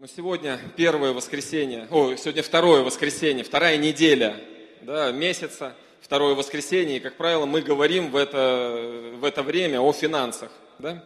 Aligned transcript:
Но 0.00 0.06
сегодня 0.06 0.60
первое 0.76 1.12
воскресенье, 1.12 1.88
о, 1.90 2.14
сегодня 2.14 2.44
второе 2.44 2.84
воскресенье, 2.84 3.42
вторая 3.42 3.76
неделя 3.78 4.36
да, 4.80 5.10
месяца, 5.10 5.74
второе 6.00 6.36
воскресенье, 6.36 6.98
и, 6.98 7.00
как 7.00 7.16
правило, 7.16 7.46
мы 7.46 7.62
говорим 7.62 8.12
в 8.12 8.16
это, 8.16 9.10
в 9.14 9.24
это 9.24 9.42
время 9.42 9.80
о 9.80 9.92
финансах. 9.92 10.52
Да? 10.78 11.04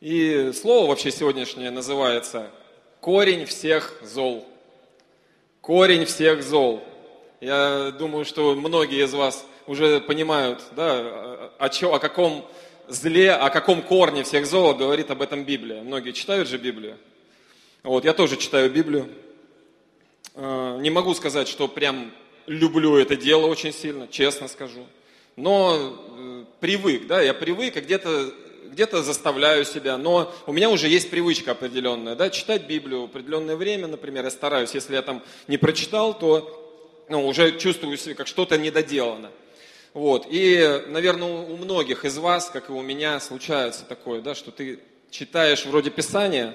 И 0.00 0.52
слово 0.54 0.88
вообще 0.88 1.10
сегодняшнее 1.10 1.70
называется 1.70 2.50
«корень 3.00 3.44
всех 3.44 3.94
зол». 4.02 4.48
Корень 5.60 6.06
всех 6.06 6.42
зол. 6.42 6.82
Я 7.42 7.90
думаю, 7.90 8.24
что 8.24 8.54
многие 8.54 9.04
из 9.04 9.12
вас 9.12 9.44
уже 9.66 10.00
понимают, 10.00 10.62
да, 10.74 11.50
о, 11.58 11.68
чё, 11.68 11.92
о 11.92 11.98
каком 11.98 12.48
зле, 12.88 13.32
о 13.32 13.50
каком 13.50 13.82
корне 13.82 14.22
всех 14.22 14.46
зол 14.46 14.74
говорит 14.74 15.10
об 15.10 15.20
этом 15.20 15.44
Библия. 15.44 15.82
Многие 15.82 16.12
читают 16.12 16.48
же 16.48 16.56
Библию. 16.56 16.96
Вот, 17.82 18.04
я 18.04 18.12
тоже 18.12 18.36
читаю 18.36 18.70
Библию. 18.70 19.08
А, 20.34 20.78
не 20.78 20.90
могу 20.90 21.14
сказать, 21.14 21.48
что 21.48 21.66
прям 21.66 22.12
люблю 22.46 22.96
это 22.96 23.16
дело 23.16 23.46
очень 23.46 23.72
сильно, 23.72 24.06
честно 24.06 24.48
скажу. 24.48 24.86
Но 25.36 25.96
э, 26.18 26.44
привык, 26.60 27.06
да, 27.06 27.22
я 27.22 27.32
привык, 27.32 27.76
и 27.76 27.80
где-то 27.80 28.34
где-то 28.70 29.02
заставляю 29.02 29.64
себя, 29.64 29.96
но 29.96 30.32
у 30.46 30.52
меня 30.52 30.70
уже 30.70 30.86
есть 30.86 31.10
привычка 31.10 31.52
определенная, 31.52 32.14
да, 32.14 32.30
читать 32.30 32.68
Библию 32.68 33.00
в 33.00 33.04
определенное 33.04 33.56
время, 33.56 33.88
например, 33.88 34.24
я 34.24 34.30
стараюсь, 34.30 34.74
если 34.74 34.94
я 34.94 35.02
там 35.02 35.24
не 35.48 35.56
прочитал, 35.56 36.16
то 36.16 37.04
ну, 37.08 37.26
уже 37.26 37.58
чувствую 37.58 37.96
себя, 37.96 38.14
как 38.14 38.28
что-то 38.28 38.56
недоделано. 38.58 39.30
Вот. 39.92 40.26
И, 40.30 40.84
наверное, 40.86 41.28
у 41.28 41.56
многих 41.56 42.04
из 42.04 42.16
вас, 42.18 42.48
как 42.50 42.68
и 42.68 42.72
у 42.72 42.80
меня, 42.80 43.18
случается 43.18 43.84
такое, 43.84 44.20
да, 44.20 44.36
что 44.36 44.52
ты 44.52 44.78
читаешь 45.10 45.66
вроде 45.66 45.90
Писания, 45.90 46.54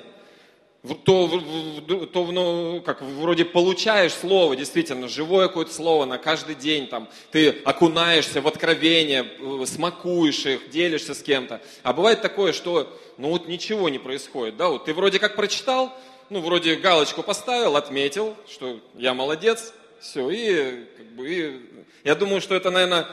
то, 0.93 2.07
то 2.13 2.25
ну, 2.31 2.81
как, 2.85 3.01
вроде 3.01 3.45
получаешь 3.45 4.13
слово, 4.13 4.55
действительно, 4.55 5.07
живое 5.07 5.47
какое-то 5.47 5.73
слово 5.73 6.05
на 6.05 6.17
каждый 6.17 6.55
день, 6.55 6.87
там, 6.87 7.09
ты 7.31 7.49
окунаешься 7.63 8.41
в 8.41 8.47
откровение, 8.47 9.25
э, 9.39 9.65
смакуешь 9.65 10.45
их, 10.45 10.69
делишься 10.69 11.13
с 11.13 11.23
кем-то. 11.23 11.61
А 11.83 11.93
бывает 11.93 12.21
такое, 12.21 12.53
что 12.53 12.87
ну 13.17 13.29
вот 13.29 13.47
ничего 13.47 13.89
не 13.89 13.99
происходит, 13.99 14.57
да, 14.57 14.69
вот 14.69 14.85
ты 14.85 14.93
вроде 14.93 15.19
как 15.19 15.35
прочитал, 15.35 15.91
ну 16.29 16.41
вроде 16.41 16.75
галочку 16.75 17.23
поставил, 17.23 17.75
отметил, 17.75 18.35
что 18.47 18.79
я 18.95 19.13
молодец, 19.13 19.73
все, 19.99 20.29
и, 20.29 20.85
как 20.97 21.05
бы, 21.15 21.29
и 21.29 21.61
я 22.03 22.15
думаю, 22.15 22.41
что 22.41 22.55
это, 22.55 22.69
наверное, 22.69 23.07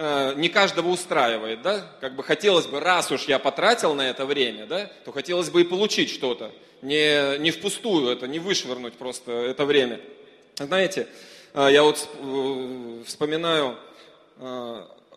Э, 0.00 0.32
не 0.36 0.48
каждого 0.48 0.90
устраивает, 0.90 1.60
да? 1.62 1.84
Как 2.00 2.14
бы 2.14 2.22
хотелось 2.22 2.66
бы, 2.66 2.78
раз 2.78 3.10
уж 3.10 3.24
я 3.24 3.40
потратил 3.40 3.94
на 3.94 4.08
это 4.08 4.26
время, 4.26 4.64
да, 4.64 4.88
то 5.04 5.10
хотелось 5.10 5.50
бы 5.50 5.62
и 5.62 5.64
получить 5.64 6.08
что-то. 6.10 6.52
Не, 6.82 7.36
не 7.38 7.50
впустую 7.50 8.08
это, 8.08 8.28
не 8.28 8.38
вышвырнуть 8.38 8.94
просто 8.94 9.32
это 9.32 9.64
время. 9.64 10.00
Знаете, 10.54 11.08
э, 11.52 11.68
я 11.72 11.82
вот 11.82 12.08
э, 12.14 13.02
вспоминаю, 13.06 13.76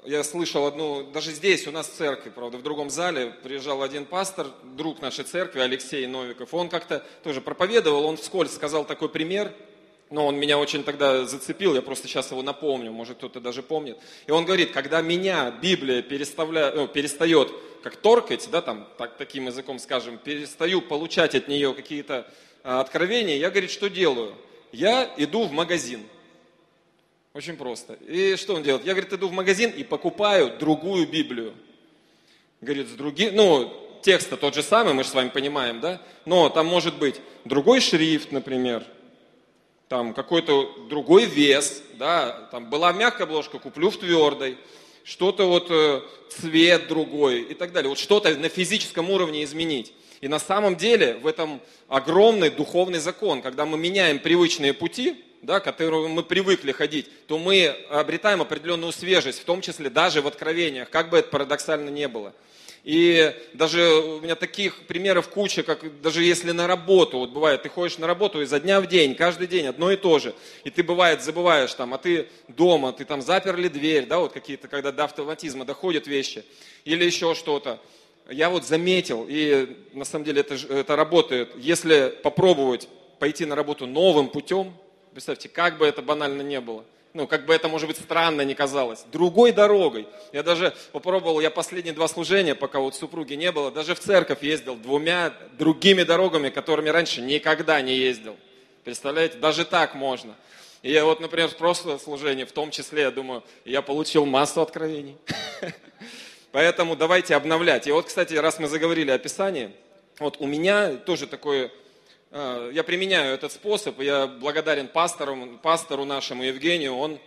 я 0.03 0.23
слышал 0.23 0.65
одну, 0.65 1.03
даже 1.03 1.29
здесь 1.29 1.67
у 1.67 1.71
нас 1.71 1.87
в 1.87 1.93
церкви, 1.93 2.31
правда, 2.31 2.57
в 2.57 2.63
другом 2.63 2.89
зале 2.89 3.35
приезжал 3.43 3.83
один 3.83 4.05
пастор, 4.05 4.47
друг 4.63 4.99
нашей 4.99 5.25
церкви, 5.25 5.59
Алексей 5.59 6.07
Новиков. 6.07 6.55
Он 6.55 6.69
как-то 6.69 7.05
тоже 7.23 7.39
проповедовал, 7.39 8.05
он 8.05 8.17
вскользь 8.17 8.55
сказал 8.55 8.83
такой 8.83 9.09
пример– 9.09 9.53
но 10.11 10.27
он 10.27 10.35
меня 10.35 10.59
очень 10.59 10.83
тогда 10.83 11.25
зацепил, 11.25 11.73
я 11.73 11.81
просто 11.81 12.07
сейчас 12.07 12.31
его 12.31 12.43
напомню, 12.43 12.91
может 12.91 13.17
кто-то 13.17 13.39
даже 13.39 13.63
помнит. 13.63 13.97
И 14.27 14.31
он 14.31 14.45
говорит, 14.45 14.71
когда 14.71 15.01
меня 15.01 15.49
Библия 15.49 16.01
переставля... 16.01 16.71
ну, 16.75 16.87
перестает 16.87 17.51
как 17.81 17.95
торкать, 17.95 18.47
да, 18.51 18.61
там, 18.61 18.87
так, 18.97 19.17
таким 19.17 19.47
языком 19.47 19.79
скажем, 19.79 20.17
перестаю 20.17 20.81
получать 20.81 21.33
от 21.33 21.47
нее 21.47 21.73
какие-то 21.73 22.31
а, 22.63 22.81
откровения, 22.81 23.37
я, 23.37 23.49
говорит, 23.49 23.71
что 23.71 23.89
делаю? 23.89 24.35
Я 24.71 25.11
иду 25.17 25.45
в 25.45 25.51
магазин. 25.51 26.01
Очень 27.33 27.55
просто. 27.55 27.93
И 28.07 28.35
что 28.35 28.55
он 28.55 28.63
делает? 28.63 28.85
Я, 28.85 28.93
говорит, 28.93 29.13
иду 29.13 29.29
в 29.29 29.31
магазин 29.31 29.71
и 29.71 29.83
покупаю 29.83 30.57
другую 30.59 31.07
Библию. 31.07 31.53
Говорит, 32.59 32.89
с 32.89 32.91
другим, 32.91 33.35
ну, 33.35 33.73
текст 34.03 34.29
тот 34.39 34.53
же 34.53 34.61
самый, 34.61 34.93
мы 34.93 35.03
же 35.03 35.09
с 35.09 35.13
вами 35.13 35.29
понимаем, 35.29 35.79
да? 35.79 36.01
Но 36.25 36.49
там 36.49 36.67
может 36.67 36.97
быть 36.99 37.15
другой 37.45 37.79
шрифт, 37.79 38.31
например, 38.31 38.85
там 39.91 40.13
какой-то 40.13 40.73
другой 40.87 41.25
вес, 41.25 41.83
да, 41.95 42.47
там 42.49 42.69
была 42.69 42.93
мягкая 42.93 43.27
обложка, 43.27 43.59
куплю 43.59 43.89
в 43.89 43.97
твердой, 43.97 44.57
что-то 45.03 45.49
вот 45.49 45.67
э, 45.69 45.99
цвет 46.29 46.87
другой 46.87 47.41
и 47.41 47.53
так 47.53 47.73
далее. 47.73 47.89
Вот 47.89 47.99
что-то 47.99 48.33
на 48.37 48.47
физическом 48.47 49.09
уровне 49.09 49.43
изменить. 49.43 49.91
И 50.21 50.29
на 50.29 50.39
самом 50.39 50.77
деле 50.77 51.15
в 51.15 51.27
этом 51.27 51.59
огромный 51.89 52.49
духовный 52.49 52.99
закон. 52.99 53.41
Когда 53.41 53.65
мы 53.65 53.77
меняем 53.77 54.19
привычные 54.19 54.73
пути, 54.73 55.25
да, 55.41 55.59
которые 55.59 56.07
мы 56.07 56.23
привыкли 56.23 56.71
ходить, 56.71 57.09
то 57.27 57.37
мы 57.37 57.65
обретаем 57.89 58.41
определенную 58.41 58.93
свежесть, 58.93 59.41
в 59.41 59.43
том 59.43 59.59
числе 59.59 59.89
даже 59.89 60.21
в 60.21 60.27
откровениях, 60.27 60.89
как 60.89 61.09
бы 61.09 61.17
это 61.17 61.27
парадоксально 61.27 61.89
не 61.89 62.07
было. 62.07 62.33
И 62.83 63.35
даже 63.53 63.83
у 63.93 64.21
меня 64.21 64.35
таких 64.35 64.87
примеров 64.87 65.29
куча, 65.29 65.61
как 65.61 66.01
даже 66.01 66.23
если 66.23 66.51
на 66.51 66.65
работу, 66.65 67.19
вот 67.19 67.29
бывает, 67.29 67.61
ты 67.61 67.69
ходишь 67.69 67.99
на 67.99 68.07
работу 68.07 68.41
изо 68.41 68.59
дня 68.59 68.81
в 68.81 68.87
день, 68.87 69.13
каждый 69.13 69.45
день 69.45 69.67
одно 69.67 69.91
и 69.91 69.97
то 69.97 70.17
же, 70.17 70.33
и 70.63 70.71
ты 70.71 70.81
бывает 70.81 71.21
забываешь 71.21 71.73
там, 71.75 71.93
а 71.93 71.99
ты 71.99 72.27
дома, 72.47 72.91
ты 72.91 73.05
там 73.05 73.21
заперли 73.21 73.67
дверь, 73.67 74.07
да, 74.07 74.17
вот 74.17 74.33
какие-то, 74.33 74.67
когда 74.67 74.91
до 74.91 75.03
автоматизма 75.03 75.63
доходят 75.63 76.07
вещи, 76.07 76.43
или 76.83 77.05
еще 77.05 77.35
что-то. 77.35 77.79
Я 78.29 78.49
вот 78.49 78.65
заметил, 78.65 79.27
и 79.29 79.77
на 79.93 80.05
самом 80.05 80.25
деле 80.25 80.41
это, 80.41 80.55
это 80.55 80.95
работает, 80.95 81.51
если 81.57 82.11
попробовать 82.23 82.87
пойти 83.19 83.45
на 83.45 83.55
работу 83.55 83.85
новым 83.85 84.29
путем, 84.29 84.73
представьте, 85.11 85.49
как 85.49 85.77
бы 85.77 85.85
это 85.85 86.01
банально 86.01 86.41
не 86.41 86.59
было– 86.59 86.83
ну, 87.13 87.27
как 87.27 87.45
бы 87.45 87.53
это, 87.53 87.67
может 87.67 87.87
быть, 87.87 87.97
странно 87.97 88.41
не 88.41 88.55
казалось, 88.55 89.03
другой 89.11 89.51
дорогой. 89.51 90.07
Я 90.31 90.43
даже 90.43 90.73
попробовал, 90.91 91.41
я 91.41 91.49
последние 91.51 91.93
два 91.93 92.07
служения, 92.07 92.55
пока 92.55 92.79
вот 92.79 92.95
супруги 92.95 93.33
не 93.33 93.51
было, 93.51 93.71
даже 93.71 93.95
в 93.95 93.99
церковь 93.99 94.43
ездил 94.43 94.75
двумя 94.75 95.33
другими 95.57 96.03
дорогами, 96.03 96.49
которыми 96.49 96.89
раньше 96.89 97.21
никогда 97.21 97.81
не 97.81 97.95
ездил. 97.95 98.37
Представляете, 98.83 99.37
даже 99.37 99.65
так 99.65 99.93
можно. 99.93 100.35
И 100.81 100.91
я 100.91 101.05
вот, 101.05 101.19
например, 101.19 101.49
в 101.49 101.57
прошлое 101.57 101.97
служение, 101.99 102.45
в 102.45 102.51
том 102.51 102.71
числе, 102.71 103.03
я 103.03 103.11
думаю, 103.11 103.43
я 103.65 103.81
получил 103.81 104.25
массу 104.25 104.61
откровений. 104.61 105.17
Поэтому 106.51 106.95
давайте 106.95 107.35
обновлять. 107.35 107.87
И 107.87 107.91
вот, 107.91 108.07
кстати, 108.07 108.33
раз 108.33 108.57
мы 108.57 108.67
заговорили 108.67 109.11
о 109.11 109.17
Писании, 109.19 109.71
вот 110.19 110.37
у 110.39 110.47
меня 110.47 110.95
тоже 110.95 111.27
такое 111.27 111.71
я 112.31 112.83
применяю 112.85 113.33
этот 113.33 113.51
способ, 113.51 113.99
я 113.99 114.27
благодарен 114.27 114.87
пастору, 114.87 115.59
пастору 115.61 116.05
нашему 116.05 116.43
Евгению, 116.43 116.95
он 116.95 117.19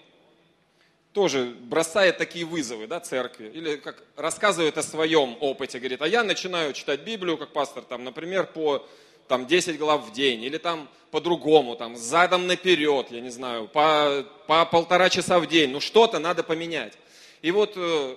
тоже 1.13 1.55
бросает 1.61 2.19
такие 2.19 2.45
вызовы 2.45 2.87
да, 2.87 3.01
церкви, 3.01 3.51
или 3.55 3.77
как 3.77 4.03
рассказывает 4.17 4.77
о 4.79 4.83
своем 4.83 5.37
опыте, 5.41 5.79
говорит, 5.79 6.03
а 6.03 6.09
я 6.09 6.25
начинаю 6.25 6.73
читать 6.73 7.01
Библию 7.01 7.39
как 7.39 7.53
пастор, 7.53 7.85
там, 7.85 8.03
например, 8.03 8.47
по 8.47 8.85
там, 9.29 9.47
10 9.47 9.79
глав 9.79 10.09
в 10.09 10.13
день, 10.13 10.43
или 10.43 10.59
там 10.59 10.89
по-другому, 11.11 11.77
там, 11.77 11.97
задом 11.97 12.47
наперед, 12.47 13.07
я 13.11 13.21
не 13.21 13.31
знаю, 13.31 13.69
по, 13.69 14.27
по 14.47 14.67
полтора 14.67 15.09
часа 15.09 15.39
в 15.39 15.47
день, 15.47 15.71
ну 15.71 15.81
что-то 15.81 16.19
надо 16.19 16.43
поменять. 16.43 16.95
И 17.43 17.51
вот 17.51 17.75
э, 17.77 18.17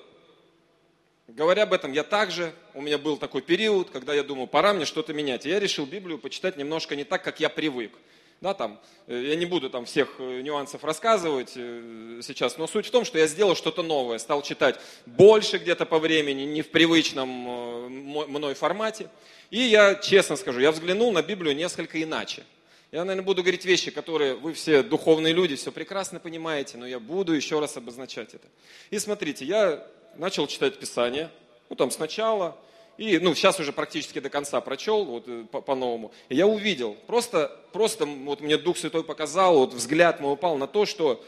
Говоря 1.28 1.64
об 1.64 1.74
этом, 1.74 1.92
я 1.92 2.04
также, 2.04 2.54
у 2.74 2.82
меня 2.82 2.98
был 2.98 3.18
такой 3.18 3.42
период, 3.42 3.90
когда 3.90 4.14
я 4.14 4.24
думаю, 4.24 4.48
пора 4.48 4.74
мне 4.74 4.86
что-то 4.86 5.14
менять. 5.14 5.46
И 5.46 5.50
я 5.50 5.60
решил 5.60 5.86
Библию 5.86 6.20
почитать 6.20 6.56
немножко 6.56 6.96
не 6.96 7.04
так, 7.04 7.22
как 7.22 7.42
я 7.42 7.50
привык. 7.50 7.92
Да, 8.40 8.54
там, 8.54 8.80
э, 9.08 9.24
я 9.30 9.36
не 9.36 9.46
буду 9.46 9.70
там 9.70 9.86
всех 9.86 10.16
э, 10.20 10.42
нюансов 10.42 10.84
рассказывать 10.84 11.54
э, 11.56 12.22
сейчас, 12.24 12.58
но 12.58 12.68
суть 12.68 12.86
в 12.86 12.92
том, 12.92 13.04
что 13.04 13.18
я 13.18 13.28
сделал 13.28 13.56
что-то 13.56 13.82
новое, 13.82 14.20
стал 14.20 14.42
читать 14.42 14.80
больше 15.06 15.58
где-то 15.58 15.86
по 15.86 16.00
времени, 16.00 16.44
не 16.44 16.62
в 16.62 16.70
привычном 16.70 17.28
мной 17.28 18.54
формате. 18.54 19.10
И 19.50 19.60
я, 19.60 19.96
честно 19.96 20.36
скажу, 20.36 20.60
я 20.60 20.72
взглянул 20.72 21.12
на 21.12 21.24
Библию 21.24 21.56
несколько 21.56 22.02
иначе. 22.02 22.44
Я, 22.92 23.04
наверное, 23.04 23.26
буду 23.26 23.42
говорить 23.42 23.66
вещи, 23.66 23.92
которые 23.92 24.36
вы 24.36 24.54
все 24.54 24.82
духовные 24.82 25.34
люди, 25.34 25.58
все 25.58 25.74
прекрасно 25.74 26.22
понимаете, 26.22 26.78
но 26.78 26.88
я 26.88 27.00
буду 27.00 27.34
еще 27.34 27.60
раз 27.60 27.76
обозначать 27.76 28.34
это. 28.34 28.48
И 28.92 29.00
смотрите, 29.00 29.44
я 29.44 29.86
начал 30.18 30.48
читать 30.48 30.80
Писание, 30.80 31.30
ну 31.70 31.76
там 31.76 31.92
сначала, 31.92 32.58
и 32.98 33.20
ну, 33.20 33.36
сейчас 33.36 33.60
уже 33.60 33.72
практически 33.72 34.20
до 34.20 34.30
конца 34.30 34.60
прочел, 34.60 35.06
вот 35.06 35.26
э, 35.28 35.44
по-новому. 35.44 36.12
и 36.30 36.36
я 36.36 36.48
увидел, 36.48 36.96
просто, 37.06 37.56
просто 37.72 38.06
вот 38.06 38.42
мне 38.42 38.58
Дух 38.58 38.78
Святой 38.78 39.04
показал, 39.04 39.60
вот 39.60 39.74
взгляд 39.74 40.20
мой 40.20 40.34
упал 40.34 40.58
на 40.58 40.68
то, 40.68 40.86
что 40.86 41.24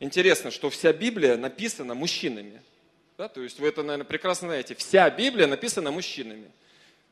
интересно, 0.00 0.50
что 0.50 0.68
вся 0.68 0.92
Библия 0.92 1.36
написана 1.36 1.94
мужчинами. 1.94 2.62
Да? 3.16 3.28
То 3.28 3.42
есть 3.42 3.58
вы 3.58 3.68
это, 3.68 3.82
наверное, 3.82 4.04
прекрасно 4.04 4.48
знаете. 4.48 4.74
Вся 4.74 5.08
Библия 5.08 5.46
написана 5.46 5.90
мужчинами. 5.90 6.50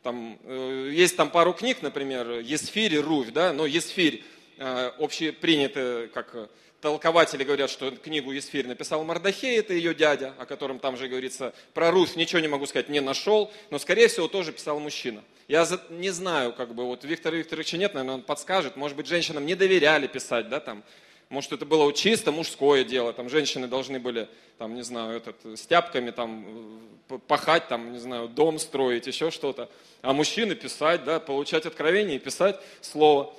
Там, 0.02 0.38
э, 0.44 0.90
есть 0.92 1.16
там 1.16 1.30
пару 1.30 1.54
книг, 1.54 1.78
например, 1.80 2.40
Есфирь 2.40 2.94
и 2.94 2.98
Руфь, 2.98 3.32
да, 3.32 3.54
но 3.54 3.64
Есфирь 3.64 4.22
э, 4.58 4.90
общепринято 4.98 6.10
как 6.12 6.50
толкователи 6.86 7.42
говорят, 7.42 7.68
что 7.68 7.90
книгу 7.90 8.30
Есфирь 8.30 8.68
написал 8.68 9.02
Мардахей, 9.02 9.58
это 9.58 9.74
ее 9.74 9.92
дядя, 9.92 10.34
о 10.38 10.46
котором 10.46 10.78
там 10.78 10.96
же 10.96 11.08
говорится. 11.08 11.52
Про 11.74 11.90
Руфь 11.90 12.14
ничего 12.14 12.38
не 12.38 12.46
могу 12.46 12.64
сказать, 12.66 12.88
не 12.88 13.00
нашел, 13.00 13.50
но, 13.70 13.80
скорее 13.80 14.06
всего, 14.06 14.28
тоже 14.28 14.52
писал 14.52 14.78
мужчина. 14.78 15.24
Я 15.48 15.66
не 15.90 16.10
знаю, 16.10 16.52
как 16.52 16.76
бы, 16.76 16.84
вот 16.84 17.02
Виктор 17.02 17.34
Викторовича 17.34 17.76
нет, 17.76 17.92
наверное, 17.94 18.14
он 18.14 18.22
подскажет. 18.22 18.76
Может 18.76 18.96
быть, 18.96 19.08
женщинам 19.08 19.46
не 19.46 19.56
доверяли 19.56 20.06
писать, 20.06 20.48
да, 20.48 20.60
там. 20.60 20.84
Может, 21.28 21.54
это 21.54 21.66
было 21.66 21.92
чисто 21.92 22.30
мужское 22.30 22.84
дело, 22.84 23.12
там 23.12 23.28
женщины 23.28 23.66
должны 23.66 23.98
были, 23.98 24.28
там, 24.58 24.76
не 24.76 24.82
знаю, 24.82 25.16
этот, 25.16 25.34
с 25.44 25.66
тяпками 25.66 26.12
там 26.12 26.80
пахать, 27.26 27.66
там, 27.66 27.94
не 27.94 27.98
знаю, 27.98 28.28
дом 28.28 28.60
строить, 28.60 29.08
еще 29.08 29.32
что-то. 29.32 29.68
А 30.02 30.12
мужчины 30.12 30.54
писать, 30.54 31.02
да, 31.02 31.18
получать 31.18 31.66
откровение 31.66 32.14
и 32.14 32.20
писать 32.20 32.60
слово. 32.80 33.34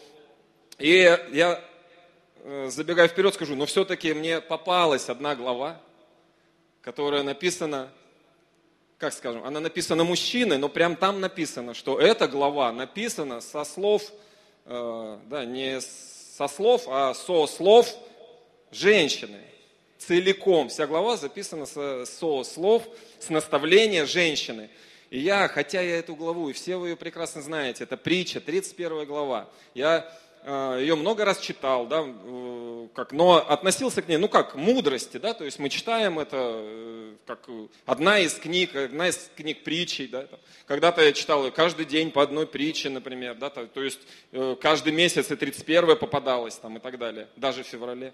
И 0.80 0.92
я, 1.32 1.54
э, 1.54 1.62
забегая 2.68 3.10
вперед, 3.10 3.34
скажу, 3.34 3.56
но 3.56 3.66
все-таки 3.66 4.14
мне 4.14 4.40
попалась 4.40 5.10
одна 5.10 5.36
глава, 5.36 5.82
которая 6.82 7.24
написана, 7.24 7.90
как 8.98 9.12
скажем, 9.12 9.44
она 9.44 9.60
написана 9.60 10.06
мужчиной, 10.06 10.58
но 10.58 10.70
прям 10.70 10.96
там 10.96 11.20
написано, 11.20 11.74
что 11.74 12.00
эта 12.00 12.28
глава 12.28 12.72
написана 12.72 13.42
со 13.42 13.66
слов, 13.66 14.14
э, 14.66 15.20
да, 15.26 15.44
не 15.44 15.82
со 15.82 16.48
слов, 16.48 16.86
а 16.88 17.14
со 17.14 17.48
слов 17.48 17.94
женщины. 18.72 19.42
Целиком. 19.98 20.70
Вся 20.70 20.88
глава 20.88 21.18
записана 21.18 21.66
со, 21.66 22.06
со 22.06 22.44
слов, 22.46 22.84
с 23.20 23.30
наставления 23.30 24.06
женщины. 24.06 24.70
И 25.10 25.20
я, 25.20 25.50
хотя 25.50 25.82
я 25.82 25.98
эту 25.98 26.16
главу, 26.16 26.50
и 26.50 26.54
все 26.54 26.78
вы 26.78 26.90
ее 26.90 26.96
прекрасно 26.96 27.42
знаете, 27.42 27.84
это 27.84 27.98
притча, 27.98 28.40
31 28.40 29.06
глава. 29.06 29.50
Я 29.74 29.98
э, 30.00 30.27
ее 30.48 30.96
много 30.96 31.26
раз 31.26 31.40
читал, 31.40 31.88
да, 31.88 32.06
э, 32.06 32.88
как, 32.94 33.12
но 33.12 33.36
относился 33.36 34.02
к 34.02 34.08
ней, 34.08 34.18
ну 34.18 34.30
как, 34.30 34.56
мудрости, 34.56 35.18
да, 35.18 35.34
то 35.34 35.44
есть 35.44 35.60
мы 35.60 35.70
читаем 35.70 36.20
это, 36.20 36.38
э, 36.38 37.16
как 37.26 37.50
одна 37.86 38.20
из 38.20 38.36
книг, 38.36 38.76
одна 38.76 39.10
из 39.10 39.30
книг 39.36 39.64
притчей, 39.64 40.08
да, 40.08 40.28
когда-то 40.66 41.02
я 41.02 41.12
читал 41.12 41.52
каждый 41.52 41.86
день 41.86 42.12
по 42.12 42.24
одной 42.24 42.48
притче, 42.48 42.90
например, 42.90 43.36
да, 43.36 43.50
то, 43.50 43.68
то 43.68 43.84
есть 43.84 44.00
каждый 44.62 44.94
месяц 44.94 45.32
и 45.32 45.36
31 45.36 45.98
попадалось 45.98 46.56
там 46.56 46.78
и 46.78 46.80
так 46.80 46.98
далее, 46.98 47.28
даже 47.36 47.64
в 47.64 47.68
феврале. 47.68 48.14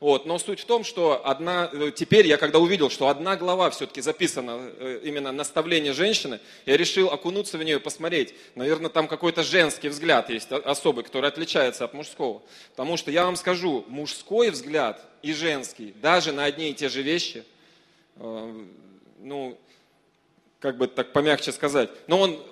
Вот. 0.00 0.26
Но 0.26 0.38
суть 0.38 0.60
в 0.60 0.64
том, 0.64 0.84
что 0.84 1.24
одна, 1.24 1.70
э, 1.72 1.90
теперь 1.94 2.26
я 2.26 2.36
когда 2.36 2.58
увидел, 2.58 2.90
что 2.90 3.08
одна 3.08 3.36
глава 3.36 3.70
все-таки 3.70 4.00
записана, 4.00 4.70
э, 4.78 5.00
именно 5.04 5.32
наставление 5.32 5.92
женщины, 5.92 6.40
я 6.66 6.76
решил 6.76 7.08
окунуться 7.08 7.58
в 7.58 7.62
нее 7.62 7.78
посмотреть. 7.78 8.34
Наверное, 8.54 8.90
там 8.90 9.08
какой-то 9.08 9.42
женский 9.42 9.88
взгляд 9.88 10.30
есть 10.30 10.50
особый, 10.50 11.04
который 11.04 11.28
отличается 11.28 11.84
от 11.84 11.94
мужского. 11.94 12.42
Потому 12.70 12.96
что 12.96 13.10
я 13.10 13.24
вам 13.24 13.36
скажу, 13.36 13.84
мужской 13.88 14.50
взгляд 14.50 15.00
и 15.22 15.32
женский, 15.32 15.94
даже 16.02 16.32
на 16.32 16.44
одни 16.44 16.70
и 16.70 16.74
те 16.74 16.88
же 16.88 17.02
вещи, 17.02 17.44
э, 18.16 18.64
ну, 19.20 19.58
как 20.60 20.76
бы 20.76 20.88
так 20.88 21.12
помягче 21.12 21.52
сказать, 21.52 21.90
но 22.08 22.18
он 22.18 22.42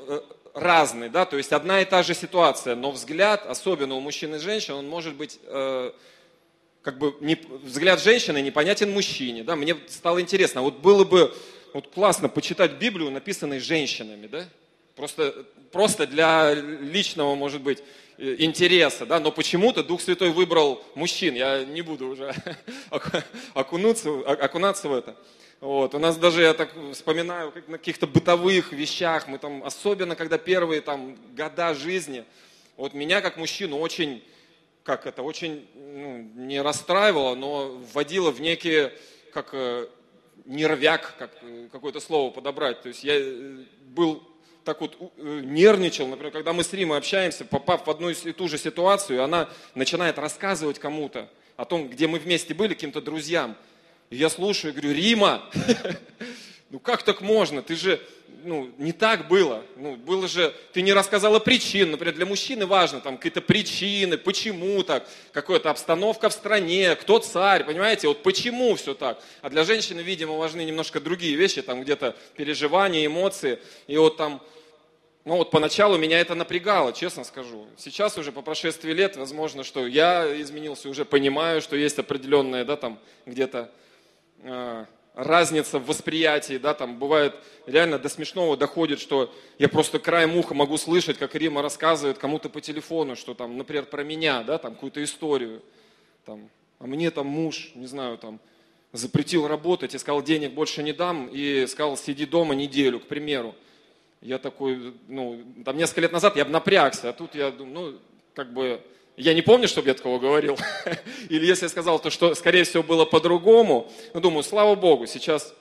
разный, 0.55 1.09
да, 1.09 1.25
то 1.25 1.39
есть 1.39 1.53
одна 1.53 1.81
и 1.81 1.87
та 1.87 2.03
же 2.03 2.13
ситуация, 2.15 2.77
но 2.77 2.91
взгляд, 2.91 3.47
особенно 3.47 3.95
у 3.95 4.01
мужчин 4.01 4.35
и 4.35 4.39
женщин, 4.39 4.75
он 4.75 4.87
может 4.87 5.15
быть 5.15 5.39
как 6.83 6.99
бы 6.99 7.15
не, 7.21 7.39
взгляд 7.63 8.03
женщины 8.03 8.43
непонятен 8.43 8.91
мужчине. 8.91 9.45
Да? 9.45 9.57
Мне 9.57 9.77
стало 9.89 10.21
интересно, 10.21 10.63
вот 10.63 10.79
было 10.79 11.05
бы 11.05 11.35
вот 11.73 11.89
классно 11.89 12.29
почитать 12.29 12.73
Библию, 12.73 13.11
написанной 13.11 13.61
женщинами, 13.61 14.27
да? 14.27 14.45
Просто, 14.95 15.47
просто 15.71 16.07
для 16.07 16.53
личного, 16.53 17.35
может 17.35 17.63
быть, 17.63 17.83
э, 18.19 18.37
интереса, 18.39 19.07
да, 19.07 19.21
но 19.21 19.33
почему-то 19.33 19.83
Дух 19.83 20.03
Святой 20.03 20.31
выбрал 20.31 20.85
мужчин, 20.95 21.35
я 21.35 21.65
не 21.65 21.81
буду 21.81 22.09
уже 22.09 22.35
окунуться, 23.55 24.11
окунаться 24.21 24.89
в 24.89 24.95
это. 24.95 25.17
Вот. 25.61 25.95
У 25.95 25.99
нас 25.99 26.17
даже, 26.17 26.43
я 26.43 26.55
так 26.55 26.75
вспоминаю, 26.93 27.53
как 27.53 27.69
на 27.69 27.79
каких-то 27.79 28.07
бытовых 28.07 28.73
вещах, 28.73 29.29
мы 29.29 29.39
там, 29.39 29.65
особенно 29.65 30.15
когда 30.15 30.37
первые 30.37 30.83
там 30.83 31.17
года 31.35 31.73
жизни, 31.73 32.25
вот 32.77 32.93
меня 32.93 33.21
как 33.23 33.37
мужчину 33.37 33.79
очень 33.79 34.23
как 34.85 35.07
это, 35.07 35.23
очень 35.23 35.69
ну, 35.75 36.19
не 36.35 36.61
расстраивало, 36.61 37.35
но 37.35 37.81
вводило 37.93 38.31
в 38.31 38.41
некие, 38.41 38.93
как 39.33 39.51
э, 39.53 39.87
нервяк, 40.45 41.15
как 41.19 41.31
э, 41.43 41.69
какое-то 41.71 42.01
слово 42.01 42.31
подобрать. 42.31 42.83
То 42.83 42.89
есть 42.89 43.05
я 43.05 43.15
э, 43.17 43.65
был 43.87 44.23
так 44.65 44.81
вот 44.81 44.97
нервничал, 45.17 46.07
например, 46.07 46.33
когда 46.33 46.53
мы 46.53 46.63
с 46.63 46.73
Римой 46.73 46.99
общаемся, 46.99 47.45
попав 47.45 47.87
в 47.87 47.91
одну 47.91 48.11
и 48.11 48.15
ту 48.15 48.49
же 48.49 48.59
ситуацию, 48.59 49.23
она 49.23 49.49
начинает 49.75 50.19
рассказывать 50.19 50.79
кому-то 50.79 51.29
о 51.57 51.65
том, 51.65 51.89
где 51.89 52.07
мы 52.07 52.19
вместе 52.19 52.55
были, 52.55 52.75
каким-то 52.75 53.01
друзьям. 53.01 53.57
И 54.11 54.17
я 54.17 54.29
слушаю 54.29 54.73
и 54.73 54.77
говорю, 54.77 54.95
Рима, 54.95 55.43
ну 56.71 56.79
как 56.79 57.03
так 57.03 57.23
можно? 57.23 57.63
Ты 57.63 57.75
же, 57.75 58.01
ну, 58.45 58.71
не 58.79 58.93
так 58.93 59.29
было. 59.29 59.65
Ну, 59.77 59.97
было 59.97 60.29
же, 60.29 60.55
ты 60.73 60.83
не 60.83 60.93
рассказала 60.93 61.39
причин. 61.39 61.91
Например, 61.91 62.15
для 62.15 62.27
мужчины 62.27 62.67
важно 62.67 63.01
там 63.01 63.17
какие-то 63.17 63.41
причины, 63.41 64.19
почему 64.19 64.83
так, 64.83 65.09
какая-то 65.33 65.71
обстановка 65.71 66.29
в 66.29 66.33
стране, 66.33 66.97
кто 66.97 67.19
царь, 67.19 67.65
понимаете? 67.65 68.09
Вот 68.09 68.23
почему 68.23 68.75
все 68.75 68.95
так. 68.95 69.23
А 69.41 69.51
для 69.51 69.65
женщины, 69.65 70.01
видимо, 70.01 70.37
важны 70.37 70.65
немножко 70.65 71.01
другие 71.01 71.37
вещи, 71.37 71.63
там 71.63 71.83
где-то 71.83 72.17
переживания, 72.37 73.07
эмоции. 73.07 73.59
И 73.87 73.97
вот 73.97 74.17
там, 74.17 74.43
ну 75.25 75.37
вот 75.37 75.51
поначалу 75.51 75.97
меня 75.99 76.21
это 76.21 76.35
напрягало, 76.35 76.93
честно 76.93 77.25
скажу. 77.25 77.67
Сейчас 77.77 78.19
уже 78.19 78.33
по 78.33 78.43
прошествии 78.43 78.93
лет, 78.93 79.17
возможно, 79.17 79.65
что 79.65 79.87
я 79.87 80.41
изменился, 80.41 80.89
уже 80.89 81.05
понимаю, 81.05 81.61
что 81.61 81.77
есть 81.77 81.99
определенные, 81.99 82.65
да, 82.65 82.77
там 82.77 82.99
где-то 83.27 83.71
э, 84.43 84.85
разница 85.15 85.79
в 85.79 85.87
восприятии, 85.87 86.59
да, 86.59 86.75
там 86.75 86.99
бывает 86.99 87.35
реально 87.67 87.99
до 87.99 88.09
смешного 88.09 88.57
доходит, 88.57 89.01
что 89.01 89.33
я 89.59 89.69
просто 89.69 89.99
краем 89.99 90.37
уха 90.37 90.55
могу 90.55 90.79
слышать, 90.79 91.19
как 91.19 91.35
Рима 91.35 91.63
рассказывает 91.63 92.19
кому-то 92.19 92.49
по 92.49 92.61
телефону, 92.61 93.17
что 93.17 93.35
там, 93.35 93.57
например, 93.57 93.87
про 93.87 94.05
меня, 94.05 94.43
да, 94.43 94.59
там 94.59 94.75
какую-то 94.75 95.03
историю, 95.03 95.63
там, 96.25 96.49
а 96.79 96.87
мне 96.87 97.11
там 97.11 97.27
муж, 97.27 97.73
не 97.75 97.87
знаю, 97.87 98.19
там, 98.19 98.41
запретил 98.93 99.47
работать 99.47 99.95
и 99.95 99.99
сказал, 99.99 100.23
денег 100.23 100.53
больше 100.53 100.83
не 100.83 100.93
дам, 100.93 101.29
и 101.33 101.67
сказал, 101.67 101.97
сиди 101.97 102.27
дома 102.27 102.55
неделю, 102.55 103.01
к 103.01 103.07
примеру. 103.07 103.55
Я 104.21 104.39
такой, 104.39 104.95
ну, 105.09 105.43
там 105.65 105.77
несколько 105.77 106.03
лет 106.03 106.13
назад 106.13 106.37
я 106.37 106.45
бы 106.45 106.51
напрягся, 106.51 107.09
а 107.09 107.13
тут 107.13 107.35
я 107.35 107.51
думаю, 107.51 107.93
ну, 107.93 107.99
как 108.35 108.53
бы, 108.53 108.81
я 109.17 109.35
не 109.35 109.43
помню, 109.43 109.69
чтобы 109.69 109.89
я 109.89 109.95
такого 109.95 110.19
говорил. 110.19 110.57
Или 111.29 111.47
если 111.47 111.67
я 111.67 111.69
сказал, 111.69 111.99
то 111.99 112.11
что, 112.11 112.35
скорее 112.35 112.65
всего, 112.65 112.83
было 112.83 113.05
по-другому. 113.05 113.91
Но 114.15 114.21
думаю, 114.21 114.43
слава 114.43 114.75
Богу, 114.75 115.07
сейчас, 115.07 115.55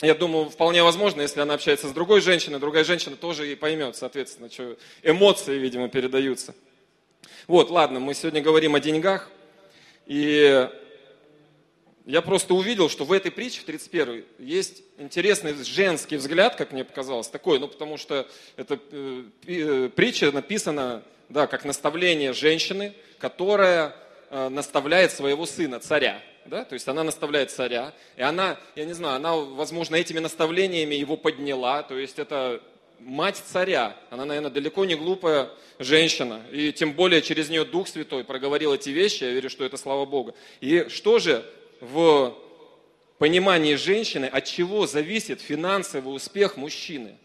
я 0.00 0.14
думаю, 0.14 0.50
вполне 0.50 0.82
возможно, 0.82 1.22
если 1.22 1.40
она 1.40 1.54
общается 1.54 1.88
с 1.88 1.92
другой 1.92 2.20
женщиной, 2.20 2.60
другая 2.60 2.84
женщина 2.84 3.16
тоже 3.16 3.50
и 3.50 3.54
поймет, 3.54 3.96
соответственно, 3.96 4.50
что 4.50 4.76
эмоции, 5.02 5.58
видимо, 5.58 5.88
передаются. 5.88 6.54
Вот, 7.48 7.70
ладно, 7.70 7.98
мы 7.98 8.14
сегодня 8.14 8.40
говорим 8.40 8.74
о 8.76 8.80
деньгах. 8.80 9.30
И 10.06 10.68
я 12.04 12.22
просто 12.22 12.54
увидел, 12.54 12.88
что 12.88 13.04
в 13.04 13.12
этой 13.12 13.30
притче, 13.30 13.60
в 13.60 13.64
31 13.64 14.24
есть 14.38 14.82
интересный 14.98 15.54
женский 15.64 16.16
взгляд, 16.16 16.56
как 16.56 16.72
мне 16.72 16.84
показалось, 16.84 17.28
такой, 17.28 17.58
ну 17.58 17.68
потому 17.68 17.96
что 17.96 18.28
эта 18.56 18.78
э, 18.90 19.24
э, 19.46 19.90
притча 19.94 20.32
написана 20.32 21.02
да, 21.32 21.46
как 21.46 21.64
наставление 21.64 22.32
женщины, 22.34 22.92
которая 23.18 23.94
э, 24.30 24.48
наставляет 24.48 25.12
своего 25.12 25.46
сына, 25.46 25.80
царя. 25.80 26.20
Да? 26.44 26.64
То 26.64 26.74
есть 26.74 26.86
она 26.88 27.02
наставляет 27.04 27.50
царя, 27.50 27.94
и 28.16 28.22
она, 28.22 28.58
я 28.76 28.84
не 28.84 28.92
знаю, 28.92 29.16
она, 29.16 29.34
возможно, 29.36 29.96
этими 29.96 30.18
наставлениями 30.18 30.94
его 30.94 31.16
подняла, 31.16 31.82
то 31.82 31.96
есть 31.98 32.18
это 32.18 32.60
мать 32.98 33.42
царя, 33.46 33.96
она, 34.10 34.24
наверное, 34.24 34.50
далеко 34.50 34.84
не 34.84 34.94
глупая 34.94 35.48
женщина, 35.78 36.42
и 36.52 36.72
тем 36.72 36.92
более 36.92 37.22
через 37.22 37.48
нее 37.48 37.64
Дух 37.64 37.88
Святой 37.88 38.24
проговорил 38.24 38.74
эти 38.74 38.90
вещи, 38.90 39.24
я 39.24 39.30
верю, 39.30 39.48
что 39.50 39.64
это 39.64 39.76
слава 39.76 40.04
Богу. 40.04 40.34
И 40.60 40.86
что 40.88 41.18
же 41.18 41.44
в 41.80 42.36
понимании 43.18 43.76
женщины, 43.76 44.26
от 44.26 44.44
чего 44.44 44.86
зависит 44.86 45.40
финансовый 45.40 46.14
успех 46.14 46.56
мужчины? 46.56 47.16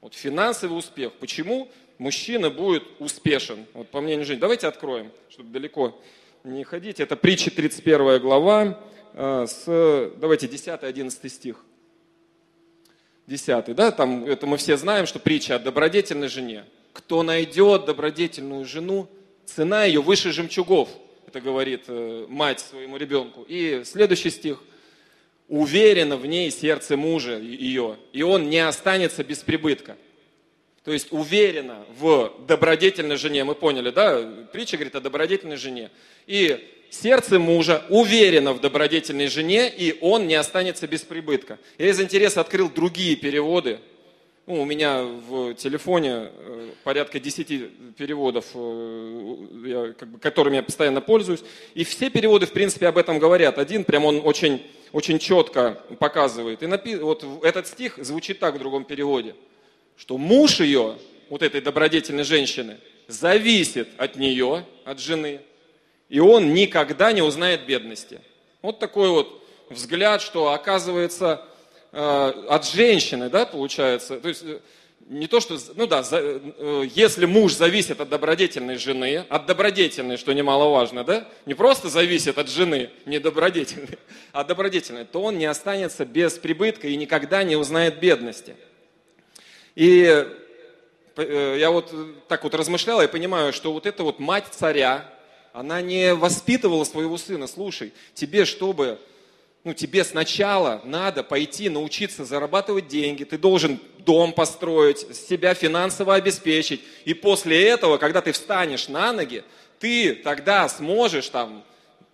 Вот 0.00 0.14
финансовый 0.14 0.76
успех. 0.76 1.12
Почему? 1.14 1.68
Мужчина 2.02 2.50
будет 2.50 2.82
успешен. 2.98 3.64
Вот 3.74 3.88
по 3.88 4.00
мнению 4.00 4.26
Жени. 4.26 4.40
Давайте 4.40 4.66
откроем, 4.66 5.10
чтобы 5.30 5.50
далеко 5.50 5.98
не 6.42 6.64
ходить. 6.64 6.98
Это 6.98 7.16
притча 7.16 7.50
31 7.50 8.20
глава, 8.20 8.80
э, 9.14 9.46
с, 9.48 10.10
давайте 10.16 10.48
10-11 10.48 11.28
стих. 11.28 11.64
10, 13.28 13.74
да, 13.76 13.92
там 13.92 14.24
это 14.24 14.48
мы 14.48 14.56
все 14.56 14.76
знаем, 14.76 15.06
что 15.06 15.20
притча 15.20 15.54
о 15.54 15.58
добродетельной 15.60 16.26
жене. 16.26 16.64
Кто 16.92 17.22
найдет 17.22 17.84
добродетельную 17.84 18.64
жену, 18.64 19.08
цена 19.46 19.84
ее 19.84 20.02
выше 20.02 20.32
жемчугов, 20.32 20.88
это 21.28 21.40
говорит 21.40 21.84
э, 21.86 22.26
мать 22.28 22.58
своему 22.58 22.96
ребенку. 22.96 23.46
И 23.48 23.82
следующий 23.84 24.30
стих. 24.30 24.60
Уверено 25.48 26.16
в 26.16 26.26
ней 26.26 26.50
сердце 26.50 26.96
мужа 26.96 27.38
ее, 27.38 27.96
и 28.12 28.22
он 28.22 28.50
не 28.50 28.58
останется 28.58 29.22
без 29.22 29.38
прибытка. 29.38 29.96
То 30.84 30.92
есть 30.92 31.08
уверенно 31.10 31.84
в 31.96 32.32
добродетельной 32.46 33.16
жене, 33.16 33.44
мы 33.44 33.54
поняли, 33.54 33.90
да? 33.90 34.20
Притча 34.52 34.76
говорит 34.76 34.96
о 34.96 35.00
добродетельной 35.00 35.56
жене. 35.56 35.90
И 36.26 36.58
сердце 36.90 37.38
мужа 37.38 37.84
уверено 37.88 38.52
в 38.52 38.60
добродетельной 38.60 39.28
жене, 39.28 39.68
и 39.68 39.96
он 40.00 40.26
не 40.26 40.34
останется 40.34 40.88
без 40.88 41.02
прибытка. 41.02 41.58
Я 41.78 41.88
из 41.88 42.00
интереса 42.00 42.40
открыл 42.40 42.68
другие 42.68 43.14
переводы. 43.14 43.78
ну, 44.46 44.60
у 44.60 44.64
меня 44.64 45.04
в 45.04 45.54
телефоне 45.54 46.30
э, 46.32 46.70
порядка 46.82 47.20
10 47.20 47.94
переводов, 47.94 48.46
э, 48.54 49.36
я, 49.64 49.92
как 49.92 50.08
бы, 50.08 50.18
которыми 50.18 50.56
я 50.56 50.62
постоянно 50.64 51.00
пользуюсь. 51.00 51.44
И 51.74 51.84
все 51.84 52.10
переводы, 52.10 52.46
в 52.46 52.52
принципе, 52.52 52.88
об 52.88 52.98
этом 52.98 53.20
говорят. 53.20 53.58
Один 53.58 53.84
прям 53.84 54.04
он 54.04 54.20
очень, 54.24 54.60
очень 54.90 55.20
четко 55.20 55.80
показывает. 56.00 56.64
И 56.64 56.66
напи... 56.66 56.96
вот 56.96 57.24
этот 57.44 57.68
стих 57.68 57.98
звучит 57.98 58.40
так 58.40 58.56
в 58.56 58.58
другом 58.58 58.84
переводе, 58.84 59.36
что 59.96 60.18
муж 60.18 60.60
ее, 60.60 60.96
вот 61.28 61.42
этой 61.42 61.60
добродетельной 61.60 62.24
женщины, 62.24 62.78
зависит 63.08 63.88
от 63.98 64.16
нее, 64.16 64.66
от 64.84 65.00
жены, 65.00 65.40
и 66.08 66.20
он 66.20 66.54
никогда 66.54 67.12
не 67.12 67.22
узнает 67.22 67.66
бедности. 67.66 68.20
Вот 68.60 68.78
такой 68.78 69.08
вот 69.08 69.42
взгляд, 69.70 70.22
что 70.22 70.52
оказывается 70.52 71.46
Э, 71.92 72.32
от 72.48 72.66
женщины, 72.66 73.28
да, 73.28 73.44
получается. 73.44 74.18
То 74.18 74.28
есть 74.28 74.42
э, 74.44 74.60
не 75.10 75.26
то, 75.26 75.40
что, 75.40 75.58
ну 75.74 75.86
да, 75.86 76.02
за, 76.02 76.20
э, 76.22 76.88
если 76.94 77.26
муж 77.26 77.52
зависит 77.52 78.00
от 78.00 78.08
добродетельной 78.08 78.78
жены, 78.78 79.26
от 79.28 79.44
добродетельной, 79.44 80.16
что 80.16 80.32
немаловажно, 80.32 81.04
да, 81.04 81.28
не 81.44 81.52
просто 81.52 81.90
зависит 81.90 82.38
от 82.38 82.48
жены, 82.48 82.88
не 83.04 83.18
добродетельной, 83.18 83.98
а 84.32 84.42
добродетельной, 84.42 85.04
то 85.04 85.20
он 85.20 85.36
не 85.36 85.44
останется 85.44 86.06
без 86.06 86.38
прибытка 86.38 86.88
и 86.88 86.96
никогда 86.96 87.42
не 87.42 87.56
узнает 87.56 88.00
бедности. 88.00 88.56
И 89.74 90.26
я 91.16 91.70
вот 91.70 91.92
так 92.28 92.44
вот 92.44 92.54
размышлял 92.54 93.00
и 93.02 93.06
понимаю, 93.06 93.52
что 93.52 93.72
вот 93.72 93.86
эта 93.86 94.02
вот 94.02 94.18
мать 94.18 94.46
царя, 94.50 95.08
она 95.52 95.80
не 95.82 96.14
воспитывала 96.14 96.84
своего 96.84 97.18
сына. 97.18 97.46
Слушай, 97.46 97.92
тебе, 98.14 98.44
чтобы 98.44 98.98
ну, 99.64 99.74
тебе 99.74 100.04
сначала 100.04 100.80
надо 100.84 101.22
пойти 101.22 101.68
научиться 101.68 102.24
зарабатывать 102.24 102.88
деньги, 102.88 103.24
ты 103.24 103.38
должен 103.38 103.78
дом 103.98 104.32
построить, 104.32 105.14
себя 105.14 105.54
финансово 105.54 106.14
обеспечить. 106.14 106.82
И 107.04 107.14
после 107.14 107.68
этого, 107.68 107.98
когда 107.98 108.20
ты 108.20 108.32
встанешь 108.32 108.88
на 108.88 109.12
ноги, 109.12 109.44
ты 109.78 110.14
тогда 110.14 110.68
сможешь 110.68 111.28
там 111.28 111.62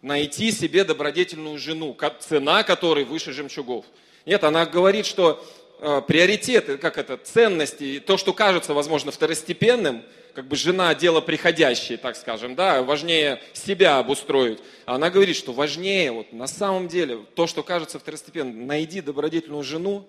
найти 0.02 0.52
себе 0.52 0.84
добродетельную 0.84 1.58
жену, 1.58 1.96
цена 2.20 2.62
которой 2.62 3.04
выше 3.04 3.32
жемчугов. 3.32 3.86
Нет, 4.26 4.44
она 4.44 4.66
говорит, 4.66 5.06
что 5.06 5.42
э, 5.80 6.02
приоритеты, 6.06 6.78
как 6.78 6.99
это, 6.99 7.16
ценности, 7.16 8.02
то, 8.04 8.16
что 8.16 8.32
кажется, 8.32 8.75
возможно, 8.75 9.11
второстепенным, 9.11 10.02
как 10.35 10.47
бы 10.47 10.56
жена 10.56 10.94
дело 10.94 11.20
приходящее, 11.20 11.99
так 11.99 12.14
скажем, 12.16 12.54
да, 12.54 12.82
важнее 12.82 13.42
себя 13.52 13.99
обустроить. 13.99 14.61
А 14.87 14.94
она 14.94 15.11
говорит, 15.11 15.37
что 15.37 15.52
важнее, 15.52 16.12
вот 16.12 16.32
на 16.32 16.47
самом 16.47 16.87
деле, 16.88 17.18
то, 17.35 17.47
что 17.47 17.62
кажется 17.62 17.99
второстепенным, 17.99 18.66
найди 18.66 19.00
добродетельную 19.00 19.64
жену, 19.64 20.06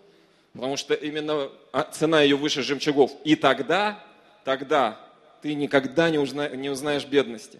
потому 0.53 0.77
что 0.77 0.93
именно 0.93 1.49
а, 1.71 1.83
цена 1.83 2.21
ее 2.21 2.35
выше 2.35 2.61
жемчугов. 2.61 3.11
И 3.23 3.35
тогда, 3.35 4.03
тогда 4.43 4.99
ты 5.41 5.53
никогда 5.53 6.09
не, 6.09 6.19
узна, 6.19 6.49
не 6.49 6.69
узнаешь 6.69 7.05
бедности. 7.05 7.59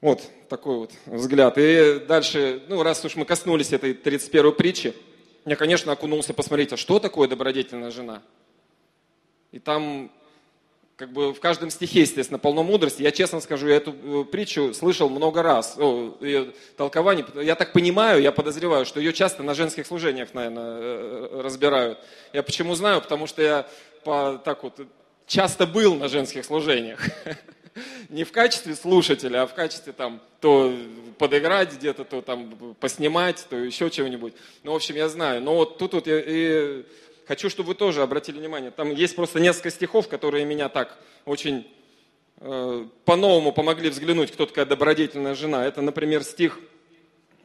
Вот 0.00 0.22
такой 0.48 0.76
вот 0.76 0.92
взгляд. 1.06 1.54
И 1.56 2.00
дальше, 2.06 2.62
ну, 2.68 2.82
раз 2.82 3.04
уж 3.04 3.16
мы 3.16 3.24
коснулись 3.24 3.72
этой 3.72 3.94
31 3.94 4.52
притчи, 4.52 4.94
я, 5.46 5.56
конечно, 5.56 5.92
окунулся 5.92 6.34
посмотреть, 6.34 6.72
а 6.72 6.76
что 6.76 6.98
такое 6.98 7.28
добродетельная 7.28 7.90
жена? 7.90 8.22
И 9.52 9.58
там 9.58 10.10
как 10.96 11.12
бы 11.12 11.32
в 11.32 11.40
каждом 11.40 11.70
стихе, 11.70 12.00
естественно, 12.00 12.38
полно 12.38 12.62
мудрости. 12.62 13.02
Я 13.02 13.12
честно 13.12 13.40
скажу, 13.40 13.68
я 13.68 13.76
эту 13.76 13.94
э, 14.02 14.24
притчу 14.24 14.72
слышал 14.72 15.10
много 15.10 15.42
раз, 15.42 15.76
о, 15.78 16.16
ее 16.20 16.52
толкование. 16.76 17.24
Я 17.42 17.54
так 17.54 17.72
понимаю, 17.72 18.20
я 18.22 18.32
подозреваю, 18.32 18.86
что 18.86 18.98
ее 18.98 19.12
часто 19.12 19.42
на 19.42 19.54
женских 19.54 19.86
служениях, 19.86 20.32
наверное, 20.32 20.64
э, 20.64 21.28
э, 21.32 21.40
разбирают. 21.42 21.98
Я 22.32 22.42
почему 22.42 22.74
знаю? 22.74 23.02
Потому 23.02 23.26
что 23.26 23.42
я 23.42 23.66
по, 24.04 24.40
так 24.42 24.62
вот 24.62 24.80
часто 25.26 25.66
был 25.66 25.94
на 25.94 26.08
женских 26.08 26.44
служениях. 26.44 27.00
Не 28.08 28.24
в 28.24 28.32
качестве 28.32 28.74
слушателя, 28.74 29.42
а 29.42 29.46
в 29.46 29.54
качестве 29.54 29.92
там 29.92 30.20
то 30.40 30.74
подыграть 31.18 31.74
где-то, 31.74 32.04
то 32.04 32.22
там 32.22 32.74
поснимать, 32.80 33.46
то 33.48 33.56
еще 33.56 33.90
чего-нибудь. 33.90 34.34
Ну, 34.62 34.72
в 34.72 34.76
общем, 34.76 34.96
я 34.96 35.08
знаю. 35.08 35.42
Но 35.42 35.54
вот 35.54 35.78
тут 35.78 35.94
вот 35.94 36.06
я, 36.06 36.22
и 36.24 36.84
хочу, 37.26 37.50
чтобы 37.50 37.68
вы 37.68 37.74
тоже 37.74 38.02
обратили 38.02 38.38
внимание. 38.38 38.70
Там 38.70 38.90
есть 38.92 39.16
просто 39.16 39.40
несколько 39.40 39.70
стихов, 39.70 40.08
которые 40.08 40.44
меня 40.44 40.68
так 40.68 40.98
очень 41.24 41.66
э, 42.38 42.86
по-новому 43.04 43.52
помогли 43.52 43.90
взглянуть, 43.90 44.30
кто 44.32 44.46
такая 44.46 44.66
добродетельная 44.66 45.34
жена. 45.34 45.64
Это, 45.64 45.82
например, 45.82 46.22
стих 46.24 46.58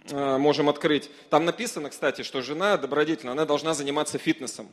э, 0.09 0.37
можем 0.37 0.69
открыть. 0.69 1.09
Там 1.29 1.45
написано, 1.45 1.89
кстати, 1.89 2.21
что 2.21 2.41
жена 2.41 2.77
добродетельная, 2.77 3.33
она 3.33 3.45
должна 3.45 3.73
заниматься 3.73 4.17
фитнесом. 4.17 4.69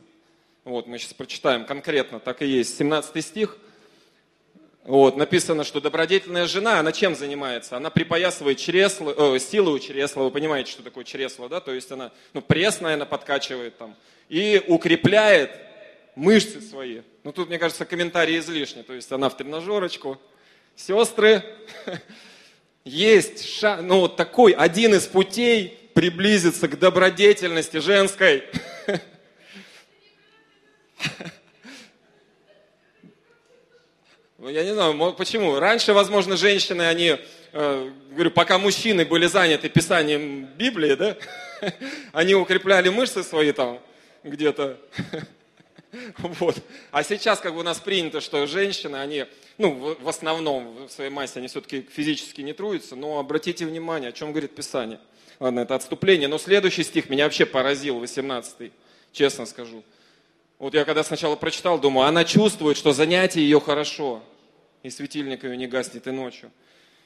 Вот, 0.65 0.87
мы 0.87 0.99
сейчас 0.99 1.13
прочитаем 1.13 1.65
конкретно, 1.65 2.19
так 2.19 2.41
и 2.41 2.45
есть. 2.45 2.77
17 2.77 3.25
стих. 3.25 3.57
Вот, 4.83 5.17
написано, 5.17 5.63
что 5.63 5.81
добродетельная 5.81 6.47
жена, 6.47 6.79
она 6.79 6.91
чем 6.91 7.15
занимается? 7.15 7.77
Она 7.77 7.89
припоясывает 7.89 8.57
чресло, 8.57 9.35
э, 9.35 9.39
силу 9.39 9.73
у 9.73 9.79
чресла, 9.79 10.23
вы 10.23 10.31
понимаете, 10.31 10.71
что 10.71 10.83
такое 10.83 11.03
чресло, 11.03 11.49
да? 11.49 11.59
То 11.59 11.73
есть 11.73 11.91
она, 11.91 12.11
ну, 12.33 12.41
пресс, 12.41 12.81
наверное, 12.81 13.05
подкачивает 13.05 13.77
там, 13.77 13.95
и 14.29 14.63
укрепляет 14.67 15.51
мышцы 16.15 16.61
свои. 16.61 17.01
Ну, 17.23 17.31
тут, 17.31 17.49
мне 17.49 17.59
кажется, 17.59 17.85
комментарий 17.85 18.39
излишний. 18.39 18.83
То 18.83 18.93
есть 18.93 19.11
она 19.11 19.29
в 19.29 19.37
тренажерочку. 19.37 20.19
Сестры, 20.75 21.43
есть 22.83 23.45
ша... 23.45 23.81
ну, 23.81 24.01
вот 24.01 24.15
такой 24.15 24.53
один 24.53 24.95
из 24.95 25.07
путей 25.07 25.77
приблизиться 25.93 26.67
к 26.67 26.79
добродетельности 26.79 27.77
женской. 27.77 28.43
Ну, 34.41 34.47
я 34.47 34.63
не 34.63 34.73
знаю, 34.73 35.13
почему. 35.15 35.59
Раньше, 35.59 35.91
возможно, 35.91 36.37
женщины, 36.37 36.83
они, 36.83 37.17
э, 37.51 37.91
говорю, 38.11 38.31
пока 38.31 38.57
мужчины 38.57 39.03
были 39.03 39.25
заняты 39.25 39.67
писанием 39.67 40.45
Библии, 40.57 40.95
да, 40.95 41.17
они 42.13 42.35
укрепляли 42.35 42.87
мышцы 42.87 43.21
свои 43.23 43.51
там, 43.51 43.79
где-то. 44.23 44.77
Вот. 46.19 46.55
А 46.91 47.01
сейчас 47.01 47.39
как 47.39 47.55
бы 47.55 47.61
у 47.61 47.63
нас 47.63 47.79
принято, 47.79 48.21
что 48.21 48.45
женщины, 48.45 48.97
они, 48.97 49.25
ну, 49.57 49.97
в 49.99 50.07
основном, 50.07 50.85
в 50.85 50.91
своей 50.91 51.09
массе, 51.09 51.39
они 51.39 51.47
все-таки 51.47 51.81
физически 51.81 52.41
не 52.41 52.53
трудятся, 52.53 52.95
но 52.95 53.17
обратите 53.17 53.65
внимание, 53.65 54.09
о 54.09 54.11
чем 54.11 54.29
говорит 54.29 54.53
Писание. 54.53 54.99
Ладно, 55.39 55.61
это 55.61 55.73
отступление, 55.73 56.27
но 56.27 56.37
следующий 56.37 56.83
стих 56.83 57.09
меня 57.09 57.23
вообще 57.23 57.47
поразил, 57.47 57.97
18 57.97 58.71
честно 59.13 59.47
скажу. 59.47 59.83
Вот 60.59 60.73
я 60.73 60.83
когда 60.83 61.03
сначала 61.03 61.37
прочитал, 61.37 61.79
думаю, 61.79 62.07
она 62.07 62.25
чувствует, 62.25 62.75
что 62.75 62.91
занятие 62.91 63.41
ее 63.41 63.61
хорошо, 63.61 64.21
и 64.83 64.89
светильник 64.89 65.45
ее 65.45 65.55
не 65.55 65.67
гаснет 65.67 66.05
и 66.05 66.11
ночью. 66.11 66.51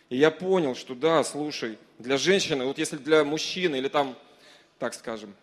И 0.10 0.17
я 0.17 0.31
понял, 0.31 0.75
что 0.75 0.95
да, 0.95 1.24
слушай, 1.24 1.77
для 2.00 2.17
женщины, 2.17 2.65
вот 2.65 2.79
если 2.79 2.98
для 2.98 3.24
мужчины 3.24 3.75
или 3.75 3.88
там, 3.88 4.17
так 4.79 4.95
скажем, 4.95 5.36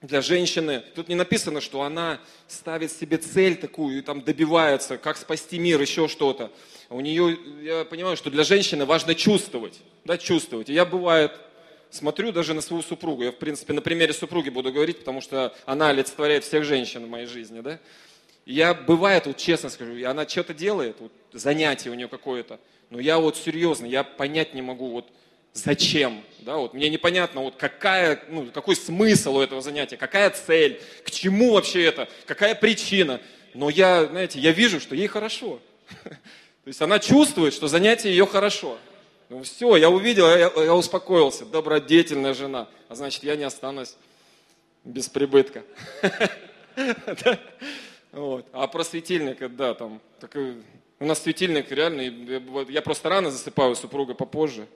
для 0.00 0.22
женщины, 0.22 0.82
тут 0.94 1.08
не 1.08 1.14
написано, 1.14 1.60
что 1.60 1.82
она 1.82 2.20
ставит 2.46 2.90
себе 2.90 3.18
цель 3.18 3.56
такую 3.56 3.98
и 3.98 4.00
там 4.00 4.22
добивается, 4.22 4.96
как 4.96 5.18
спасти 5.18 5.58
мир, 5.58 5.78
еще 5.80 6.08
что-то. 6.08 6.50
У 6.88 7.00
нее, 7.00 7.36
я 7.62 7.84
понимаю, 7.84 8.16
что 8.16 8.30
для 8.30 8.44
женщины 8.44 8.86
важно 8.86 9.14
чувствовать, 9.14 9.78
да, 10.04 10.16
чувствовать. 10.16 10.70
И 10.70 10.72
я 10.72 10.86
бывает, 10.86 11.32
смотрю 11.90 12.32
даже 12.32 12.54
на 12.54 12.60
свою 12.60 12.82
супругу, 12.82 13.22
я 13.22 13.32
в 13.32 13.36
принципе 13.36 13.72
на 13.72 13.80
примере 13.80 14.12
супруги 14.12 14.48
буду 14.48 14.72
говорить, 14.72 14.98
потому 14.98 15.20
что 15.20 15.54
она 15.66 15.90
олицетворяет 15.90 16.44
всех 16.44 16.64
женщин 16.64 17.06
в 17.06 17.08
моей 17.08 17.26
жизни, 17.26 17.60
да. 17.60 17.78
Я 18.46 18.72
бывает, 18.72 19.26
вот 19.26 19.36
честно 19.36 19.68
скажу, 19.68 19.92
она 20.06 20.26
что-то 20.26 20.54
делает, 20.54 20.96
вот 21.00 21.12
занятие 21.32 21.90
у 21.90 21.94
нее 21.94 22.08
какое-то, 22.08 22.58
но 22.90 22.98
я 22.98 23.18
вот 23.18 23.36
серьезно, 23.36 23.86
я 23.86 24.04
понять 24.04 24.54
не 24.54 24.62
могу, 24.62 24.88
вот 24.90 25.06
зачем. 25.52 26.22
Да, 26.40 26.56
вот 26.56 26.74
мне 26.74 26.88
непонятно, 26.88 27.42
вот 27.42 27.56
какая, 27.56 28.22
ну, 28.28 28.46
какой 28.46 28.76
смысл 28.76 29.36
у 29.36 29.40
этого 29.40 29.60
занятия, 29.60 29.96
какая 29.96 30.30
цель, 30.30 30.80
к 31.04 31.10
чему 31.10 31.52
вообще 31.52 31.84
это, 31.84 32.08
какая 32.26 32.54
причина. 32.54 33.20
Но 33.54 33.70
я, 33.70 34.06
знаете, 34.06 34.38
я 34.38 34.52
вижу, 34.52 34.80
что 34.80 34.94
ей 34.94 35.08
хорошо. 35.08 35.60
То 36.04 36.68
есть 36.68 36.80
она 36.80 36.98
чувствует, 36.98 37.54
что 37.54 37.66
занятие 37.66 38.10
ее 38.10 38.26
хорошо. 38.26 38.78
Ну 39.28 39.42
все, 39.42 39.76
я 39.76 39.90
увидел, 39.90 40.26
я, 40.26 40.50
я 40.56 40.74
успокоился. 40.74 41.44
Добродетельная 41.44 42.34
жена. 42.34 42.68
А 42.88 42.94
значит, 42.94 43.22
я 43.24 43.36
не 43.36 43.44
останусь 43.44 43.96
без 44.84 45.08
прибытка. 45.08 45.62
А 48.52 48.66
про 48.68 48.84
светильник, 48.84 49.54
да, 49.54 49.74
там, 49.74 50.00
у 50.98 51.04
нас 51.04 51.22
светильник 51.22 51.70
реально, 51.70 52.00
я 52.70 52.80
просто 52.80 53.10
рано 53.10 53.30
засыпаю 53.30 53.76
супруга 53.76 54.14
попозже 54.14 54.66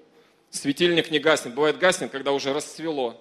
светильник 0.52 1.10
не 1.10 1.18
гаснет. 1.18 1.54
Бывает 1.54 1.78
гаснет, 1.78 2.10
когда 2.12 2.30
уже 2.32 2.52
расцвело. 2.52 3.20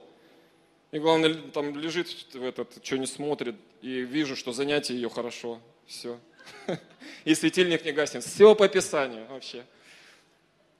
И 0.91 0.99
главное, 0.99 1.33
там 1.33 1.77
лежит 1.77 2.09
в 2.33 2.43
этот, 2.43 2.79
что 2.83 2.97
не 2.97 3.07
смотрит, 3.07 3.55
и 3.81 4.01
вижу, 4.01 4.35
что 4.35 4.51
занятие 4.51 4.95
ее 4.95 5.09
хорошо. 5.09 5.59
Все. 5.87 6.19
И 7.25 7.33
светильник 7.33 7.85
не 7.85 7.93
гаснет. 7.93 8.23
Все 8.23 8.53
по 8.55 8.67
Писанию 8.67 9.25
вообще. 9.27 9.63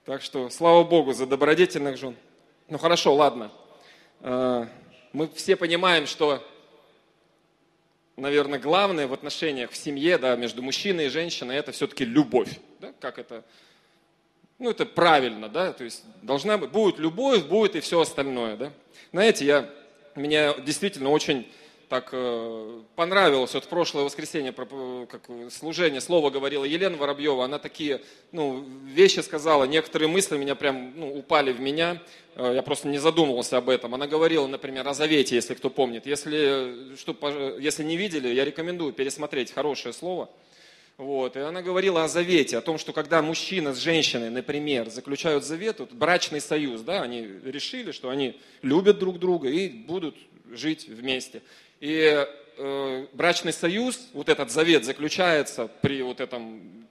Так 0.05 0.23
что, 0.23 0.49
слава 0.49 0.83
Богу 0.83 1.13
за 1.13 1.27
добродетельных 1.27 1.97
жен. 1.97 2.15
Ну 2.67 2.77
хорошо, 2.79 3.13
ладно. 3.13 3.51
А, 4.21 4.67
мы 5.13 5.29
все 5.29 5.55
понимаем, 5.55 6.07
что 6.07 6.43
наверное, 8.17 8.59
главное 8.59 9.07
в 9.07 9.13
отношениях 9.13 9.71
в 9.71 9.77
семье, 9.77 10.17
да, 10.17 10.35
между 10.35 10.61
мужчиной 10.61 11.07
и 11.07 11.09
женщиной, 11.09 11.55
это 11.57 11.71
все-таки 11.71 12.05
любовь. 12.05 12.59
Да? 12.79 12.93
Как 12.99 13.19
это? 13.19 13.43
Ну, 14.59 14.69
это 14.69 14.85
правильно, 14.85 15.49
да, 15.49 15.73
то 15.73 15.83
есть 15.83 16.03
должна 16.21 16.57
быть, 16.57 16.71
будет 16.71 16.99
любовь, 16.99 17.43
будет 17.45 17.75
и 17.75 17.79
все 17.79 17.99
остальное, 17.99 18.57
да. 18.57 18.71
Знаете, 19.11 19.45
я, 19.45 19.69
меня 20.15 20.53
действительно 20.59 21.09
очень 21.09 21.51
так 21.91 22.11
э, 22.13 22.81
понравилось. 22.95 23.53
Вот 23.53 23.65
в 23.65 23.67
прошлое 23.67 24.05
воскресенье 24.05 24.55
э, 24.57 25.05
как 25.11 25.23
служение, 25.51 25.99
слово 25.99 26.29
говорила 26.29 26.63
Елена 26.63 26.95
Воробьева, 26.95 27.43
она 27.43 27.59
такие 27.59 27.99
ну, 28.31 28.65
вещи 28.85 29.19
сказала, 29.19 29.65
некоторые 29.65 30.07
мысли 30.07 30.37
меня 30.37 30.55
прям 30.55 30.93
ну, 30.95 31.13
упали 31.13 31.51
в 31.51 31.59
меня, 31.59 32.01
э, 32.37 32.53
я 32.55 32.61
просто 32.61 32.87
не 32.87 32.97
задумывался 32.97 33.57
об 33.57 33.67
этом. 33.67 33.93
Она 33.93 34.07
говорила, 34.07 34.47
например, 34.47 34.87
о 34.87 34.93
завете, 34.93 35.35
если 35.35 35.53
кто 35.53 35.69
помнит. 35.69 36.05
Если, 36.05 36.95
что, 36.95 37.13
если 37.59 37.83
не 37.83 37.97
видели, 37.97 38.29
я 38.29 38.45
рекомендую 38.45 38.93
пересмотреть 38.93 39.51
хорошее 39.51 39.93
слово. 39.93 40.29
Вот. 40.95 41.35
И 41.35 41.39
она 41.39 41.61
говорила 41.61 42.05
о 42.05 42.07
завете, 42.07 42.57
о 42.57 42.61
том, 42.61 42.77
что 42.77 42.93
когда 42.93 43.21
мужчина 43.21 43.73
с 43.73 43.79
женщиной, 43.79 44.29
например, 44.29 44.89
заключают 44.89 45.43
завет, 45.43 45.81
вот 45.81 45.91
брачный 45.91 46.39
союз, 46.39 46.79
да, 46.81 47.01
они 47.01 47.27
решили, 47.43 47.91
что 47.91 48.09
они 48.09 48.39
любят 48.61 48.97
друг 48.97 49.19
друга 49.19 49.49
и 49.49 49.67
будут 49.67 50.15
жить 50.51 50.87
вместе. 50.87 51.41
И 51.81 52.27
э, 52.57 53.05
брачный 53.11 53.51
союз, 53.51 53.99
вот 54.13 54.29
этот 54.29 54.51
завет 54.51 54.85
заключается 54.85 55.67
при 55.81 56.03
вот 56.03 56.21
этом 56.21 56.87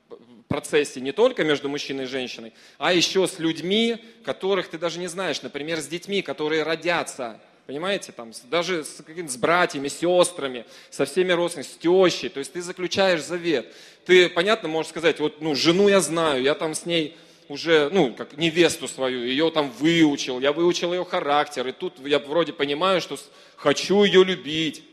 процессе 0.49 1.01
не 1.01 1.13
только 1.13 1.45
между 1.45 1.69
мужчиной 1.69 2.05
и 2.05 2.09
женщиной, 2.09 2.53
а 2.77 2.93
еще 2.93 3.29
с 3.29 3.39
людьми, 3.39 3.99
которых 4.25 4.69
ты 4.69 4.79
даже 4.79 4.99
не 4.99 5.07
знаешь, 5.07 5.43
например, 5.43 5.81
с 5.81 5.87
детьми, 5.87 6.23
которые 6.23 6.65
родятся, 6.65 7.41
понимаете, 7.69 8.11
там, 8.11 8.33
даже 8.51 8.83
с, 8.83 8.99
с 8.99 9.37
братьями, 9.37 9.87
сестрами, 9.87 10.65
со 10.91 11.05
всеми 11.05 11.31
родственниками, 11.31 11.73
с 11.73 11.77
тещей, 11.77 12.29
то 12.29 12.41
есть 12.41 12.53
ты 12.53 12.61
заключаешь 12.61 13.23
завет. 13.23 13.73
Ты, 14.05 14.29
понятно, 14.29 14.69
можешь 14.69 14.91
сказать, 14.91 15.21
вот, 15.21 15.41
ну, 15.41 15.55
жену 15.55 15.87
я 15.87 16.01
знаю, 16.01 16.43
я 16.43 16.57
там 16.57 16.75
с 16.75 16.85
ней 16.85 17.17
уже, 17.50 17.90
ну, 17.92 18.14
как 18.14 18.37
невесту 18.37 18.87
свою, 18.87 19.25
ее 19.25 19.50
там 19.50 19.73
выучил, 19.73 20.38
я 20.38 20.52
выучил 20.52 20.95
ее 20.95 21.04
характер, 21.04 21.66
и 21.66 21.73
тут 21.73 21.95
я 22.07 22.21
вроде 22.21 22.52
понимаю, 22.52 23.00
что 23.00 23.19
хочу 23.57 24.04
ее 24.04 24.23
любить. 24.23 24.85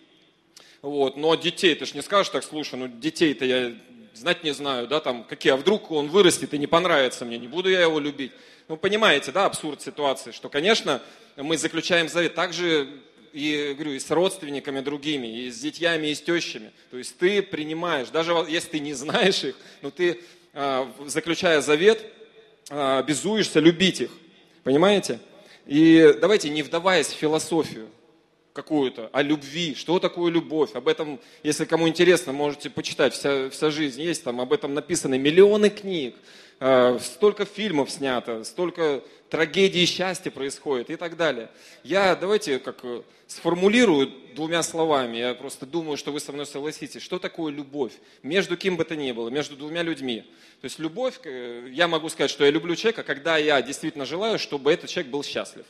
Вот, 0.81 1.17
но 1.17 1.35
детей 1.35 1.75
ты 1.75 1.85
ж 1.85 1.93
не 1.93 2.01
скажешь 2.01 2.29
так, 2.31 2.43
слушай, 2.43 2.73
ну 2.79 2.87
детей-то 2.87 3.45
я 3.45 3.73
знать 4.15 4.43
не 4.43 4.51
знаю, 4.51 4.87
да, 4.87 4.99
там, 4.99 5.23
какие, 5.23 5.53
а 5.53 5.55
вдруг 5.55 5.91
он 5.91 6.07
вырастет 6.07 6.51
и 6.55 6.57
не 6.57 6.65
понравится 6.65 7.25
мне, 7.25 7.37
не 7.37 7.47
буду 7.47 7.69
я 7.69 7.81
его 7.81 7.99
любить. 7.99 8.31
Ну, 8.67 8.75
понимаете, 8.75 9.31
да, 9.31 9.45
абсурд 9.45 9.83
ситуации, 9.83 10.31
что, 10.31 10.49
конечно, 10.49 10.99
мы 11.35 11.59
заключаем 11.59 12.09
завет 12.09 12.33
также 12.33 12.89
и, 13.33 13.73
говорю, 13.75 13.91
и 13.91 13.99
с 13.99 14.09
родственниками 14.09 14.79
другими, 14.79 15.27
и 15.27 15.51
с 15.51 15.59
детьями, 15.59 16.07
и 16.07 16.15
с 16.15 16.21
тещами. 16.21 16.71
То 16.89 16.97
есть 16.97 17.19
ты 17.19 17.43
принимаешь, 17.43 18.07
даже 18.09 18.33
если 18.49 18.69
ты 18.69 18.79
не 18.79 18.95
знаешь 18.95 19.43
их, 19.43 19.55
но 19.83 19.91
ты, 19.91 20.21
а, 20.53 20.91
заключая 21.05 21.61
завет, 21.61 22.03
обязуешься 22.69 23.59
любить 23.59 24.01
их. 24.01 24.11
Понимаете? 24.63 25.19
И 25.65 26.15
давайте, 26.19 26.49
не 26.49 26.63
вдаваясь 26.63 27.07
в 27.07 27.15
философию 27.15 27.87
какую-то, 28.57 29.11
о 29.13 29.21
любви, 29.21 29.75
что 29.75 29.99
такое 29.99 30.31
любовь, 30.31 30.71
об 30.73 30.87
этом, 30.87 31.19
если 31.43 31.65
кому 31.65 31.87
интересно, 31.87 32.33
можете 32.33 32.71
почитать, 32.71 33.13
вся, 33.13 33.51
вся 33.51 33.69
жизнь 33.69 34.01
есть, 34.01 34.23
там 34.23 34.41
об 34.41 34.51
этом 34.51 34.73
написаны 34.73 35.19
миллионы 35.19 35.69
книг, 35.69 36.15
а, 36.59 36.97
столько 36.99 37.45
фильмов 37.45 37.91
снято, 37.91 38.43
столько 38.43 39.03
трагедий 39.29 39.83
и 39.83 39.85
счастья 39.85 40.31
происходит 40.31 40.89
и 40.89 40.95
так 40.95 41.15
далее. 41.15 41.49
Я, 41.83 42.15
давайте, 42.15 42.57
как 42.57 42.79
э, 42.81 43.03
сформулирую 43.27 44.11
двумя 44.35 44.63
словами, 44.63 45.17
я 45.17 45.35
просто 45.35 45.67
думаю, 45.67 45.97
что 45.97 46.11
вы 46.11 46.19
со 46.19 46.31
мной 46.31 46.47
согласитесь, 46.47 47.03
что 47.03 47.19
такое 47.19 47.53
любовь 47.53 47.93
между 48.23 48.57
кем 48.57 48.75
бы 48.75 48.85
то 48.85 48.95
ни 48.95 49.11
было, 49.11 49.29
между 49.29 49.55
двумя 49.55 49.83
людьми. 49.83 50.21
То 50.61 50.65
есть 50.65 50.79
любовь, 50.79 51.19
э, 51.25 51.67
я 51.71 51.87
могу 51.87 52.09
сказать, 52.09 52.31
что 52.31 52.43
я 52.43 52.49
люблю 52.49 52.75
человека, 52.75 53.03
когда 53.03 53.37
я 53.37 53.61
действительно 53.61 54.05
желаю, 54.05 54.39
чтобы 54.39 54.73
этот 54.73 54.89
человек 54.89 55.11
был 55.11 55.23
счастлив. 55.23 55.65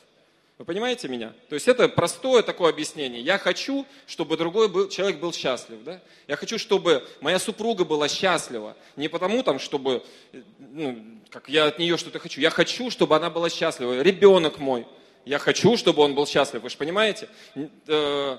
Вы 0.58 0.66
понимаете 0.66 1.08
меня? 1.08 1.34
То 1.50 1.54
есть 1.56 1.68
это 1.68 1.88
простое 1.88 2.42
такое 2.42 2.72
объяснение. 2.72 3.22
Я 3.22 3.38
хочу, 3.38 3.86
чтобы 4.08 4.38
другой 4.38 4.70
был, 4.70 4.90
человек 4.90 5.20
был 5.20 5.32
счастлив. 5.32 5.84
Да? 5.84 6.02
Я 6.28 6.36
хочу, 6.36 6.58
чтобы 6.58 7.08
моя 7.22 7.38
супруга 7.38 7.86
была 7.86 8.08
счастлива. 8.08 8.76
Не 8.96 9.08
потому, 9.08 9.44
там, 9.44 9.60
чтобы 9.60 10.04
ну, 10.58 11.20
как 11.30 11.48
я 11.48 11.66
от 11.66 11.78
нее 11.78 11.96
что-то 11.98 12.18
хочу. 12.18 12.42
Я 12.42 12.50
хочу, 12.50 12.90
чтобы 12.90 13.16
она 13.16 13.30
была 13.30 13.52
счастлива. 13.52 14.02
Ребенок 14.02 14.58
мой. 14.58 14.88
Я 15.26 15.38
хочу, 15.38 15.78
чтобы 15.78 16.02
он 16.02 16.16
был 16.16 16.26
счастлив. 16.26 16.64
Вы 16.64 16.70
же 16.72 16.78
понимаете? 16.78 17.30
Э, 17.88 18.38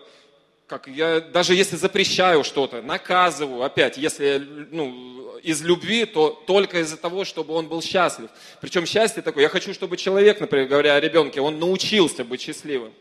как 0.66 0.88
я, 0.88 1.20
даже 1.20 1.54
если 1.54 1.76
запрещаю 1.76 2.42
что-то, 2.42 2.82
наказываю, 2.82 3.62
опять, 3.62 3.96
если 3.96 4.38
ну, 4.70 5.17
из 5.42 5.62
любви, 5.62 6.04
то 6.04 6.30
только 6.46 6.80
из-за 6.80 6.96
того, 6.96 7.24
чтобы 7.24 7.54
он 7.54 7.68
был 7.68 7.82
счастлив. 7.82 8.28
Причем 8.60 8.86
счастье 8.86 9.22
такое, 9.22 9.44
я 9.44 9.48
хочу, 9.48 9.74
чтобы 9.74 9.96
человек, 9.96 10.40
например, 10.40 10.68
говоря 10.68 10.94
о 10.94 11.00
ребенке, 11.00 11.40
он 11.40 11.58
научился 11.58 12.24
быть 12.24 12.40
счастливым. 12.40 12.92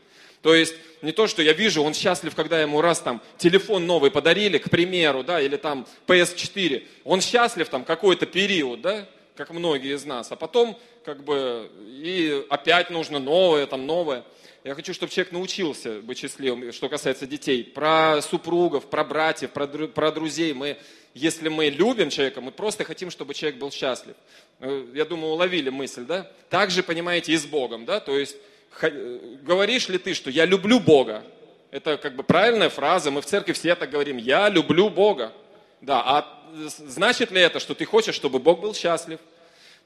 То 0.42 0.54
есть 0.54 0.76
не 1.02 1.12
то, 1.12 1.28
что 1.28 1.42
я 1.42 1.54
вижу, 1.54 1.84
он 1.84 1.94
счастлив, 1.94 2.36
когда 2.36 2.62
ему 2.62 2.82
раз 2.82 3.00
там 3.00 3.22
телефон 3.38 3.86
новый 3.86 4.12
подарили, 4.12 4.58
к 4.58 4.70
примеру, 4.70 5.24
да, 5.24 5.42
или 5.42 5.58
там 5.58 5.88
PS4. 6.06 6.86
Он 7.04 7.22
счастлив 7.22 7.68
там 7.70 7.84
какой-то 7.84 8.26
период, 8.26 8.82
да, 8.82 9.08
как 9.36 9.52
многие 9.52 9.96
из 9.96 10.06
нас. 10.06 10.32
А 10.32 10.36
потом 10.36 10.78
как 11.04 11.24
бы 11.24 11.70
и 11.88 12.46
опять 12.50 12.90
нужно 12.90 13.20
новое, 13.20 13.66
там 13.66 13.86
новое. 13.86 14.24
Я 14.68 14.76
хочу, 14.76 14.94
чтобы 14.94 15.14
человек 15.14 15.32
научился 15.32 16.02
быть 16.02 16.18
счастливым, 16.18 16.74
что 16.74 16.90
касается 16.90 17.26
детей. 17.26 17.64
Про 17.64 18.22
супругов, 18.22 18.90
про 18.90 19.06
братьев, 19.06 19.52
про, 19.52 19.66
про 19.66 20.12
друзей. 20.12 20.52
Мы 20.52 20.78
если 21.14 21.48
мы 21.48 21.70
любим 21.70 22.10
человека, 22.10 22.42
мы 22.42 22.52
просто 22.52 22.84
хотим, 22.84 23.10
чтобы 23.10 23.34
человек 23.34 23.62
был 23.62 23.72
счастлив. 23.72 24.18
Э, 24.60 24.86
я 24.94 25.06
думаю, 25.06 25.32
уловили 25.32 25.70
мысль, 25.70 26.04
да? 26.04 26.30
Так 26.50 26.70
же, 26.70 26.84
понимаете, 26.84 27.32
и 27.32 27.38
с 27.38 27.46
Богом, 27.46 27.86
да? 27.86 28.02
То 28.02 28.20
есть, 28.20 28.36
э, 28.82 29.38
говоришь 29.42 29.88
ли 29.88 29.98
ты, 29.98 30.14
что 30.14 30.30
я 30.30 30.44
люблю 30.44 30.82
Бога? 30.82 31.24
Это 31.72 31.96
как 31.96 32.18
бы 32.18 32.24
правильная 32.24 32.70
фраза, 32.70 33.10
мы 33.10 33.22
в 33.22 33.26
церкви 33.26 33.54
все 33.54 33.74
так 33.74 33.90
говорим, 33.90 34.18
я 34.18 34.50
люблю 34.50 34.90
Бога. 34.90 35.32
Да, 35.80 36.04
а 36.06 36.44
значит 36.68 37.32
ли 37.32 37.40
это, 37.40 37.62
что 37.62 37.74
ты 37.74 37.86
хочешь, 37.86 38.16
чтобы 38.16 38.40
Бог 38.40 38.60
был 38.60 38.76
счастлив? 38.76 39.22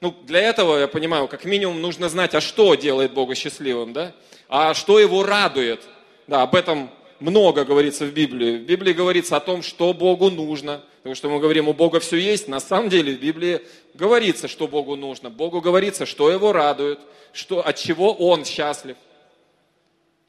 Ну, 0.02 0.12
для 0.24 0.40
этого, 0.40 0.78
я 0.78 0.88
понимаю, 0.88 1.28
как 1.28 1.44
минимум 1.44 1.80
нужно 1.80 2.08
знать, 2.08 2.34
а 2.34 2.40
что 2.40 2.74
делает 2.74 3.12
Бога 3.12 3.36
счастливым, 3.36 3.92
да? 3.92 4.12
А 4.48 4.74
что 4.74 4.98
его 4.98 5.22
радует? 5.22 5.80
Да, 6.26 6.42
об 6.42 6.56
этом 6.56 6.90
много 7.20 7.64
говорится 7.64 8.04
в 8.04 8.12
Библии. 8.12 8.56
В 8.56 8.62
Библии 8.62 8.94
говорится 8.94 9.36
о 9.36 9.40
том, 9.40 9.62
что 9.62 9.92
Богу 9.92 10.28
нужно. 10.28 10.82
Потому 10.96 11.14
что 11.14 11.30
мы 11.30 11.38
говорим, 11.38 11.68
у 11.68 11.72
Бога 11.72 12.00
все 12.00 12.16
есть. 12.16 12.48
На 12.48 12.58
самом 12.58 12.88
деле 12.88 13.14
в 13.14 13.20
Библии 13.20 13.60
говорится, 13.94 14.48
что 14.48 14.66
Богу 14.66 14.96
нужно. 14.96 15.30
Богу 15.30 15.60
говорится, 15.60 16.04
что 16.04 16.32
его 16.32 16.52
радует, 16.52 16.98
что, 17.32 17.64
от 17.64 17.76
чего 17.76 18.12
он 18.12 18.44
счастлив. 18.44 18.96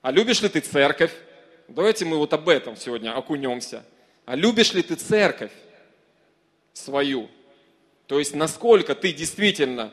А 0.04 0.12
любишь 0.12 0.44
ли 0.44 0.50
ты 0.50 0.60
церковь? 0.60 1.14
Давайте 1.68 2.06
мы 2.06 2.18
вот 2.18 2.32
об 2.34 2.48
этом 2.48 2.78
сегодня 2.78 3.18
окунемся. 3.18 3.84
А 4.28 4.36
любишь 4.36 4.76
ли 4.76 4.84
ты 4.84 4.94
церковь 4.94 5.52
свою? 6.74 7.28
То 8.14 8.20
есть 8.20 8.36
насколько 8.36 8.94
ты 8.94 9.12
действительно 9.12 9.92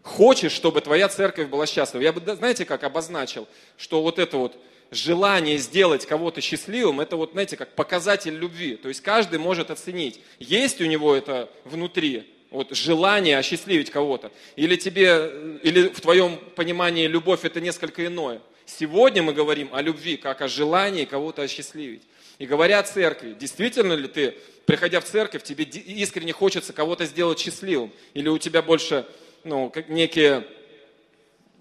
хочешь, 0.00 0.52
чтобы 0.52 0.80
твоя 0.80 1.10
церковь 1.10 1.48
была 1.48 1.66
счастлива. 1.66 2.00
Я 2.00 2.10
бы, 2.10 2.34
знаете, 2.34 2.64
как 2.64 2.84
обозначил, 2.84 3.46
что 3.76 4.00
вот 4.00 4.18
это 4.18 4.38
вот 4.38 4.56
желание 4.90 5.58
сделать 5.58 6.06
кого-то 6.06 6.40
счастливым, 6.40 7.00
это 7.00 7.16
вот, 7.16 7.32
знаете, 7.32 7.58
как 7.58 7.74
показатель 7.74 8.34
любви. 8.34 8.76
То 8.76 8.88
есть 8.88 9.02
каждый 9.02 9.38
может 9.38 9.70
оценить, 9.70 10.20
есть 10.38 10.80
у 10.80 10.86
него 10.86 11.14
это 11.14 11.50
внутри, 11.66 12.32
вот 12.50 12.74
желание 12.74 13.36
осчастливить 13.36 13.90
кого-то, 13.90 14.32
или 14.56 14.76
тебе, 14.76 15.58
или 15.62 15.88
в 15.88 16.00
твоем 16.00 16.38
понимании 16.56 17.06
любовь 17.08 17.44
это 17.44 17.60
несколько 17.60 18.06
иное. 18.06 18.40
Сегодня 18.64 19.22
мы 19.22 19.34
говорим 19.34 19.68
о 19.74 19.82
любви, 19.82 20.16
как 20.16 20.40
о 20.40 20.48
желании 20.48 21.04
кого-то 21.04 21.42
осчастливить. 21.42 22.04
И 22.38 22.46
говоря 22.46 22.78
о 22.78 22.82
церкви, 22.82 23.36
действительно 23.38 23.92
ли 23.92 24.08
ты, 24.08 24.34
приходя 24.66 25.00
в 25.00 25.04
церковь, 25.04 25.42
тебе 25.42 25.64
искренне 25.64 26.32
хочется 26.32 26.72
кого-то 26.72 27.04
сделать 27.04 27.38
счастливым? 27.38 27.92
Или 28.14 28.28
у 28.28 28.38
тебя 28.38 28.62
больше, 28.62 29.06
ну, 29.44 29.70
как 29.70 29.88
некие... 29.88 30.46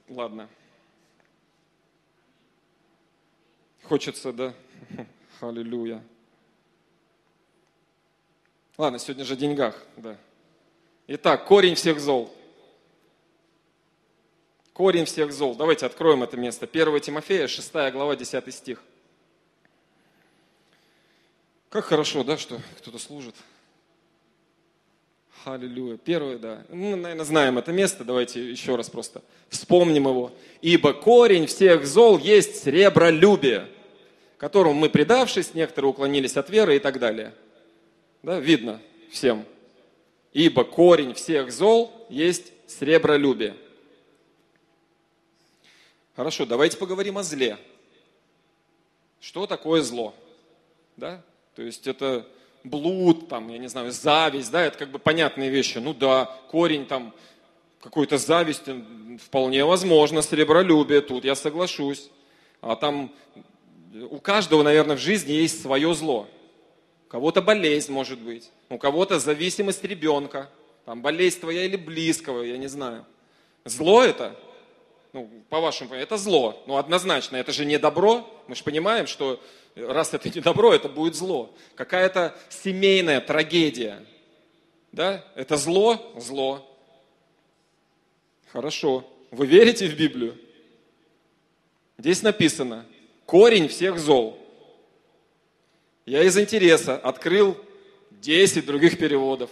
Ладно, 0.10 0.50
Хочется, 3.92 4.32
да? 4.32 4.54
Аллилуйя. 5.42 6.02
Ладно, 8.78 9.00
сегодня 9.00 9.26
же 9.26 9.34
о 9.34 9.36
деньгах, 9.36 9.86
да. 9.98 10.16
Итак, 11.08 11.46
корень 11.46 11.76
всех 11.76 12.00
зол. 12.00 12.34
Корень 14.72 15.04
всех 15.04 15.34
зол. 15.34 15.56
Давайте 15.56 15.86
откроем 15.86 16.24
это 16.24 16.38
место. 16.38 16.70
1 16.72 17.02
Тимофея, 17.02 17.48
6 17.48 17.74
глава, 17.92 18.16
10 18.16 18.54
стих. 18.54 18.82
Как 21.72 21.86
хорошо, 21.86 22.24
да, 22.24 22.38
что 22.38 22.62
кто-то 22.78 23.00
служит. 23.00 23.34
Аллилуйя. 25.44 25.98
Первое, 25.98 26.38
да. 26.38 26.64
Мы, 26.70 26.96
наверное, 26.96 27.26
знаем 27.26 27.58
это 27.58 27.72
место. 27.72 28.04
Давайте 28.04 28.52
еще 28.52 28.76
раз 28.76 28.92
просто 28.92 29.24
вспомним 29.50 30.08
его. 30.08 30.32
Ибо 30.62 30.94
корень 30.94 31.48
всех 31.48 31.88
зол 31.88 32.20
есть 32.20 32.62
сребролюбие 32.62 33.68
которому 34.42 34.74
мы 34.74 34.90
предавшись, 34.90 35.54
некоторые 35.54 35.92
уклонились 35.92 36.36
от 36.36 36.50
веры 36.50 36.76
и 36.76 36.80
так 36.80 36.98
далее. 36.98 37.32
Да, 38.24 38.40
видно 38.40 38.82
всем. 39.12 39.46
Ибо 40.34 40.64
корень 40.64 41.14
всех 41.14 41.52
зол 41.52 41.94
есть 42.10 42.52
сребролюбие. 42.66 43.56
Хорошо, 46.16 46.48
давайте 46.48 46.76
поговорим 46.78 47.20
о 47.20 47.24
зле. 47.24 47.60
Что 49.20 49.46
такое 49.46 49.84
зло? 49.84 50.16
Да? 50.98 51.22
То 51.56 51.62
есть 51.62 51.88
это 51.88 52.26
блуд, 52.64 53.28
там, 53.28 53.50
я 53.50 53.58
не 53.58 53.68
знаю, 53.68 53.92
зависть, 53.92 54.52
да, 54.52 54.66
это 54.66 54.78
как 54.78 54.90
бы 54.90 55.00
понятные 55.00 55.50
вещи. 55.50 55.78
Ну 55.80 55.94
да, 55.94 56.26
корень 56.50 56.86
там 56.86 57.14
какой-то 57.82 58.18
зависти 58.18 58.84
вполне 59.18 59.66
возможно, 59.66 60.22
сребролюбие, 60.22 61.02
тут 61.02 61.26
я 61.26 61.36
соглашусь. 61.36 62.10
А 62.62 62.76
там 62.76 63.12
у 64.10 64.20
каждого, 64.20 64.64
наверное, 64.64 64.96
в 64.96 65.00
жизни 65.00 65.34
есть 65.34 65.62
свое 65.62 65.94
зло. 65.94 66.28
У 67.08 67.10
кого-то 67.10 67.42
болезнь 67.42 67.92
может 67.92 68.20
быть, 68.20 68.50
у 68.70 68.78
кого-то 68.78 69.20
зависимость 69.20 69.84
ребенка, 69.84 70.50
там 70.86 71.02
болезнь 71.02 71.40
твоя 71.40 71.66
или 71.66 71.76
близкого, 71.76 72.42
я 72.44 72.58
не 72.58 72.68
знаю. 72.68 73.06
Зло 73.66 74.04
это? 74.04 74.36
Ну, 75.14 75.30
по 75.50 75.60
вашему 75.60 75.94
это 75.94 76.18
зло. 76.18 76.64
Ну, 76.68 76.78
однозначно, 76.78 77.36
это 77.36 77.52
же 77.52 77.66
не 77.66 77.78
добро. 77.78 78.26
Мы 78.48 78.56
же 78.56 78.64
понимаем, 78.64 79.08
что 79.08 79.42
раз 79.76 80.14
это 80.14 80.30
не 80.30 80.42
добро, 80.42 80.74
это 80.74 80.90
будет 80.90 81.16
зло. 81.16 81.54
Какая-то 81.76 82.36
семейная 82.50 83.22
трагедия. 83.22 84.06
Да? 84.92 85.26
Это 85.36 85.58
зло? 85.58 86.14
Зло. 86.18 86.68
Хорошо. 88.52 89.08
Вы 89.32 89.46
верите 89.46 89.88
в 89.88 89.96
Библию? 89.96 90.38
Здесь 91.98 92.22
написано, 92.22 92.86
корень 93.26 93.68
всех 93.68 93.98
зол. 93.98 94.38
Я 96.06 96.24
из 96.24 96.38
интереса 96.38 96.98
открыл 96.98 97.58
10 98.10 98.66
других 98.66 98.98
переводов. 98.98 99.50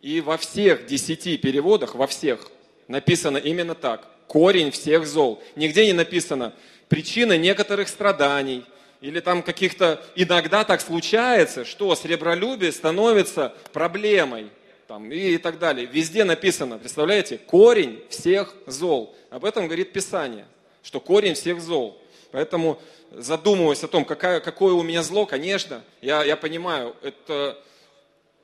И 0.00 0.20
во 0.20 0.36
всех 0.36 0.86
10 0.86 1.40
переводах, 1.40 1.94
во 1.94 2.06
всех, 2.06 2.50
написано 2.88 3.38
именно 3.38 3.74
так. 3.74 4.10
Корень 4.26 4.70
всех 4.70 5.06
зол. 5.06 5.42
Нигде 5.54 5.86
не 5.86 5.92
написано 5.92 6.52
причина 6.88 7.38
некоторых 7.38 7.88
страданий, 7.88 8.64
или 9.06 9.20
там 9.20 9.44
каких-то, 9.44 10.04
иногда 10.16 10.64
так 10.64 10.80
случается, 10.80 11.64
что 11.64 11.94
сребролюбие 11.94 12.72
становится 12.72 13.54
проблемой 13.72 14.50
там, 14.88 15.12
и 15.12 15.38
так 15.38 15.60
далее. 15.60 15.86
Везде 15.86 16.24
написано, 16.24 16.76
представляете, 16.76 17.38
корень 17.38 18.02
всех 18.10 18.52
зол. 18.66 19.14
Об 19.30 19.44
этом 19.44 19.66
говорит 19.66 19.92
Писание, 19.92 20.44
что 20.82 20.98
корень 20.98 21.34
всех 21.34 21.60
зол. 21.60 22.02
Поэтому 22.32 22.80
задумываясь 23.12 23.84
о 23.84 23.88
том, 23.88 24.04
какая, 24.04 24.40
какое 24.40 24.74
у 24.74 24.82
меня 24.82 25.04
зло, 25.04 25.24
конечно, 25.24 25.84
я, 26.02 26.24
я 26.24 26.36
понимаю, 26.36 26.96
это 27.00 27.56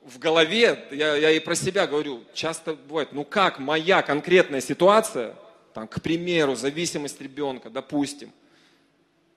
в 0.03 0.20
голове, 0.20 0.85
я, 0.92 1.16
я 1.16 1.33
и 1.33 1.40
про 1.40 1.57
себя 1.57 1.88
говорю, 1.88 2.22
часто 2.35 2.75
бывает, 2.75 3.09
ну 3.11 3.25
как 3.25 3.59
моя 3.59 4.01
конкретная 4.03 4.61
ситуация, 4.61 5.35
там, 5.75 5.88
к 5.88 6.01
примеру, 6.01 6.55
зависимость 6.55 7.20
ребенка, 7.20 7.68
допустим, 7.68 8.33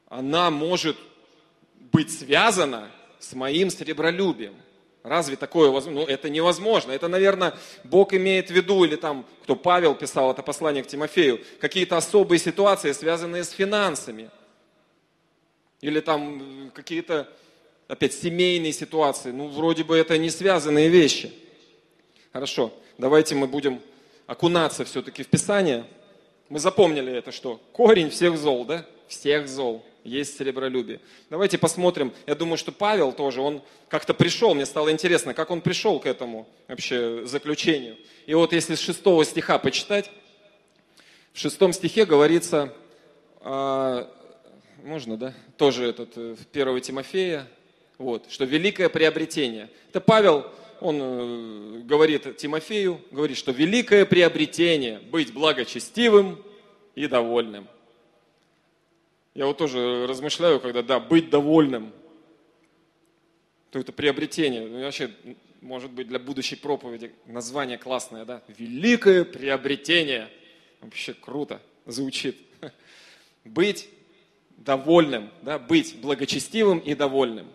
она 0.08 0.52
может 0.52 0.98
быть 1.96 2.12
связана 2.12 2.92
с 3.20 3.32
моим 3.34 3.70
сребролюбием. 3.70 4.54
Разве 5.02 5.38
такое 5.38 5.70
возможно? 5.70 6.02
Ну, 6.02 6.08
это 6.08 6.30
невозможно. 6.30 6.92
Это, 6.92 7.08
наверное, 7.08 7.58
Бог 7.86 8.14
имеет 8.14 8.50
в 8.50 8.54
виду, 8.54 8.84
или 8.84 8.98
там, 8.98 9.26
кто 9.44 9.56
Павел 9.56 9.96
писал 9.96 10.32
это 10.32 10.42
послание 10.42 10.84
к 10.84 10.88
Тимофею, 10.88 11.40
какие-то 11.62 11.96
особые 11.96 12.40
ситуации, 12.40 12.92
связанные 12.92 13.46
с 13.46 13.52
финансами. 13.52 14.30
Или 15.80 16.02
там 16.02 16.70
какие-то, 16.76 17.30
опять, 17.88 18.14
семейные 18.14 18.74
ситуации. 18.74 19.32
Ну, 19.32 19.48
вроде 19.48 19.86
бы 19.86 19.96
это 19.96 20.18
не 20.18 20.30
связанные 20.30 20.90
вещи. 20.90 21.32
Хорошо, 22.34 22.74
давайте 22.98 23.36
мы 23.36 23.48
будем 23.48 23.80
окунаться 24.28 24.84
все-таки 24.84 25.24
в 25.24 25.28
Писание. 25.28 25.86
Мы 26.50 26.60
запомнили 26.60 27.14
это, 27.14 27.32
что 27.32 27.62
корень 27.72 28.10
всех 28.10 28.38
зол, 28.38 28.66
да? 28.66 28.86
Всех 29.08 29.48
зол 29.48 29.86
есть 30.06 30.38
серебролюбие. 30.38 31.02
Давайте 31.30 31.58
посмотрим. 31.58 32.14
Я 32.28 32.36
думаю, 32.36 32.58
что 32.58 32.72
Павел 32.72 33.12
тоже, 33.12 33.42
он 33.42 33.62
как-то 33.90 34.14
пришел, 34.14 34.54
мне 34.54 34.66
стало 34.66 34.92
интересно, 34.92 35.34
как 35.34 35.52
он 35.52 35.62
пришел 35.62 36.00
к 36.00 36.06
этому 36.06 36.48
вообще 36.68 37.26
заключению. 37.26 37.98
И 38.28 38.34
вот 38.34 38.54
если 38.54 38.76
с 38.76 38.80
шестого 38.80 39.26
стиха 39.26 39.58
почитать, 39.58 40.10
в 41.34 41.40
шестом 41.40 41.74
стихе 41.74 42.06
говорится, 42.06 42.74
а, 43.42 44.10
можно, 44.84 45.18
да, 45.18 45.34
тоже 45.58 45.86
этот, 45.90 46.12
э, 46.16 46.36
1 46.52 46.80
Тимофея, 46.80 47.48
вот, 47.98 48.28
что 48.30 48.46
великое 48.46 48.88
приобретение. 48.90 49.70
Это 49.90 50.00
Павел, 50.02 50.46
он 50.80 51.00
э, 51.02 51.82
говорит 51.84 52.38
Тимофею, 52.38 53.02
говорит, 53.12 53.38
что 53.38 53.52
великое 53.52 54.06
приобретение 54.06 55.00
быть 55.00 55.34
благочестивым 55.34 56.44
и 56.94 57.08
довольным. 57.08 57.68
Я 59.36 59.48
вот 59.48 59.58
тоже 59.58 60.08
размышляю, 60.08 60.62
когда, 60.62 60.82
да, 60.82 61.00
быть 61.00 61.30
довольным, 61.30 61.92
то 63.70 63.80
это 63.80 63.92
приобретение. 63.92 64.66
Ну, 64.66 64.82
вообще, 64.82 65.12
может 65.60 65.92
быть, 65.92 66.08
для 66.08 66.20
будущей 66.20 66.56
проповеди 66.56 67.12
название 67.26 67.78
классное, 67.78 68.24
да? 68.24 68.42
Великое 68.48 69.26
приобретение. 69.26 70.30
Вообще 70.80 71.14
круто 71.14 71.62
звучит. 71.86 72.38
Быть 73.44 73.90
довольным, 74.58 75.30
да, 75.42 75.60
быть 75.60 75.98
благочестивым 76.00 76.80
и 76.80 76.96
довольным. 76.96 77.48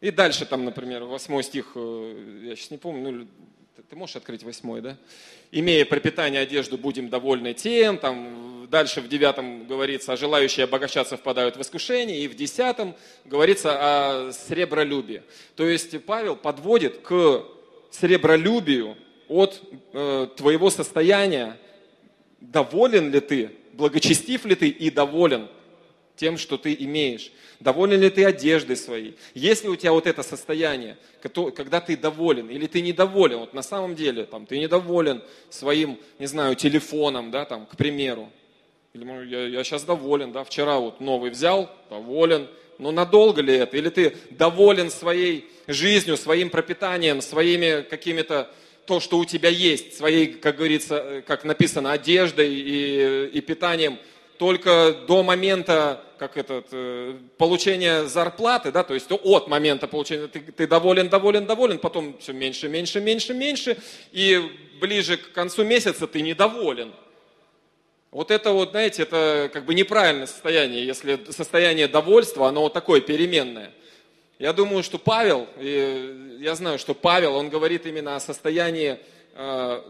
И 0.00 0.10
дальше 0.10 0.44
там, 0.44 0.64
например, 0.64 1.04
восьмой 1.04 1.44
стих, 1.44 1.72
э, 1.76 2.42
я 2.44 2.56
сейчас 2.56 2.72
не 2.72 2.78
помню, 2.78 3.10
ну, 3.10 3.28
ты 3.88 3.96
можешь 3.96 4.16
открыть 4.16 4.42
восьмой, 4.42 4.82
да? 4.82 4.98
Имея 5.50 5.86
пропитание 5.86 6.42
одежду, 6.42 6.76
будем 6.76 7.08
довольны 7.08 7.54
тем. 7.54 7.96
Там 7.96 8.66
дальше 8.70 9.00
в 9.00 9.08
девятом 9.08 9.66
говорится, 9.66 10.12
а 10.12 10.16
желающие 10.18 10.64
обогащаться 10.64 11.16
впадают 11.16 11.56
в 11.56 11.62
искушение. 11.62 12.20
И 12.20 12.28
в 12.28 12.34
десятом 12.34 12.94
говорится 13.24 13.78
о 14.28 14.32
сребролюбии. 14.32 15.22
То 15.56 15.66
есть 15.66 16.04
Павел 16.04 16.36
подводит 16.36 16.98
к 16.98 17.44
сребролюбию 17.90 18.94
от 19.26 19.62
э, 19.94 20.28
твоего 20.36 20.68
состояния, 20.68 21.56
доволен 22.40 23.10
ли 23.10 23.20
ты, 23.20 23.52
благочестив 23.72 24.44
ли 24.44 24.54
ты 24.54 24.68
и 24.68 24.90
доволен 24.90 25.48
тем, 26.18 26.36
что 26.36 26.58
ты 26.58 26.76
имеешь. 26.78 27.32
Доволен 27.60 28.00
ли 28.00 28.10
ты 28.10 28.24
одеждой 28.24 28.76
своей? 28.76 29.16
Есть 29.34 29.64
ли 29.64 29.70
у 29.70 29.76
тебя 29.76 29.92
вот 29.92 30.06
это 30.06 30.22
состояние, 30.22 30.96
когда 31.22 31.80
ты 31.80 31.96
доволен 31.96 32.50
или 32.50 32.66
ты 32.66 32.82
недоволен? 32.82 33.38
Вот 33.38 33.54
на 33.54 33.62
самом 33.62 33.94
деле 33.94 34.24
там, 34.24 34.44
ты 34.44 34.58
недоволен 34.58 35.22
своим, 35.48 35.98
не 36.18 36.26
знаю, 36.26 36.54
телефоном, 36.54 37.30
да, 37.30 37.44
там, 37.44 37.66
к 37.66 37.76
примеру. 37.76 38.30
Или 38.92 39.04
я, 39.28 39.46
я 39.46 39.64
сейчас 39.64 39.84
доволен, 39.84 40.32
да, 40.32 40.44
вчера 40.44 40.78
вот 40.78 41.00
новый 41.00 41.30
взял, 41.30 41.70
доволен. 41.88 42.48
Но 42.78 42.92
надолго 42.92 43.42
ли 43.42 43.54
это? 43.54 43.76
Или 43.76 43.88
ты 43.88 44.16
доволен 44.30 44.90
своей 44.90 45.48
жизнью, 45.66 46.16
своим 46.16 46.50
пропитанием, 46.50 47.20
своими 47.20 47.82
какими-то 47.82 48.50
то, 48.86 49.00
что 49.00 49.18
у 49.18 49.24
тебя 49.24 49.48
есть, 49.48 49.96
своей, 49.96 50.26
как 50.28 50.56
говорится, 50.56 50.96
э, 50.96 51.22
как 51.22 51.44
написано, 51.44 51.92
одеждой 51.92 52.54
и, 52.54 53.26
и 53.32 53.40
питанием– 53.40 53.98
только 54.38 54.96
до 55.06 55.22
момента 55.22 56.02
как 56.18 56.36
этот, 56.36 56.66
э, 56.72 57.16
получения 57.36 58.04
зарплаты, 58.04 58.72
да, 58.72 58.82
то 58.82 58.94
есть 58.94 59.10
от 59.10 59.48
момента 59.48 59.86
получения, 59.86 60.26
ты, 60.26 60.40
ты 60.40 60.66
доволен, 60.66 61.08
доволен, 61.08 61.46
доволен, 61.46 61.78
потом 61.78 62.18
все 62.18 62.32
меньше, 62.32 62.68
меньше, 62.68 63.00
меньше, 63.00 63.34
меньше, 63.34 63.76
и 64.10 64.40
ближе 64.80 65.16
к 65.16 65.32
концу 65.32 65.64
месяца 65.64 66.06
ты 66.06 66.20
недоволен. 66.20 66.92
Вот 68.10 68.30
это 68.30 68.52
вот, 68.52 68.70
знаете, 68.70 69.02
это 69.02 69.50
как 69.52 69.64
бы 69.64 69.74
неправильное 69.74 70.26
состояние, 70.26 70.86
если 70.86 71.20
состояние 71.30 71.88
довольства, 71.88 72.48
оно 72.48 72.62
вот 72.62 72.72
такое 72.72 73.00
переменное. 73.00 73.72
Я 74.38 74.52
думаю, 74.52 74.82
что 74.82 74.98
Павел, 74.98 75.46
и 75.58 76.38
я 76.40 76.54
знаю, 76.54 76.78
что 76.78 76.94
Павел, 76.94 77.34
он 77.34 77.48
говорит 77.48 77.86
именно 77.86 78.16
о 78.16 78.20
состоянии 78.20 78.98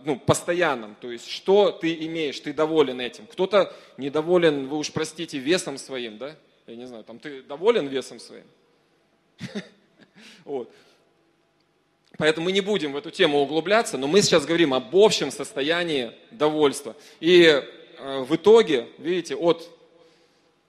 ну, 0.04 0.20
постоянном. 0.26 0.94
То 1.00 1.11
есть, 1.11 1.26
что 1.26 1.72
ты 1.72 1.94
имеешь, 2.06 2.38
ты 2.38 2.52
доволен 2.52 3.00
этим. 3.00 3.26
Кто-то 3.26 3.74
недоволен, 3.96 4.68
вы 4.68 4.76
уж 4.76 4.92
простите, 4.92 5.38
весом 5.38 5.78
своим, 5.78 6.18
да? 6.18 6.37
Я 6.66 6.76
не 6.76 6.87
знаю, 6.87 7.02
там 7.02 7.18
ты 7.18 7.42
доволен 7.42 7.87
весом 7.88 8.20
своим? 8.20 8.44
Вот. 10.44 10.70
Поэтому 12.18 12.46
мы 12.46 12.52
не 12.52 12.61
будем 12.61 12.92
в 12.92 12.96
эту 12.96 13.11
тему 13.11 13.38
углубляться, 13.38 13.96
но 13.96 14.08
мы 14.08 14.22
сейчас 14.22 14.44
говорим 14.44 14.74
об 14.74 14.94
общем 14.96 15.30
состоянии 15.30 16.12
довольства. 16.32 16.96
И 17.20 17.44
э, 17.44 18.20
в 18.22 18.34
итоге, 18.34 18.88
видите, 18.98 19.37
от 19.37 19.70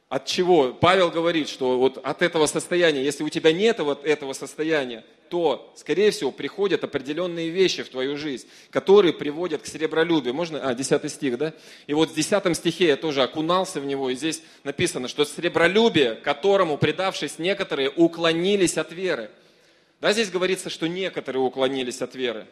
от 0.09 0.25
чего? 0.25 0.73
Павел 0.73 1.11
говорит, 1.11 1.47
что 1.47 1.77
вот 1.77 1.99
от 2.03 2.23
этого 2.23 2.47
состояния, 2.47 3.03
если 3.03 3.23
у 3.23 3.29
тебя 3.29 3.53
нет 3.53 3.77
вот 3.79 4.03
этого 4.03 4.33
состояния, 4.33 5.05
то, 5.29 5.71
скорее 5.75 6.09
всего, 6.09 6.31
приходят 6.31 6.83
определенные 6.83 7.49
вещи 7.49 7.83
в 7.83 7.89
твою 7.89 8.17
жизнь, 8.17 8.47
которые 8.71 9.13
приводят 9.13 9.61
к 9.61 9.67
серебролюбию. 9.67 10.33
Можно? 10.33 10.67
А, 10.67 10.73
10 10.73 11.11
стих, 11.11 11.37
да? 11.37 11.53
И 11.85 11.93
вот 11.93 12.09
в 12.09 12.15
10 12.15 12.57
стихе 12.57 12.87
я 12.87 12.97
тоже 12.97 13.21
окунался 13.21 13.79
в 13.79 13.85
него, 13.85 14.09
и 14.09 14.15
здесь 14.15 14.41
написано, 14.63 15.07
что 15.07 15.25
серебролюбие, 15.25 16.15
которому, 16.15 16.79
предавшись 16.79 17.37
некоторые, 17.37 17.91
уклонились 17.91 18.79
от 18.79 18.91
веры. 18.91 19.29
Да, 20.01 20.11
здесь 20.11 20.31
говорится, 20.31 20.71
что 20.71 20.87
некоторые 20.87 21.43
уклонились 21.43 22.01
от 22.01 22.15
веры. 22.15 22.47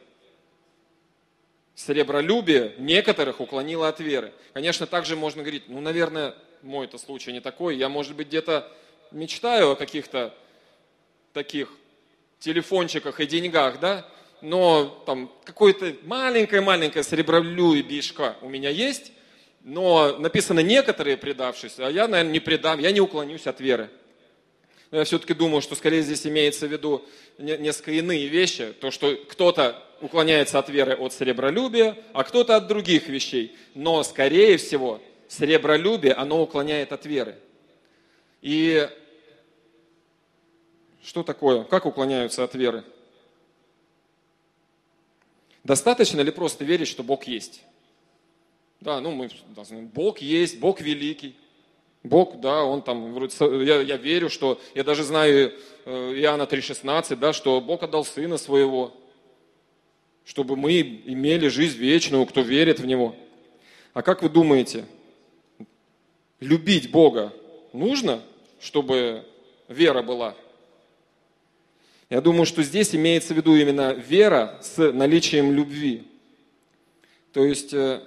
Серебролюбие 1.74 2.74
некоторых 2.78 3.40
уклонило 3.40 3.88
от 3.88 4.00
веры. 4.00 4.32
Конечно, 4.54 4.86
также 4.86 5.16
можно 5.16 5.42
говорить, 5.42 5.64
ну, 5.68 5.82
наверное, 5.82 6.36
мой 6.62 6.86
это 6.86 6.98
случай 6.98 7.32
не 7.32 7.40
такой. 7.40 7.78
Я, 7.78 7.90
может 7.90 8.16
быть, 8.16 8.28
где-то 8.28 8.72
мечтаю 9.12 9.72
о 9.72 9.76
каких-то 9.76 10.34
таких 11.34 11.70
телефончиках 12.40 13.20
и 13.20 13.26
деньгах, 13.26 13.80
да, 13.80 14.08
но 14.42 15.04
там 15.06 15.32
какое-то 15.44 15.96
маленькое-маленькое 16.04 17.04
серебролюбишко 17.04 18.38
у 18.42 18.50
меня 18.50 18.70
есть, 18.70 19.12
но 19.62 20.18
написано 20.18 20.60
некоторые 20.60 21.18
предавшись, 21.18 21.80
а 21.80 21.90
я, 21.90 22.08
наверное, 22.08 22.34
не 22.34 22.40
предам, 22.40 22.80
я 22.80 22.92
не 22.92 23.02
уклонюсь 23.02 23.48
от 23.48 23.60
веры. 23.60 23.90
Но 24.92 25.00
я 25.00 25.04
все-таки 25.04 25.34
думаю, 25.34 25.62
что 25.62 25.76
скорее 25.76 26.02
здесь 26.02 26.26
имеется 26.26 26.68
в 26.68 26.72
виду 26.72 27.06
несколько 27.38 27.92
иные 27.92 28.28
вещи. 28.28 28.74
То, 28.80 28.90
что 28.90 29.18
кто-то 29.30 29.84
уклоняется 30.00 30.60
от 30.60 30.70
веры 30.70 30.96
от 30.96 31.12
серебролюбия, 31.12 31.98
а 32.14 32.24
кто-то 32.24 32.56
от 32.56 32.68
других 32.68 33.10
вещей. 33.10 33.56
Но, 33.76 34.02
скорее 34.04 34.56
всего, 34.58 35.02
Серебролюбие, 35.28 36.14
оно 36.14 36.42
уклоняет 36.42 36.92
от 36.92 37.06
веры. 37.06 37.38
И 38.42 38.90
что 41.04 41.24
такое? 41.24 41.64
Как 41.64 41.86
уклоняются 41.86 42.44
от 42.44 42.56
веры? 42.56 42.84
Достаточно 45.64 46.22
ли 46.22 46.32
просто 46.32 46.64
верить, 46.64 46.88
что 46.88 47.04
Бог 47.04 47.26
есть? 47.26 47.64
Да, 48.80 49.02
ну 49.02 49.12
мы 49.12 49.30
должны, 49.56 49.82
Бог 49.82 50.20
есть, 50.20 50.60
Бог 50.60 50.82
великий. 50.82 51.36
Бог, 52.04 52.40
да, 52.40 52.64
он 52.64 52.82
там, 52.84 53.22
я, 53.64 53.82
я 53.82 53.98
верю, 53.98 54.30
что, 54.30 54.62
я 54.76 54.84
даже 54.84 55.04
знаю 55.04 55.54
э, 55.86 56.14
Иоанна 56.20 56.44
3,16, 56.44 57.16
да, 57.18 57.34
что 57.34 57.60
Бог 57.60 57.84
отдал 57.84 58.06
Сына 58.06 58.38
Своего, 58.38 58.96
чтобы 60.24 60.56
мы 60.56 60.80
имели 60.80 61.48
жизнь 61.48 61.78
вечную, 61.78 62.26
кто 62.26 62.42
верит 62.42 62.80
в 62.80 62.86
Него. 62.86 63.16
А 63.94 64.04
как 64.04 64.22
вы 64.22 64.30
думаете, 64.30 64.86
любить 66.40 66.92
Бога 66.92 67.34
нужно, 67.74 68.22
чтобы 68.60 69.26
вера 69.68 70.02
была? 70.02 70.36
Я 72.10 72.22
думаю, 72.22 72.46
что 72.46 72.64
здесь 72.64 72.96
имеется 72.96 73.34
в 73.34 73.38
виду 73.38 73.56
именно 73.56 73.94
вера 73.94 74.58
с 74.62 74.78
наличием 74.94 75.52
любви. 75.52 76.08
То 77.34 77.44
есть, 77.44 77.74
э, 77.74 78.02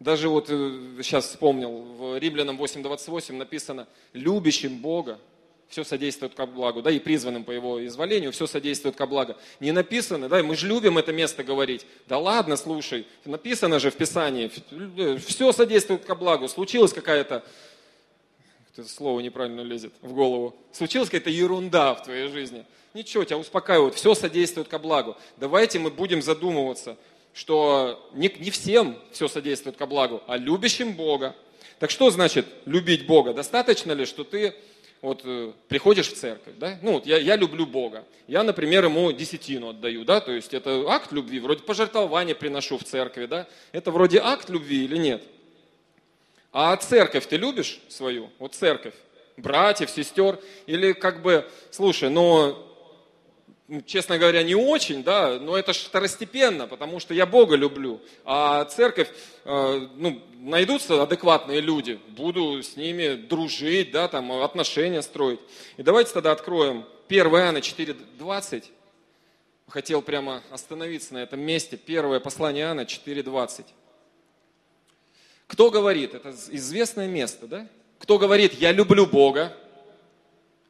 даже 0.00 0.28
вот 0.28 0.48
сейчас 0.48 1.26
э, 1.26 1.28
вспомнил, 1.28 1.82
в 1.96 2.18
Римлянам 2.18 2.60
8.28 2.60 3.34
написано, 3.34 3.86
любящим 4.12 4.78
Бога 4.78 5.20
все 5.68 5.84
содействует 5.84 6.34
ко 6.34 6.46
благу, 6.46 6.82
да, 6.82 6.90
и 6.90 6.98
призванным 6.98 7.44
по 7.44 7.50
его 7.50 7.84
изволению 7.84 8.32
все 8.32 8.46
содействует 8.46 8.96
ко 8.96 9.06
благу. 9.06 9.34
Не 9.60 9.72
написано, 9.72 10.28
да, 10.28 10.42
мы 10.42 10.56
же 10.56 10.68
любим 10.68 10.98
это 10.98 11.12
место 11.12 11.42
говорить. 11.42 11.86
Да 12.06 12.18
ладно, 12.18 12.56
слушай, 12.56 13.06
написано 13.24 13.80
же 13.80 13.90
в 13.90 13.96
Писании, 13.96 14.50
все 15.18 15.52
содействует 15.52 16.04
ко 16.04 16.14
благу. 16.14 16.48
Случилась 16.48 16.92
какая-то, 16.92 17.44
это 18.76 18.88
слово 18.88 19.20
неправильно 19.20 19.62
лезет 19.62 19.92
в 20.00 20.12
голову, 20.12 20.54
случилась 20.72 21.08
какая-то 21.08 21.30
ерунда 21.30 21.94
в 21.94 22.04
твоей 22.04 22.28
жизни. 22.28 22.64
Ничего, 22.92 23.24
тебя 23.24 23.38
успокаивают, 23.38 23.96
все 23.96 24.14
содействует 24.14 24.68
ко 24.68 24.78
благу. 24.78 25.16
Давайте 25.36 25.80
мы 25.80 25.90
будем 25.90 26.22
задумываться, 26.22 26.96
что 27.32 28.08
не, 28.14 28.32
не 28.38 28.50
всем 28.50 28.96
все 29.10 29.26
содействует 29.26 29.76
ко 29.76 29.86
благу, 29.86 30.22
а 30.28 30.36
любящим 30.36 30.92
Бога. 30.92 31.34
Так 31.80 31.90
что 31.90 32.10
значит 32.10 32.46
любить 32.66 33.06
Бога? 33.06 33.34
Достаточно 33.34 33.90
ли, 33.90 34.06
что 34.06 34.22
ты 34.22 34.54
вот 35.04 35.20
э, 35.24 35.52
приходишь 35.68 36.08
в 36.08 36.16
церковь, 36.16 36.54
да, 36.56 36.78
ну 36.80 36.92
вот 36.92 37.06
я, 37.06 37.18
я 37.18 37.36
люблю 37.36 37.66
Бога, 37.66 38.04
я, 38.26 38.42
например, 38.42 38.84
ему 38.84 39.12
десятину 39.12 39.68
отдаю, 39.68 40.02
да, 40.04 40.20
то 40.20 40.32
есть 40.32 40.54
это 40.54 40.84
акт 40.88 41.12
любви, 41.12 41.40
вроде 41.40 41.62
пожертвования 41.62 42.34
приношу 42.34 42.78
в 42.78 42.84
церкви, 42.84 43.26
да, 43.26 43.46
это 43.72 43.90
вроде 43.90 44.18
акт 44.18 44.48
любви 44.48 44.84
или 44.84 44.96
нет? 44.96 45.22
А 46.52 46.74
церковь 46.76 47.26
ты 47.26 47.36
любишь 47.36 47.80
свою? 47.88 48.30
Вот 48.38 48.54
церковь, 48.54 48.94
братьев, 49.36 49.90
сестер, 49.90 50.38
или 50.66 50.92
как 50.92 51.20
бы, 51.20 51.46
слушай, 51.70 52.08
ну, 52.08 52.56
честно 53.86 54.18
говоря, 54.18 54.42
не 54.42 54.54
очень, 54.54 55.02
да, 55.02 55.38
но 55.38 55.56
это 55.56 55.72
второстепенно, 55.72 56.66
потому 56.66 57.00
что 57.00 57.14
я 57.14 57.26
Бога 57.26 57.56
люблю. 57.56 58.00
А 58.24 58.64
церковь, 58.66 59.08
э, 59.44 59.88
ну, 59.96 60.22
найдутся 60.38 61.02
адекватные 61.02 61.60
люди, 61.60 61.98
буду 62.08 62.62
с 62.62 62.76
ними 62.76 63.14
дружить, 63.14 63.90
да, 63.90 64.08
там, 64.08 64.30
отношения 64.32 65.02
строить. 65.02 65.40
И 65.76 65.82
давайте 65.82 66.12
тогда 66.12 66.32
откроем 66.32 66.84
1 67.08 67.26
Иоанна 67.26 67.58
4.20. 67.58 68.64
Хотел 69.68 70.02
прямо 70.02 70.42
остановиться 70.50 71.14
на 71.14 71.18
этом 71.18 71.40
месте. 71.40 71.76
Первое 71.76 72.20
послание 72.20 72.64
Иоанна 72.64 72.82
4.20. 72.82 73.64
Кто 75.46 75.70
говорит, 75.70 76.14
это 76.14 76.34
известное 76.50 77.08
место, 77.08 77.46
да? 77.46 77.66
Кто 77.98 78.18
говорит, 78.18 78.54
я 78.54 78.72
люблю 78.72 79.06
Бога, 79.06 79.56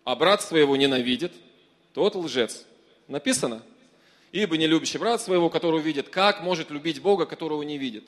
а 0.05 0.15
брат 0.15 0.43
своего 0.43 0.77
ненавидит, 0.77 1.33
тот 1.93 2.15
лжец. 2.15 2.65
Написано. 3.09 3.63
Ибо 4.33 4.57
не 4.57 4.67
любящий 4.67 4.99
брат 4.99 5.21
своего, 5.21 5.49
которого 5.49 5.79
видит, 5.79 6.09
как 6.09 6.43
может 6.43 6.71
любить 6.71 7.01
Бога, 7.01 7.27
которого 7.27 7.63
не 7.63 7.79
видит? 7.79 8.05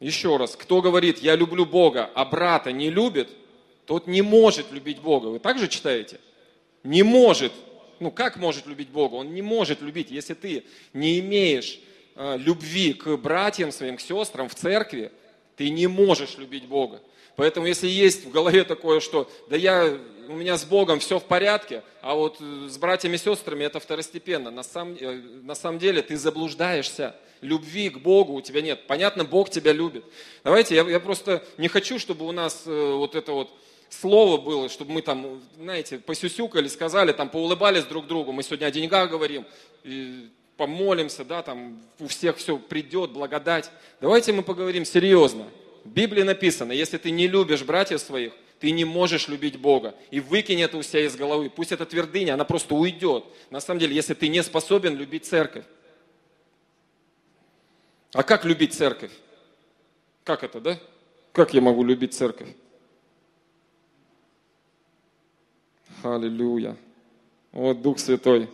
Еще 0.00 0.36
раз, 0.36 0.56
кто 0.56 0.80
говорит, 0.80 1.18
я 1.18 1.34
люблю 1.36 1.66
Бога, 1.66 2.10
а 2.14 2.24
брата 2.24 2.72
не 2.72 2.90
любит, 2.90 3.28
тот 3.84 4.06
не 4.06 4.22
может 4.22 4.70
любить 4.70 5.00
Бога. 5.00 5.26
Вы 5.26 5.38
также 5.38 5.68
читаете? 5.68 6.20
Не 6.84 7.02
может. 7.02 7.52
Ну 8.00 8.10
как 8.10 8.36
может 8.36 8.66
любить 8.66 8.90
Бога? 8.90 9.14
Он 9.14 9.32
не 9.34 9.42
может 9.42 9.82
любить. 9.82 10.10
Если 10.10 10.34
ты 10.34 10.64
не 10.92 11.18
имеешь 11.18 11.80
э, 12.14 12.36
любви 12.38 12.92
к 12.92 13.16
братьям 13.16 13.72
своим, 13.72 13.96
к 13.96 14.00
сестрам 14.00 14.48
в 14.48 14.54
церкви, 14.54 15.10
ты 15.56 15.70
не 15.70 15.88
можешь 15.88 16.38
любить 16.38 16.66
Бога. 16.66 17.00
Поэтому 17.38 17.68
если 17.68 17.86
есть 17.86 18.24
в 18.24 18.32
голове 18.32 18.64
такое, 18.64 18.98
что 18.98 19.30
да 19.48 19.56
я 19.56 19.96
у 20.26 20.32
меня 20.32 20.58
с 20.58 20.64
Богом 20.64 20.98
все 20.98 21.20
в 21.20 21.24
порядке, 21.24 21.84
а 22.02 22.16
вот 22.16 22.38
э, 22.40 22.66
с 22.68 22.76
братьями 22.78 23.14
и 23.14 23.18
сестрами 23.18 23.62
это 23.62 23.78
второстепенно. 23.78 24.50
На 24.50 24.64
самом, 24.64 24.96
э, 24.98 25.22
на 25.44 25.54
самом 25.54 25.78
деле 25.78 26.02
ты 26.02 26.16
заблуждаешься. 26.16 27.14
Любви 27.40 27.90
к 27.90 27.98
Богу 27.98 28.32
у 28.32 28.40
тебя 28.40 28.60
нет. 28.60 28.88
Понятно, 28.88 29.24
Бог 29.24 29.50
тебя 29.50 29.72
любит. 29.72 30.04
Давайте, 30.42 30.74
я, 30.74 30.82
я 30.82 30.98
просто 30.98 31.44
не 31.58 31.68
хочу, 31.68 32.00
чтобы 32.00 32.26
у 32.26 32.32
нас 32.32 32.64
э, 32.66 32.92
вот 32.96 33.14
это 33.14 33.30
вот 33.30 33.50
слово 33.88 34.40
было, 34.40 34.68
чтобы 34.68 34.90
мы 34.90 35.02
там, 35.02 35.40
знаете, 35.60 36.00
посюсюкали, 36.00 36.66
сказали, 36.66 37.12
там, 37.12 37.28
поулыбались 37.28 37.84
друг 37.84 38.08
другу. 38.08 38.32
Мы 38.32 38.42
сегодня 38.42 38.66
о 38.66 38.72
деньгах 38.72 39.10
говорим, 39.10 39.46
помолимся, 40.56 41.24
да, 41.24 41.44
там 41.44 41.80
у 42.00 42.08
всех 42.08 42.36
все 42.38 42.58
придет, 42.58 43.12
благодать. 43.12 43.70
Давайте 44.00 44.32
мы 44.32 44.42
поговорим 44.42 44.84
серьезно. 44.84 45.46
В 45.88 45.90
Библии 45.90 46.22
написано, 46.22 46.72
если 46.72 46.98
ты 46.98 47.10
не 47.10 47.26
любишь 47.26 47.62
братьев 47.62 48.02
своих, 48.02 48.34
ты 48.60 48.72
не 48.72 48.84
можешь 48.84 49.26
любить 49.26 49.58
Бога. 49.58 49.94
И 50.10 50.20
выкинь 50.20 50.60
это 50.60 50.76
у 50.76 50.82
себя 50.82 51.06
из 51.06 51.16
головы. 51.16 51.48
Пусть 51.48 51.72
эта 51.72 51.86
твердыня, 51.86 52.34
она 52.34 52.44
просто 52.44 52.74
уйдет. 52.74 53.24
На 53.48 53.58
самом 53.58 53.80
деле, 53.80 53.94
если 53.94 54.12
ты 54.12 54.28
не 54.28 54.42
способен 54.42 54.96
любить 54.96 55.24
церковь. 55.24 55.64
А 58.12 58.22
как 58.22 58.44
любить 58.44 58.74
церковь? 58.74 59.12
Как 60.24 60.44
это, 60.44 60.60
да? 60.60 60.78
Как 61.32 61.54
я 61.54 61.62
могу 61.62 61.82
любить 61.82 62.12
церковь? 62.12 62.54
Аллилуйя. 66.02 66.76
Вот 67.50 67.80
Дух 67.80 67.98
Святой. 67.98 68.50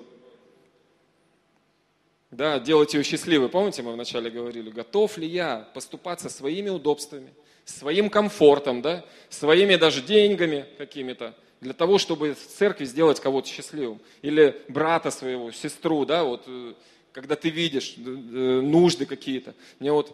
Да, 2.35 2.59
делать 2.59 2.93
ее 2.95 3.05
счастливой. 3.05 3.49
Помните, 3.49 3.83
мы 3.83 3.93
вначале 3.93 4.29
говорили, 4.29 4.69
готов 4.69 5.19
ли 5.19 5.29
я 5.29 5.69
поступаться 5.73 6.29
своими 6.29 6.69
удобствами, 6.69 7.33
своим 7.65 8.11
комфортом, 8.11 8.83
да, 8.83 9.05
своими 9.29 9.77
даже 9.77 10.03
деньгами 10.03 10.67
какими-то, 10.77 11.37
для 11.61 11.75
того, 11.75 11.99
чтобы 11.99 12.35
в 12.35 12.45
церкви 12.45 12.87
сделать 12.87 13.21
кого-то 13.21 13.49
счастливым. 13.49 14.01
Или 14.23 14.61
брата 14.67 15.13
своего, 15.13 15.53
сестру, 15.53 16.05
да, 16.05 16.25
вот, 16.25 16.43
э, 16.49 16.75
когда 17.13 17.37
ты 17.37 17.51
видишь 17.51 17.95
э, 17.99 18.01
нужды 18.01 19.07
какие-то. 19.07 19.55
Мне 19.79 19.93
вот 19.93 20.13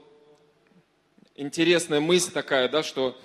интересная 1.36 2.00
мысль 2.00 2.32
такая, 2.32 2.68
да, 2.68 2.82
что 2.82 3.18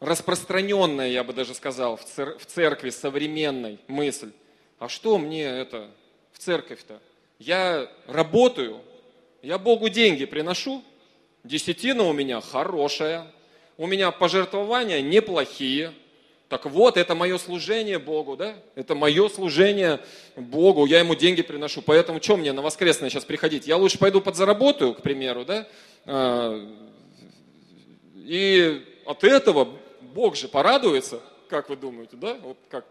распространенная, 0.00 1.08
я 1.08 1.22
бы 1.22 1.32
даже 1.32 1.54
сказал, 1.54 1.98
в 1.98 2.46
церкви 2.46 2.90
современной 2.90 3.78
мысль. 3.86 4.32
А 4.80 4.88
что 4.88 5.18
мне 5.18 5.44
это 5.44 5.88
в 6.32 6.40
церковь-то? 6.40 7.00
Я 7.38 7.90
работаю, 8.06 8.80
я 9.42 9.58
Богу 9.58 9.88
деньги 9.88 10.24
приношу, 10.24 10.82
Десятина 11.44 12.04
у 12.04 12.14
меня 12.14 12.40
хорошая, 12.40 13.26
у 13.76 13.86
меня 13.86 14.10
пожертвования 14.10 15.02
неплохие. 15.02 15.92
Так 16.48 16.64
вот, 16.64 16.96
это 16.96 17.14
мое 17.14 17.36
служение 17.36 17.98
Богу, 17.98 18.36
да? 18.36 18.54
Это 18.76 18.94
мое 18.94 19.28
служение 19.28 20.00
Богу, 20.36 20.86
я 20.86 21.00
ему 21.00 21.14
деньги 21.14 21.42
приношу. 21.42 21.82
Поэтому 21.82 22.22
что 22.22 22.38
мне 22.38 22.52
на 22.52 22.62
воскресное 22.62 23.10
сейчас 23.10 23.24
приходить? 23.24 23.66
Я 23.66 23.76
лучше 23.76 23.98
пойду 23.98 24.22
подзаработаю, 24.22 24.94
к 24.94 25.02
примеру, 25.02 25.44
да? 25.44 25.68
А, 26.06 26.58
и 28.14 28.82
от 29.04 29.22
этого 29.24 29.68
Бог 30.00 30.36
же 30.36 30.48
порадуется, 30.48 31.20
как 31.48 31.68
вы 31.68 31.76
думаете, 31.76 32.16
да? 32.16 32.38
Вот 32.42 32.56
как. 32.70 32.86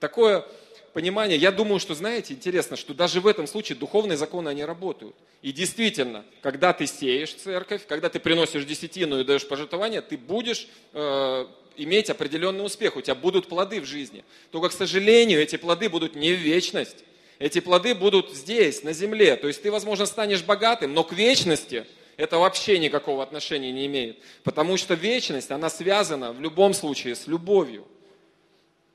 Такое 0.00 0.46
понимание, 0.92 1.38
я 1.38 1.52
думаю, 1.52 1.80
что, 1.80 1.94
знаете, 1.94 2.34
интересно, 2.34 2.76
что 2.76 2.94
даже 2.94 3.20
в 3.20 3.26
этом 3.26 3.46
случае 3.46 3.78
духовные 3.78 4.16
законы, 4.16 4.48
они 4.48 4.64
работают. 4.64 5.14
И 5.42 5.52
действительно, 5.52 6.24
когда 6.42 6.72
ты 6.72 6.86
сеешь 6.86 7.34
церковь, 7.34 7.86
когда 7.86 8.08
ты 8.08 8.18
приносишь 8.20 8.64
десятину 8.64 9.20
и 9.20 9.24
даешь 9.24 9.46
пожертвование, 9.46 10.00
ты 10.00 10.16
будешь 10.16 10.68
э, 10.92 11.46
иметь 11.76 12.10
определенный 12.10 12.64
успех, 12.64 12.96
у 12.96 13.00
тебя 13.00 13.14
будут 13.14 13.48
плоды 13.48 13.80
в 13.80 13.84
жизни. 13.84 14.24
Только, 14.50 14.68
к 14.68 14.72
сожалению, 14.72 15.40
эти 15.40 15.56
плоды 15.56 15.88
будут 15.88 16.16
не 16.16 16.32
в 16.32 16.38
вечность. 16.38 17.04
Эти 17.38 17.60
плоды 17.60 17.94
будут 17.94 18.34
здесь, 18.34 18.82
на 18.82 18.92
земле. 18.92 19.36
То 19.36 19.46
есть 19.46 19.62
ты, 19.62 19.70
возможно, 19.70 20.06
станешь 20.06 20.42
богатым, 20.42 20.92
но 20.92 21.04
к 21.04 21.12
вечности 21.12 21.86
это 22.16 22.38
вообще 22.38 22.78
никакого 22.80 23.22
отношения 23.22 23.70
не 23.70 23.86
имеет. 23.86 24.18
Потому 24.42 24.76
что 24.76 24.94
вечность, 24.94 25.52
она 25.52 25.70
связана 25.70 26.32
в 26.32 26.40
любом 26.40 26.74
случае 26.74 27.14
с 27.14 27.28
любовью. 27.28 27.86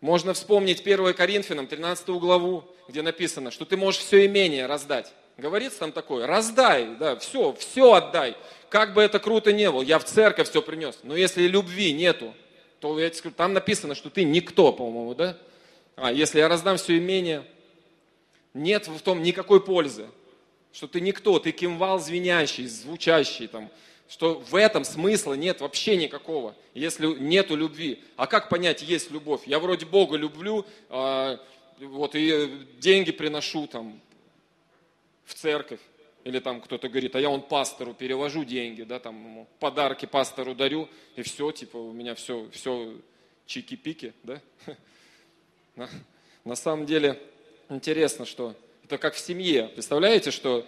Можно 0.04 0.34
вспомнить 0.34 0.82
1 0.82 1.14
Коринфянам, 1.14 1.66
13 1.66 2.10
главу, 2.10 2.66
где 2.90 3.02
написано, 3.02 3.52
что 3.52 3.64
ты 3.64 3.78
можешь 3.78 4.02
все 4.02 4.26
имение 4.26 4.66
раздать. 4.66 5.14
Говорится 5.38 5.80
там 5.80 5.94
такое, 5.94 6.28
раздай, 6.28 6.94
да, 7.00 7.16
все, 7.16 7.54
все 7.58 7.94
отдай. 7.94 8.36
Как 8.68 8.94
бы 8.94 9.02
это 9.02 9.20
круто 9.20 9.54
не 9.54 9.72
было, 9.72 9.82
я 9.82 10.00
в 10.00 10.04
церковь 10.04 10.50
все 10.50 10.62
принес. 10.62 11.00
Но 11.04 11.16
если 11.16 11.44
любви 11.44 11.94
нету, 11.94 12.34
то 12.82 13.00
я 13.00 13.08
тебе 13.10 13.18
скажу, 13.18 13.34
там 13.34 13.54
написано, 13.54 13.96
что 13.96 14.10
ты 14.10 14.26
никто, 14.26 14.74
по-моему, 14.74 15.16
да? 15.16 15.38
А 15.96 16.12
если 16.12 16.40
я 16.40 16.50
раздам 16.50 16.76
все 16.76 16.98
имение, 16.98 17.46
нет 18.54 18.90
в 18.90 19.00
том 19.00 19.24
никакой 19.24 19.64
пользы. 19.64 20.08
Что 20.74 20.90
ты 20.90 21.00
никто, 21.00 21.40
ты 21.40 21.54
кимвал 21.54 21.98
звенящий, 22.02 22.68
звучащий 22.68 23.48
там, 23.48 23.70
что 24.10 24.40
в 24.40 24.56
этом 24.56 24.84
смысла 24.84 25.34
нет 25.34 25.62
вообще 25.62 25.98
никакого, 25.98 26.56
если 26.74 27.08
нету 27.08 27.56
любви. 27.56 28.04
А 28.16 28.28
как 28.28 28.50
понять, 28.50 28.82
есть 28.82 29.12
любовь? 29.12 29.42
Я 29.46 29.60
вроде 29.60 29.86
Бога 29.86 30.18
люблю, 30.18 30.66
а, 30.90 31.40
вот 31.80 32.16
и 32.16 32.50
деньги 32.80 33.12
приношу 33.12 33.68
там 33.68 34.00
в 35.26 35.34
церковь. 35.34 35.80
Или 36.24 36.40
там 36.40 36.62
кто-то 36.62 36.88
говорит, 36.88 37.16
а 37.16 37.20
я 37.20 37.30
он 37.30 37.42
пастору 37.42 37.94
перевожу 37.94 38.46
деньги, 38.46 38.84
да, 38.84 39.00
там 39.00 39.46
подарки 39.60 40.06
пастору 40.06 40.56
дарю, 40.56 40.88
и 41.18 41.22
все, 41.22 41.52
типа, 41.52 41.76
у 41.76 41.92
меня 41.92 42.16
все, 42.16 42.50
все 42.52 42.96
чики-пики, 43.46 44.14
да. 44.24 44.42
На 46.46 46.56
самом 46.56 46.86
деле 46.86 47.22
интересно, 47.70 48.26
что 48.26 48.56
это 48.86 48.98
как 48.98 49.16
в 49.16 49.20
семье. 49.20 49.70
Представляете, 49.74 50.32
что 50.32 50.66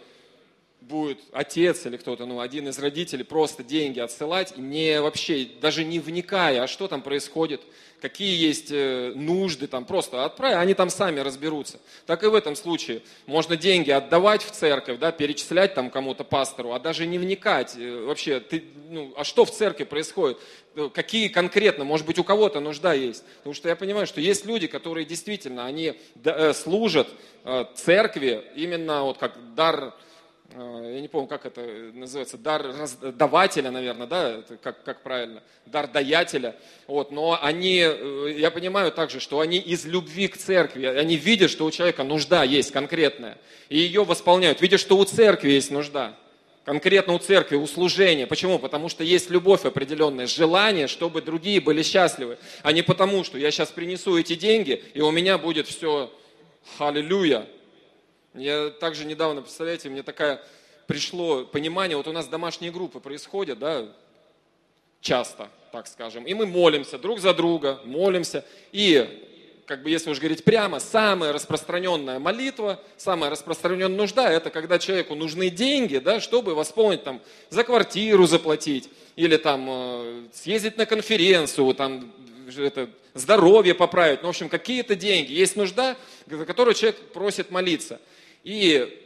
будет 0.88 1.20
отец 1.32 1.86
или 1.86 1.98
кто-то, 1.98 2.26
ну, 2.26 2.40
один 2.40 2.68
из 2.68 2.78
родителей 2.78 3.24
просто 3.24 3.64
деньги 3.64 4.00
отсылать, 4.00 4.58
не 4.58 5.02
вообще, 5.02 5.48
даже 5.60 5.84
не 5.84 6.00
вникая, 6.00 6.64
а 6.64 6.68
что 6.68 6.88
там 6.88 7.02
происходит, 7.02 7.62
какие 8.02 8.36
есть 8.38 8.72
э, 8.72 9.14
нужды, 9.16 9.66
там 9.68 9.86
просто 9.86 10.26
отправь, 10.26 10.56
они 10.56 10.76
там 10.76 10.90
сами 10.92 11.22
разберутся. 11.22 11.80
Так 12.06 12.24
и 12.24 12.28
в 12.28 12.36
этом 12.36 12.56
случае. 12.56 13.02
Можно 13.26 13.56
деньги 13.56 13.90
отдавать 13.90 14.44
в 14.44 14.52
церковь, 14.52 15.00
да, 15.00 15.12
перечислять 15.12 15.74
там 15.74 15.90
кому-то 15.90 16.24
пастору, 16.24 16.74
а 16.74 16.80
даже 16.80 17.08
не 17.08 17.18
вникать 17.18 17.76
э, 17.76 18.06
вообще, 18.06 18.40
ты, 18.40 18.64
ну, 18.90 19.12
а 19.18 19.24
что 19.24 19.44
в 19.46 19.52
церкви 19.52 19.86
происходит, 19.86 20.38
э, 20.76 20.90
какие 20.94 21.30
конкретно, 21.30 21.84
может 21.84 22.06
быть, 22.06 22.20
у 22.20 22.24
кого-то 22.24 22.60
нужда 22.60 22.94
есть. 22.94 23.24
Потому 23.38 23.56
что 23.56 23.70
я 23.70 23.76
понимаю, 23.76 24.06
что 24.06 24.22
есть 24.22 24.46
люди, 24.46 24.68
которые 24.68 25.06
действительно, 25.06 25.66
они 25.66 25.96
служат 26.54 27.08
церкви 27.76 28.44
именно 28.56 29.04
вот 29.04 29.18
как 29.18 29.56
дар 29.56 29.94
я 30.54 31.02
не 31.02 31.08
помню, 31.08 31.28
как 31.28 31.46
это 31.46 31.62
называется, 31.94 32.38
дар 32.38 32.74
давателя, 33.14 33.72
наверное, 33.72 34.08
да, 34.08 34.42
как, 34.62 34.84
как 34.84 35.02
правильно, 35.02 35.44
дар 35.66 35.88
даятеля. 35.88 36.56
Вот, 36.88 37.12
но 37.12 37.38
они, 37.42 37.82
э, 37.84 38.36
я 38.38 38.52
понимаю 38.52 38.92
также, 38.92 39.20
что 39.20 39.40
они 39.40 39.58
из 39.58 39.86
любви 39.86 40.28
к 40.28 40.38
церкви, 40.38 40.86
они 40.86 41.18
видят, 41.18 41.52
что 41.52 41.66
у 41.66 41.72
человека 41.72 42.04
нужда 42.04 42.44
есть 42.44 42.72
конкретная, 42.72 43.38
и 43.70 43.78
ее 43.80 44.04
восполняют, 44.04 44.62
видят, 44.62 44.80
что 44.80 44.98
у 44.98 45.04
церкви 45.04 45.52
есть 45.52 45.72
нужда, 45.72 46.16
конкретно 46.64 47.14
у 47.14 47.20
церкви, 47.20 47.56
у 47.56 47.68
служения. 47.68 48.28
Почему? 48.28 48.58
Потому 48.58 48.88
что 48.88 49.04
есть 49.04 49.30
любовь 49.30 49.66
определенная, 49.66 50.28
желание, 50.28 50.88
чтобы 50.88 51.22
другие 51.22 51.60
были 51.60 51.84
счастливы, 51.84 52.38
а 52.64 52.72
не 52.72 52.82
потому, 52.82 53.24
что 53.24 53.38
я 53.38 53.52
сейчас 53.52 53.70
принесу 53.70 54.18
эти 54.18 54.36
деньги, 54.36 54.84
и 54.94 55.02
у 55.02 55.12
меня 55.12 55.38
будет 55.38 55.68
все, 55.68 56.12
аллилуйя, 56.80 57.46
я 58.36 58.70
также 58.70 59.06
недавно, 59.06 59.42
представляете, 59.42 59.90
мне 59.90 60.04
такая 60.04 60.42
пришло 60.88 61.46
понимание, 61.46 61.98
вот 61.98 62.08
у 62.08 62.12
нас 62.12 62.28
домашние 62.28 62.72
группы 62.72 63.00
происходят, 63.00 63.60
да, 63.60 63.88
часто, 65.02 65.50
так 65.72 65.88
скажем, 65.88 66.26
и 66.26 66.34
мы 66.34 66.46
молимся 66.46 66.98
друг 66.98 67.20
за 67.20 67.34
друга, 67.34 67.80
молимся, 67.86 68.46
и 68.72 69.22
как 69.66 69.82
бы 69.82 69.90
если 69.90 70.12
уж 70.12 70.20
говорить 70.20 70.44
прямо, 70.44 70.80
самая 70.80 71.34
распространенная 71.34 72.20
молитва, 72.20 72.80
самая 72.98 73.32
распространенная 73.32 73.98
нужда, 73.98 74.32
это 74.32 74.52
когда 74.52 74.78
человеку 74.78 75.16
нужны 75.16 75.50
деньги, 75.50 75.98
да, 75.98 76.20
чтобы 76.20 76.54
восполнить 76.54 77.04
там 77.04 77.22
за 77.50 77.64
квартиру 77.64 78.28
заплатить, 78.28 78.90
или 79.16 79.38
там 79.38 79.66
э, 79.68 80.24
съездить 80.34 80.78
на 80.78 80.86
конференцию, 80.86 81.74
там 81.74 82.12
это, 82.58 82.90
здоровье 83.16 83.74
поправить, 83.74 84.22
ну, 84.22 84.28
в 84.28 84.30
общем, 84.30 84.50
какие-то 84.50 84.96
деньги. 84.96 85.34
Есть 85.34 85.56
нужда, 85.56 85.96
за 86.28 86.46
которую 86.46 86.76
человек 86.76 87.00
просит 87.14 87.50
молиться. 87.50 88.00
И 88.46 89.02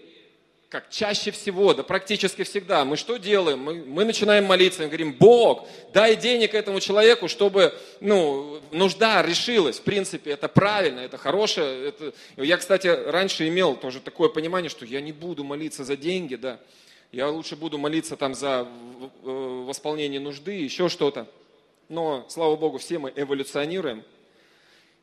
как 0.67 0.89
чаще 0.91 1.32
всего, 1.32 1.73
да 1.73 1.82
практически 1.82 2.43
всегда, 2.43 2.86
мы 2.86 2.97
что 2.97 3.17
делаем? 3.17 3.60
Мы, 3.60 3.84
мы 3.86 4.04
начинаем 4.06 4.45
молиться, 4.45 4.84
мы 4.84 4.88
говорим, 4.88 5.13
Бог, 5.13 5.67
дай 5.93 6.15
денег 6.15 6.54
этому 6.54 6.80
человеку, 6.82 7.28
чтобы 7.28 7.73
ну, 8.02 8.62
нужда 8.71 9.23
решилась. 9.23 9.80
В 9.80 9.84
принципе, 9.84 10.32
это 10.32 10.47
правильно, 10.47 10.99
это 10.99 11.17
хорошее. 11.17 11.88
Это... 11.88 12.13
Я, 12.36 12.58
кстати, 12.58 12.88
раньше 12.88 13.47
имел 13.47 13.75
тоже 13.78 14.02
такое 14.02 14.28
понимание, 14.30 14.69
что 14.69 14.86
я 14.86 15.02
не 15.02 15.13
буду 15.13 15.43
молиться 15.43 15.84
за 15.86 15.95
деньги, 15.95 16.36
да. 16.36 16.60
Я 17.13 17.30
лучше 17.30 17.56
буду 17.56 17.80
молиться 17.80 18.17
там 18.17 18.36
за 18.36 18.67
восполнение 19.23 20.19
нужды, 20.19 20.52
еще 20.52 20.89
что-то. 20.89 21.28
Но, 21.88 22.25
слава 22.30 22.58
Богу, 22.58 22.78
все 22.78 22.99
мы 22.99 23.12
эволюционируем. 23.15 24.04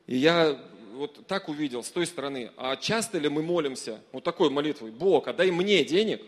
И 0.07 0.17
я 0.17 0.57
вот 0.97 1.27
так 1.27 1.49
увидел 1.49 1.85
с 1.85 1.91
той 1.91 2.07
стороны, 2.07 2.51
а 2.57 2.77
часто 2.77 3.19
ли 3.19 3.29
мы 3.29 3.43
молимся 3.43 4.01
вот 4.13 4.25
такой 4.25 4.51
молитвой, 4.51 4.91
Бог, 4.91 5.29
а 5.29 5.33
дай 5.33 5.51
мне 5.51 5.85
денег, 5.85 6.23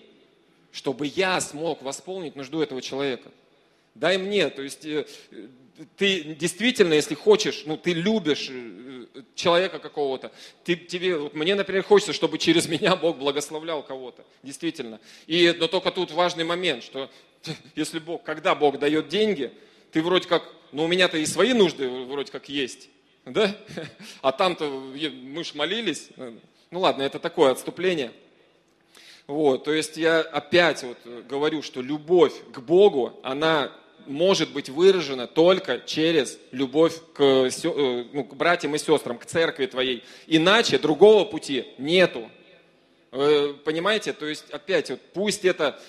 чтобы 0.73 1.07
я 1.07 1.41
смог 1.41 1.83
восполнить 1.83 2.37
нужду 2.37 2.61
этого 2.61 2.83
человека. 2.83 3.31
Дай 3.95 4.19
мне, 4.19 4.49
то 4.51 4.63
есть 4.63 4.85
э, 4.85 5.07
ты 5.97 6.23
действительно, 6.35 6.95
если 6.95 7.15
хочешь, 7.15 7.65
ну 7.67 7.77
ты 7.77 7.93
любишь 7.95 8.49
э, 8.51 9.07
человека 9.35 9.79
какого-то, 9.79 10.31
ты, 10.65 10.77
тебе, 10.77 11.17
вот 11.17 11.35
мне, 11.35 11.55
например, 11.55 11.83
хочется, 11.83 12.13
чтобы 12.13 12.39
через 12.39 12.69
меня 12.69 12.95
Бог 12.95 13.19
благословлял 13.19 13.83
кого-то, 13.83 14.25
действительно. 14.43 15.01
И, 15.27 15.55
но 15.59 15.67
только 15.67 15.91
тут 15.91 16.13
важный 16.13 16.45
момент, 16.45 16.85
что 16.85 17.11
если 17.75 17.99
Бог, 17.99 18.23
когда 18.23 18.55
Бог 18.55 18.79
дает 18.79 19.09
деньги, 19.09 19.53
ты 19.91 20.03
вроде 20.03 20.29
как, 20.29 20.45
ну 20.73 20.85
у 20.85 20.89
меня-то 20.89 21.17
и 21.17 21.27
свои 21.27 21.55
нужды 21.55 21.89
вроде 21.89 22.31
как 22.31 22.49
есть, 22.49 22.91
да? 23.33 23.55
А 24.23 24.33
там-то 24.33 24.65
мы 24.69 25.45
ж 25.45 25.55
молились. 25.55 26.09
Ну 26.71 26.81
ладно, 26.81 27.03
это 27.03 27.19
такое 27.19 27.53
отступление. 27.53 28.13
Вот, 29.27 29.65
то 29.65 29.73
есть 29.73 29.97
я 29.99 30.21
опять 30.21 30.83
вот 30.83 30.99
говорю, 31.29 31.63
что 31.63 31.83
любовь 31.83 32.33
к 32.51 32.61
Богу, 32.61 33.19
она 33.23 33.71
может 34.07 34.53
быть 34.53 34.71
выражена 34.71 35.27
только 35.27 35.81
через 35.81 36.39
любовь 36.51 36.95
к, 37.13 37.23
э, 37.23 38.05
ну, 38.13 38.25
к 38.25 38.35
братьям 38.35 38.75
и 38.75 38.79
сестрам, 38.79 39.19
к 39.19 39.27
церкви 39.27 39.67
твоей. 39.67 40.03
Иначе 40.27 40.79
другого 40.79 41.25
пути 41.27 41.67
нету. 41.77 42.31
Понимаете? 43.11 44.13
То 44.13 44.27
есть 44.27 44.51
опять 44.51 44.91
вот 44.91 45.01
пусть 45.13 45.45
это 45.45 45.81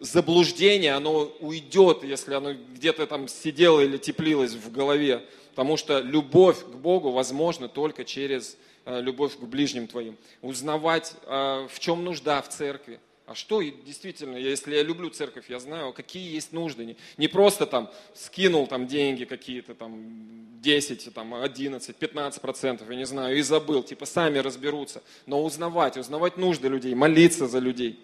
заблуждение, 0.00 0.94
оно 0.94 1.32
уйдет, 1.40 2.04
если 2.04 2.34
оно 2.34 2.54
где-то 2.54 3.06
там 3.06 3.28
сидело 3.28 3.80
или 3.80 3.96
теплилось 3.96 4.52
в 4.52 4.70
голове. 4.70 5.22
Потому 5.58 5.76
что 5.76 5.98
любовь 5.98 6.62
к 6.62 6.76
Богу 6.76 7.10
возможна 7.10 7.68
только 7.68 8.04
через 8.04 8.56
э, 8.84 9.00
любовь 9.00 9.36
к 9.36 9.40
ближним 9.40 9.88
твоим. 9.88 10.16
Узнавать, 10.40 11.16
э, 11.26 11.66
в 11.68 11.80
чем 11.80 12.04
нужда 12.04 12.40
в 12.42 12.48
церкви. 12.48 13.00
А 13.26 13.34
что 13.34 13.60
действительно, 13.60 14.36
если 14.36 14.76
я 14.76 14.84
люблю 14.84 15.10
церковь, 15.10 15.50
я 15.50 15.58
знаю, 15.58 15.92
какие 15.92 16.32
есть 16.32 16.52
нужды. 16.52 16.96
Не, 17.16 17.26
просто 17.26 17.66
там 17.66 17.90
скинул 18.14 18.68
там 18.68 18.86
деньги 18.86 19.24
какие-то 19.24 19.74
там 19.74 20.60
10, 20.62 21.12
там 21.12 21.34
11, 21.34 21.96
15 21.96 22.40
процентов, 22.40 22.88
я 22.88 22.94
не 22.94 23.04
знаю, 23.04 23.36
и 23.36 23.42
забыл. 23.42 23.82
Типа 23.82 24.06
сами 24.06 24.38
разберутся. 24.38 25.02
Но 25.26 25.42
узнавать, 25.42 25.96
узнавать 25.96 26.36
нужды 26.36 26.68
людей, 26.68 26.94
молиться 26.94 27.48
за 27.48 27.58
людей. 27.58 27.98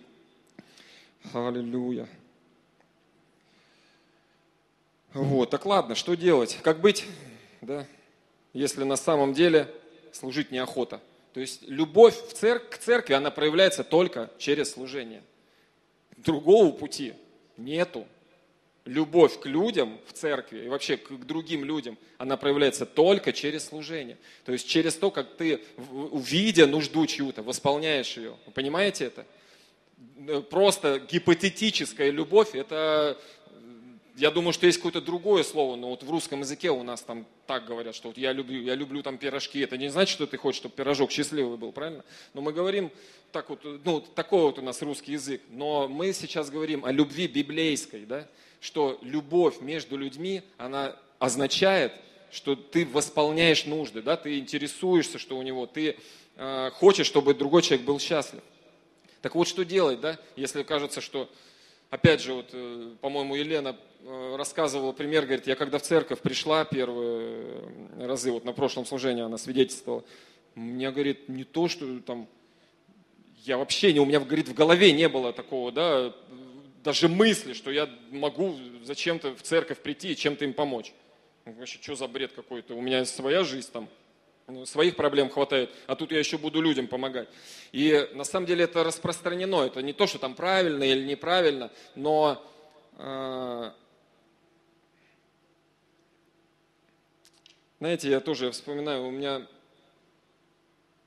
Аллилуйя. 1.33 2.09
Вот, 5.13 5.51
так 5.51 5.65
ладно, 5.67 5.95
что 5.95 6.17
делать? 6.17 6.59
Как 6.65 6.81
быть, 6.81 7.07
да, 7.65 7.87
если 8.53 8.85
на 8.85 8.97
самом 8.97 9.33
деле 9.33 9.69
служить 10.13 10.51
неохота? 10.51 11.01
То 11.33 11.41
есть 11.41 11.63
любовь 11.69 12.15
в 12.15 12.33
церк- 12.33 12.69
к 12.71 12.79
церкви, 12.79 13.15
она 13.15 13.31
проявляется 13.31 13.83
только 13.83 14.31
через 14.39 14.73
служение. 14.73 15.23
Другого 16.17 16.71
пути 16.71 17.15
нету. 17.57 18.07
Любовь 18.85 19.41
к 19.41 19.47
людям 19.47 19.99
в 20.07 20.13
церкви 20.13 20.67
и 20.67 20.69
вообще 20.69 20.99
к 20.99 21.11
другим 21.25 21.65
людям, 21.65 21.97
она 22.19 22.37
проявляется 22.37 22.85
только 22.85 23.33
через 23.33 23.65
служение. 23.65 24.19
То 24.45 24.53
есть 24.53 24.69
через 24.69 24.95
то, 24.95 25.11
как 25.11 25.37
ты, 25.37 25.61
увидя 25.89 26.67
нужду 26.67 27.07
чью-то, 27.07 27.43
восполняешь 27.43 28.17
ее. 28.19 28.37
Вы 28.45 28.53
понимаете 28.53 29.07
это? 29.07 29.27
Э, 30.29 30.43
просто 30.43 30.99
гипотетическая 30.99 32.11
любовь, 32.11 32.55
это 32.55 33.19
я 34.17 34.31
думаю, 34.31 34.53
что 34.53 34.67
есть 34.67 34.79
какое-то 34.79 35.01
другое 35.01 35.43
слово, 35.43 35.77
но 35.77 35.91
вот 35.91 36.03
в 36.05 36.11
русском 36.11 36.41
языке 36.41 36.71
у 36.71 36.83
нас 36.83 37.03
там 37.03 37.27
так 37.47 37.65
говорят, 37.65 37.95
что 37.95 38.09
вот 38.09 38.19
я 38.19 38.33
люблю, 38.33 38.63
я 38.63 38.75
люблю 38.75 39.03
там 39.03 39.19
пирожки. 39.19 39.61
Это 39.61 39.77
не 39.77 39.89
значит, 39.89 40.15
что 40.15 40.27
ты 40.27 40.37
хочешь, 40.37 40.61
чтобы 40.61 40.75
пирожок 40.75 41.11
счастливый 41.11 41.57
был, 41.57 41.73
правильно? 41.73 42.05
Но 42.33 42.41
мы 42.41 42.53
говорим 42.53 42.93
так 43.33 43.51
вот, 43.51 43.61
ну, 43.85 44.01
такой 44.01 44.43
вот 44.43 44.59
у 44.61 44.63
нас 44.63 44.81
русский 44.83 45.13
язык. 45.13 45.43
Но 45.51 45.89
мы 45.89 46.13
сейчас 46.13 46.49
говорим 46.49 46.85
о 46.85 46.93
любви 46.93 47.27
библейской, 47.27 48.05
да? 48.07 48.29
Что 48.61 48.99
любовь 49.03 49.61
между 49.61 49.97
людьми, 49.97 50.43
она 50.59 50.97
означает, 51.19 51.93
что 52.31 52.55
ты 52.55 52.87
восполняешь 52.87 53.67
нужды, 53.67 54.01
да? 54.01 54.17
Ты 54.17 54.39
интересуешься, 54.39 55.19
что 55.19 55.37
у 55.37 55.43
него, 55.43 55.67
ты 55.67 55.97
э, 56.37 56.71
хочешь, 56.75 57.09
чтобы 57.09 57.35
другой 57.35 57.63
человек 57.63 57.85
был 57.85 57.99
счастлив. 57.99 58.43
Так 59.23 59.35
вот, 59.35 59.49
что 59.49 59.65
делать, 59.65 60.01
да? 60.01 60.21
Если 60.37 60.63
кажется, 60.63 61.01
что 61.01 61.29
Опять 61.95 62.23
же, 62.23 62.33
вот, 62.33 62.47
э, 62.53 62.91
по-моему, 63.01 63.37
Елена 63.37 63.77
рассказывала 64.37 64.93
пример, 64.93 65.25
говорит, 65.25 65.47
я 65.47 65.57
когда 65.57 65.79
в 65.79 65.83
церковь 65.83 66.21
пришла 66.21 66.65
первые 66.65 67.63
разы, 67.99 68.31
вот 68.31 68.45
на 68.45 68.53
прошлом 68.53 68.85
служении 68.87 69.23
она 69.23 69.39
свидетельствовала, 69.39 70.05
мне, 70.55 70.91
говорит, 70.91 71.29
не 71.29 71.45
то, 71.45 71.69
что 71.69 72.01
там, 72.01 72.29
я 73.45 73.59
вообще 73.59 73.93
не, 73.93 74.01
у 74.01 74.05
меня, 74.05 74.21
говорит, 74.21 74.49
в 74.49 74.55
голове 74.55 74.93
не 74.93 75.09
было 75.09 75.33
такого, 75.33 75.73
да, 75.73 76.15
даже 76.85 77.09
мысли, 77.09 77.55
что 77.55 77.71
я 77.71 77.89
могу 78.11 78.55
зачем-то 78.85 79.35
в 79.35 79.43
церковь 79.43 79.79
прийти 79.79 80.13
и 80.13 80.17
чем-то 80.17 80.45
им 80.45 80.53
помочь. 80.53 80.93
Вообще, 81.47 81.79
что 81.81 81.95
за 81.95 82.07
бред 82.07 82.33
какой-то? 82.33 82.75
У 82.75 82.83
меня 82.83 83.05
своя 83.07 83.43
жизнь 83.43 83.71
там, 83.73 83.89
ну, 84.47 84.67
своих 84.67 84.97
проблем 84.97 85.31
хватает, 85.31 85.71
а 85.87 85.97
тут 85.97 86.13
я 86.13 86.19
еще 86.19 86.37
буду 86.37 86.61
людям 86.61 86.87
помогать. 86.87 87.29
И 87.73 88.09
на 88.15 88.25
самом 88.25 88.47
деле 88.47 88.65
это 88.65 88.85
распространено, 88.85 89.63
это 89.63 89.83
не 89.83 89.95
то, 89.95 90.07
что 90.07 90.19
там 90.19 90.35
правильно 90.35 90.85
или 90.85 91.05
неправильно, 91.05 91.71
но 91.95 92.45
знаете, 97.79 98.11
я 98.11 98.21
тоже 98.21 98.51
вспоминаю, 98.51 99.05
у 99.07 99.11
меня, 99.11 99.47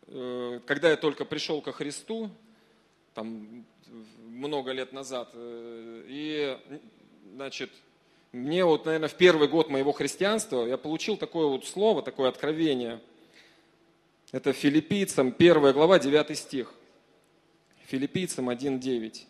э, 0.07 0.59
когда 0.65 0.89
я 0.89 0.97
только 0.97 1.26
пришел 1.26 1.61
ко 1.61 1.72
Христу, 1.72 2.30
там 3.13 3.65
много 4.28 4.72
лет 4.72 4.93
назад, 4.93 5.32
э, 5.34 6.03
и, 6.07 6.57
значит, 7.34 7.72
мне 8.32 8.65
вот, 8.65 8.86
наверное, 8.86 9.09
в 9.09 9.15
первый 9.15 9.47
год 9.47 9.70
моего 9.70 9.91
христианства 9.91 10.65
я 10.65 10.78
получил 10.78 11.18
такое 11.18 11.47
вот 11.47 11.65
слово, 11.65 12.01
такое 12.01 12.30
откровение– 12.30 12.99
это 14.32 14.51
филиппийцам 14.51 15.34
1 15.38 15.72
глава 15.72 15.99
9 15.99 16.38
стих. 16.38 16.74
Филиппийцам 17.86 18.49
1.9. 18.49 19.26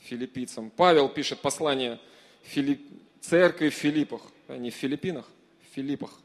Филиппийцам. 0.00 0.68
Павел 0.68 1.08
пишет 1.08 1.40
послание 1.40 1.98
Филипп... 2.44 2.80
церкви 3.20 3.68
в 3.68 3.74
Филиппах, 3.74 4.22
а 4.48 4.56
не 4.56 4.70
в 4.70 4.74
Филиппинах, 4.74 5.28
в 5.70 5.74
Филиппах. 5.74 6.18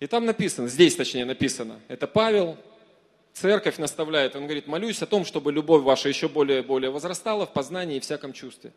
И 0.00 0.06
там 0.06 0.24
написано, 0.26 0.68
здесь 0.68 0.96
точнее 0.96 1.24
написано, 1.24 1.80
это 1.88 2.06
Павел, 2.06 2.56
церковь 3.32 3.78
наставляет, 3.78 4.36
он 4.36 4.44
говорит, 4.44 4.66
молюсь 4.66 5.02
о 5.02 5.06
том, 5.06 5.24
чтобы 5.24 5.52
любовь 5.52 5.82
ваша 5.82 6.08
еще 6.08 6.28
более, 6.28 6.62
более 6.62 6.90
возрастала 6.90 7.46
в 7.46 7.52
познании 7.52 7.96
и 7.96 8.00
всяком 8.00 8.32
чувстве. 8.32 8.72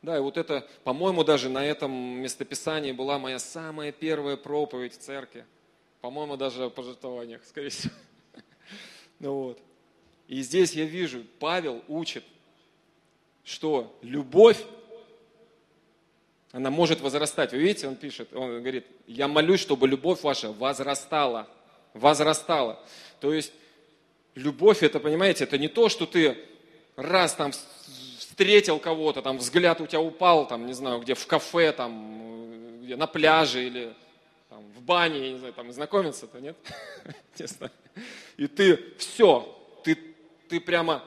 Да, 0.00 0.16
и 0.16 0.20
вот 0.20 0.36
это, 0.36 0.66
по-моему, 0.84 1.24
даже 1.24 1.48
на 1.48 1.64
этом 1.64 1.90
местописании 1.92 2.92
была 2.92 3.18
моя 3.18 3.38
самая 3.38 3.90
первая 3.90 4.36
проповедь 4.36 4.94
в 4.94 4.98
церкви. 4.98 5.44
По-моему, 6.00 6.36
даже 6.36 6.66
о 6.66 6.70
пожертвованиях, 6.70 7.44
скорее 7.44 7.70
всего. 7.70 7.94
Ну 9.20 9.34
вот. 9.34 9.58
И 10.28 10.42
здесь 10.42 10.74
я 10.74 10.84
вижу, 10.84 11.24
Павел 11.40 11.82
учит, 11.88 12.22
что 13.42 13.98
любовь, 14.02 14.62
она 16.52 16.70
может 16.70 17.00
возрастать. 17.00 17.52
Вы 17.52 17.58
видите, 17.58 17.88
он 17.88 17.96
пишет, 17.96 18.32
он 18.34 18.60
говорит, 18.60 18.86
я 19.06 19.28
молюсь, 19.28 19.60
чтобы 19.60 19.86
любовь 19.86 20.22
ваша 20.22 20.50
возрастала. 20.52 21.48
Возрастала. 21.94 22.80
То 23.20 23.32
есть, 23.32 23.52
любовь, 24.34 24.82
это, 24.82 25.00
понимаете, 25.00 25.44
это 25.44 25.58
не 25.58 25.68
то, 25.68 25.88
что 25.88 26.06
ты 26.06 26.38
раз 26.96 27.34
там 27.34 27.52
встретил 28.18 28.78
кого-то, 28.78 29.20
там 29.20 29.38
взгляд 29.38 29.80
у 29.80 29.86
тебя 29.86 30.00
упал, 30.00 30.46
там, 30.46 30.66
не 30.66 30.72
знаю, 30.72 31.00
где 31.00 31.14
в 31.14 31.26
кафе, 31.26 31.72
там, 31.72 32.80
где 32.82 32.96
на 32.96 33.06
пляже 33.06 33.66
или 33.66 33.94
там, 34.48 34.64
в 34.76 34.80
бане, 34.82 35.18
я 35.18 35.32
не 35.32 35.38
знаю, 35.38 35.52
там 35.54 35.72
знакомиться-то, 35.72 36.40
нет? 36.40 36.56
И 38.36 38.46
ты 38.46 38.94
все, 38.98 39.56
ты, 39.82 39.98
ты 40.48 40.60
прямо, 40.60 41.04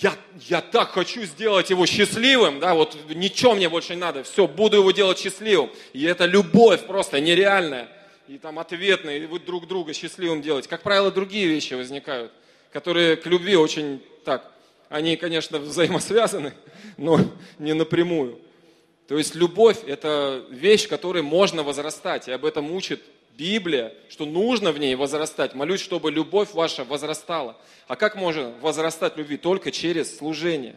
я, 0.00 0.14
я 0.48 0.60
так 0.60 0.90
хочу 0.90 1.22
сделать 1.24 1.70
его 1.70 1.86
счастливым, 1.86 2.60
да, 2.60 2.74
вот 2.74 2.96
ничего 3.08 3.54
мне 3.54 3.68
больше 3.68 3.94
не 3.94 4.00
надо, 4.00 4.22
все, 4.22 4.46
буду 4.46 4.78
его 4.78 4.90
делать 4.90 5.18
счастливым. 5.18 5.70
И 5.92 6.04
это 6.04 6.24
любовь 6.24 6.86
просто 6.86 7.20
нереальная. 7.20 7.88
И 8.26 8.38
там 8.38 8.58
ответная, 8.58 9.18
и 9.18 9.26
вы 9.26 9.38
друг 9.38 9.68
друга 9.68 9.92
счастливым 9.92 10.40
делаете. 10.40 10.68
Как 10.68 10.82
правило, 10.82 11.10
другие 11.10 11.46
вещи 11.46 11.74
возникают, 11.74 12.32
которые 12.72 13.16
к 13.16 13.26
любви 13.26 13.56
очень 13.56 14.02
так 14.24 14.50
они, 14.88 15.16
конечно, 15.16 15.58
взаимосвязаны, 15.58 16.54
но 16.96 17.20
не 17.58 17.72
напрямую. 17.72 18.38
То 19.08 19.18
есть 19.18 19.34
любовь– 19.34 19.78
это 19.86 20.44
вещь, 20.50 20.88
которой 20.88 21.22
можно 21.22 21.62
возрастать, 21.62 22.28
и 22.28 22.32
об 22.32 22.44
этом 22.44 22.70
учит 22.72 23.02
Библия, 23.36 23.92
что 24.08 24.26
нужно 24.26 24.70
в 24.70 24.78
ней 24.78 24.94
возрастать. 24.94 25.54
Молюсь, 25.54 25.80
чтобы 25.80 26.10
любовь 26.10 26.52
ваша 26.52 26.84
возрастала. 26.84 27.56
А 27.88 27.96
как 27.96 28.14
можно 28.14 28.52
возрастать 28.60 29.16
любви? 29.16 29.36
Только 29.36 29.72
через 29.72 30.16
служение. 30.16 30.76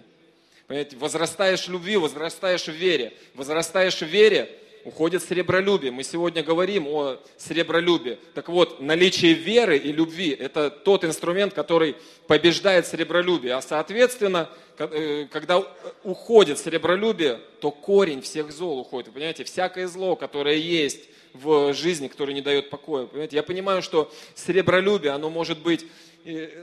Понимаете, 0.65 0.97
возрастаешь 0.97 1.67
в 1.67 1.71
любви, 1.71 1.97
возрастаешь 1.97 2.65
в 2.65 2.71
вере. 2.71 3.13
Возрастаешь 3.35 3.99
в 3.99 4.05
вере, 4.05 4.49
уходит 4.85 5.21
сребролюбие. 5.23 5.91
Мы 5.91 6.03
сегодня 6.03 6.43
говорим 6.43 6.87
о 6.87 7.17
сребролюбии. 7.37 8.17
Так 8.33 8.49
вот, 8.49 8.81
наличие 8.81 9.33
веры 9.33 9.77
и 9.77 9.91
любви– 9.91 10.31
это 10.39 10.71
тот 10.71 11.05
инструмент, 11.05 11.53
который 11.53 11.95
побеждает 12.25 12.87
сребролюбие. 12.87 13.53
А 13.53 13.61
соответственно, 13.61 14.49
э, 14.79 15.27
когда 15.31 15.63
уходит 16.03 16.57
сребролюбие, 16.57 17.39
то 17.61 17.69
корень 17.69 18.21
всех 18.21 18.51
зол 18.51 18.79
уходит. 18.79 19.09
Вы 19.09 19.13
понимаете, 19.13 19.43
всякое 19.43 19.87
зло, 19.87 20.15
которое 20.15 20.55
есть 20.55 21.01
в 21.41 21.73
жизни, 21.73 22.07
которое 22.07 22.33
не 22.33 22.41
дает 22.41 22.69
покоя. 22.69 23.05
Понимаете? 23.05 23.35
Я 23.35 23.43
понимаю, 23.43 23.81
что 23.81 24.11
сребролюбие, 24.35 25.11
оно 25.11 25.29
может 25.29 25.59
быть 25.59 25.85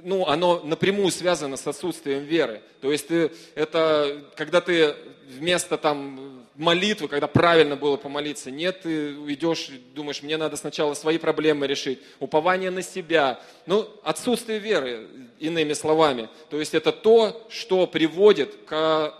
ну, 0.02 0.26
оно 0.26 0.60
напрямую 0.62 1.10
связано 1.10 1.56
с 1.56 1.66
отсутствием 1.66 2.24
веры. 2.24 2.60
То 2.82 2.92
есть 2.92 3.08
ты, 3.08 3.30
это, 3.54 4.22
когда 4.36 4.60
ты 4.60 4.94
вместо 5.26 5.78
там 5.78 6.46
молитвы, 6.54 7.08
когда 7.08 7.26
правильно 7.26 7.76
было 7.76 7.96
помолиться, 7.96 8.50
нет, 8.50 8.82
ты 8.82 9.12
идешь, 9.32 9.70
думаешь, 9.94 10.22
мне 10.22 10.36
надо 10.36 10.56
сначала 10.56 10.94
свои 10.94 11.18
проблемы 11.18 11.66
решить, 11.66 12.00
упование 12.20 12.70
на 12.70 12.82
себя. 12.82 13.40
Ну, 13.66 13.88
отсутствие 14.02 14.58
веры, 14.58 15.08
иными 15.38 15.72
словами. 15.72 16.28
То 16.50 16.58
есть 16.58 16.74
это 16.74 16.92
то, 16.92 17.46
что 17.48 17.86
приводит 17.86 18.54
к 18.66 19.14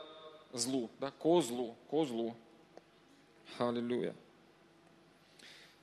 злу, 0.52 0.90
да, 1.00 1.10
ко 1.10 1.40
злу, 1.40 1.74
ко 1.90 2.04
злу. 2.04 2.36
Аллилуйя. 3.58 4.14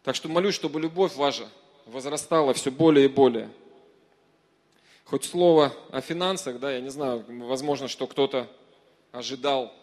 Так 0.03 0.15
что 0.15 0.29
молюсь, 0.29 0.55
чтобы 0.55 0.79
любовь 0.79 1.15
ваша 1.15 1.47
возрастала 1.85 2.53
все 2.53 2.71
более 2.71 3.05
и 3.05 3.09
более. 3.09 3.49
Хоть 5.05 5.25
слово 5.25 5.73
о 5.91 6.01
финансах, 6.01 6.59
да, 6.59 6.71
я 6.71 6.79
не 6.79 6.89
знаю, 6.89 7.25
возможно, 7.27 7.87
что 7.87 8.07
кто-то 8.07 8.47
ожидал, 9.11 9.73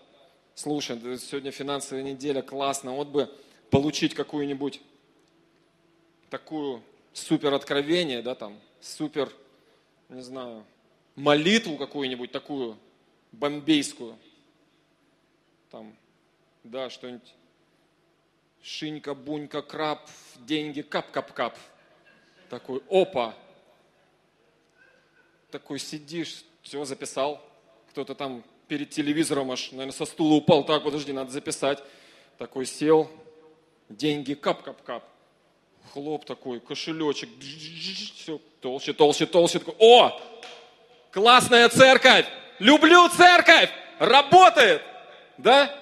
слушай, 0.54 0.98
сегодня 1.18 1.50
финансовая 1.50 2.02
неделя, 2.02 2.42
классно, 2.42 2.92
вот 2.92 3.08
бы 3.08 3.30
получить 3.70 4.14
какую-нибудь 4.14 4.80
такую 6.30 6.82
супер 7.12 7.52
откровение, 7.52 8.22
да, 8.22 8.34
там, 8.34 8.58
супер, 8.80 9.30
не 10.08 10.22
знаю, 10.22 10.64
молитву 11.14 11.76
какую-нибудь 11.76 12.32
такую 12.32 12.78
бомбейскую, 13.32 14.16
там, 15.70 15.94
да, 16.64 16.90
что-нибудь, 16.90 17.34
шинька, 18.62 19.14
бунька, 19.14 19.62
краб, 19.62 20.00
деньги, 20.36 20.82
кап-кап-кап. 20.82 21.56
Такой, 22.48 22.82
опа, 22.88 23.34
такой 25.50 25.78
сидишь, 25.78 26.44
все 26.62 26.84
записал, 26.84 27.42
кто-то 27.90 28.14
там 28.14 28.44
перед 28.68 28.90
телевизором 28.90 29.50
аж, 29.50 29.72
наверное, 29.72 29.92
со 29.92 30.04
стула 30.04 30.34
упал, 30.34 30.64
так, 30.64 30.84
подожди, 30.84 31.12
надо 31.12 31.30
записать. 31.30 31.82
Такой 32.36 32.66
сел, 32.66 33.10
деньги 33.88 34.34
кап-кап-кап. 34.34 35.02
Хлоп 35.92 36.26
такой, 36.26 36.60
кошелечек, 36.60 37.30
все, 37.40 38.38
толще, 38.60 38.92
толще, 38.92 39.26
толще. 39.26 39.58
Такой, 39.58 39.74
о, 39.78 40.20
классная 41.10 41.68
церковь, 41.70 42.26
люблю 42.58 43.08
церковь, 43.08 43.70
работает, 43.98 44.82
да? 45.38 45.74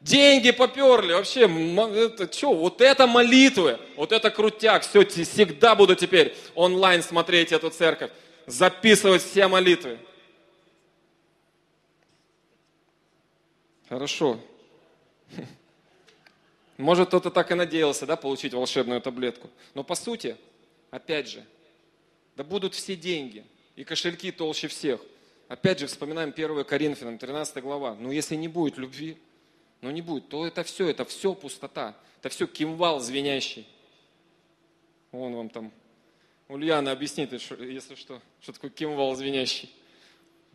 Деньги 0.00 0.52
поперли, 0.52 1.12
вообще, 1.12 1.42
это 1.42 2.32
что, 2.32 2.54
вот 2.54 2.80
это 2.80 3.08
молитвы, 3.08 3.80
вот 3.96 4.12
это 4.12 4.30
крутяк, 4.30 4.82
все, 4.82 5.04
всегда 5.04 5.74
буду 5.74 5.96
теперь 5.96 6.36
онлайн 6.54 7.02
смотреть 7.02 7.50
эту 7.50 7.70
церковь, 7.70 8.12
записывать 8.46 9.22
все 9.22 9.48
молитвы. 9.48 9.98
Хорошо. 13.88 14.38
Может, 16.76 17.08
кто-то 17.08 17.30
так 17.30 17.50
и 17.50 17.54
надеялся, 17.54 18.06
да, 18.06 18.14
получить 18.14 18.54
волшебную 18.54 19.00
таблетку. 19.00 19.50
Но 19.74 19.82
по 19.82 19.96
сути, 19.96 20.36
опять 20.92 21.28
же, 21.28 21.44
да 22.36 22.44
будут 22.44 22.74
все 22.74 22.94
деньги, 22.94 23.44
и 23.74 23.82
кошельки 23.82 24.30
толще 24.30 24.68
всех. 24.68 25.00
Опять 25.48 25.80
же, 25.80 25.88
вспоминаем 25.88 26.30
1 26.30 26.64
Коринфянам, 26.64 27.18
13 27.18 27.62
глава. 27.64 27.96
Но 27.96 28.12
если 28.12 28.36
не 28.36 28.46
будет 28.46 28.76
любви, 28.76 29.16
ну 29.80 29.90
не 29.90 30.02
будет, 30.02 30.28
то 30.28 30.46
это 30.46 30.62
все, 30.64 30.88
это 30.88 31.04
все 31.04 31.34
пустота. 31.34 31.96
Это 32.20 32.28
все 32.30 32.46
кимвал 32.46 33.00
звенящий. 33.00 33.66
Вон 35.12 35.34
вам 35.34 35.48
там 35.48 35.72
Ульяна 36.48 36.92
объяснит, 36.92 37.32
если 37.32 37.94
что, 37.94 38.20
что 38.40 38.52
такое 38.52 38.70
кимвал 38.70 39.14
звенящий. 39.14 39.72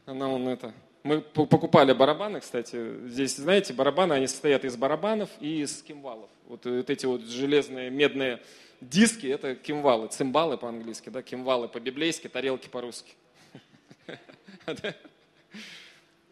Она 0.06 0.28
он 0.30 0.48
это 0.48 0.74
мы 1.04 1.20
покупали 1.20 1.92
барабаны, 1.92 2.40
кстати. 2.40 3.08
Здесь, 3.08 3.36
знаете, 3.36 3.74
барабаны, 3.74 4.14
они 4.14 4.28
состоят 4.28 4.64
из 4.64 4.78
барабанов 4.78 5.30
и 5.42 5.62
из 5.62 5.82
кимвалов. 5.82 6.30
Вот, 6.48 6.66
вот 6.66 6.90
эти 6.90 7.06
вот 7.06 7.22
железные 7.24 7.90
медные 7.90 8.42
диски, 8.80 9.28
это 9.28 9.56
кимвалы, 9.56 10.08
цимбалы 10.08 10.58
по-английски, 10.58 11.10
да, 11.10 11.22
кимвалы 11.22 11.68
по-библейски, 11.68 12.30
тарелки 12.30 12.70
по-русски. 12.70 13.14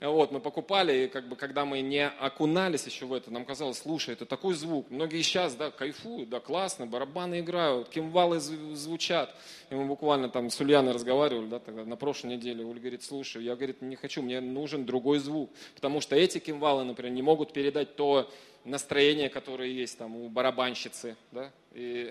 Вот, 0.01 0.31
мы 0.31 0.39
покупали, 0.39 1.05
и 1.05 1.07
как 1.07 1.27
бы, 1.27 1.35
когда 1.35 1.63
мы 1.63 1.81
не 1.81 2.07
окунались 2.07 2.87
еще 2.87 3.05
в 3.05 3.13
это, 3.13 3.31
нам 3.31 3.45
казалось, 3.45 3.77
слушай, 3.77 4.15
это 4.15 4.25
такой 4.25 4.55
звук. 4.55 4.89
Многие 4.89 5.21
сейчас, 5.21 5.53
да, 5.53 5.69
кайфуют, 5.69 6.27
да, 6.27 6.39
классно, 6.39 6.87
барабаны 6.87 7.41
играют, 7.41 7.89
кимвалы 7.89 8.39
звучат. 8.39 9.35
И 9.69 9.75
мы 9.75 9.85
буквально 9.85 10.29
там 10.29 10.49
с 10.49 10.59
Ульяной 10.59 10.93
разговаривали, 10.93 11.45
да, 11.45 11.59
тогда 11.59 11.85
на 11.85 11.97
прошлой 11.97 12.31
неделе. 12.31 12.65
Уля 12.65 12.79
говорит, 12.79 13.03
слушай, 13.03 13.43
я, 13.43 13.55
говорит, 13.55 13.83
не 13.83 13.95
хочу, 13.95 14.23
мне 14.23 14.41
нужен 14.41 14.87
другой 14.87 15.19
звук. 15.19 15.51
Потому 15.75 16.01
что 16.01 16.15
эти 16.15 16.39
кимвалы, 16.39 16.83
например, 16.83 17.13
не 17.13 17.21
могут 17.21 17.53
передать 17.53 17.95
то 17.95 18.27
настроение, 18.65 19.29
которое 19.29 19.69
есть 19.69 19.99
там 19.99 20.15
у 20.15 20.29
барабанщицы, 20.29 21.15
да. 21.31 21.51
И 21.73 22.09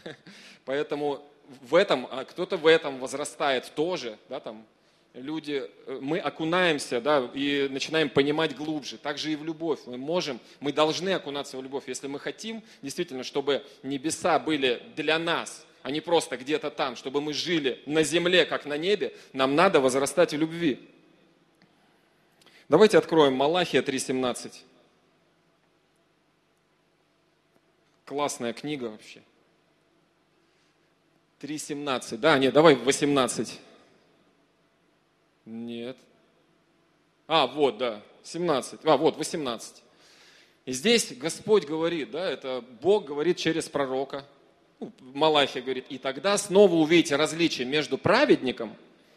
поэтому 0.64 1.20
в 1.60 1.74
этом, 1.74 2.08
а 2.10 2.24
кто-то 2.24 2.56
в 2.56 2.66
этом 2.66 2.98
возрастает 2.98 3.70
тоже, 3.74 4.18
да, 4.30 4.40
там, 4.40 4.64
люди, 5.14 5.68
э, 5.86 5.98
мы 6.00 6.18
окунаемся, 6.18 7.00
да, 7.00 7.30
и 7.34 7.68
начинаем 7.70 8.08
понимать 8.08 8.56
глубже. 8.56 8.98
Так 8.98 9.18
же 9.18 9.32
и 9.32 9.36
в 9.36 9.44
любовь. 9.44 9.80
Мы 9.86 9.96
можем, 9.96 10.40
мы 10.60 10.72
должны 10.72 11.10
окунаться 11.10 11.56
в 11.56 11.62
любовь, 11.62 11.84
если 11.86 12.06
мы 12.06 12.18
хотим 12.18 12.62
действительно, 12.82 13.24
чтобы 13.24 13.64
небеса 13.82 14.38
были 14.38 14.82
для 14.96 15.18
нас, 15.18 15.66
а 15.82 15.90
не 15.90 16.00
просто 16.00 16.36
где-то 16.36 16.70
там, 16.70 16.96
чтобы 16.96 17.20
мы 17.20 17.32
жили 17.32 17.82
на 17.86 18.02
земле, 18.02 18.44
как 18.44 18.66
на 18.66 18.76
небе, 18.76 19.14
нам 19.32 19.54
надо 19.54 19.80
возрастать 19.80 20.32
в 20.32 20.36
любви. 20.36 20.78
Давайте 22.68 22.98
откроем 22.98 23.34
Малахия 23.34 23.82
3.17. 23.82 24.52
Классная 28.04 28.52
книга 28.52 28.84
вообще. 28.84 29.22
3.17. 31.40 32.18
Да, 32.18 32.38
нет, 32.38 32.52
давай 32.52 32.74
18. 32.76 33.60
Нет. 35.44 35.96
А, 37.26 37.46
вот, 37.46 37.78
да, 37.78 38.02
17. 38.24 38.80
А, 38.84 38.96
вот, 38.96 39.16
18. 39.16 39.82
И 40.66 40.72
здесь 40.72 41.12
Господь 41.16 41.64
говорит, 41.64 42.10
да, 42.10 42.30
это 42.30 42.64
Бог 42.82 43.06
говорит 43.06 43.36
через 43.36 43.68
пророка. 43.68 44.26
Ну, 44.78 44.92
Малахия 45.00 45.62
говорит, 45.62 45.86
и 45.88 45.98
тогда 45.98 46.36
снова 46.38 46.74
увидите 46.74 47.16
различие 47.16 47.66
между 47.66 47.98
праведником 47.98 48.76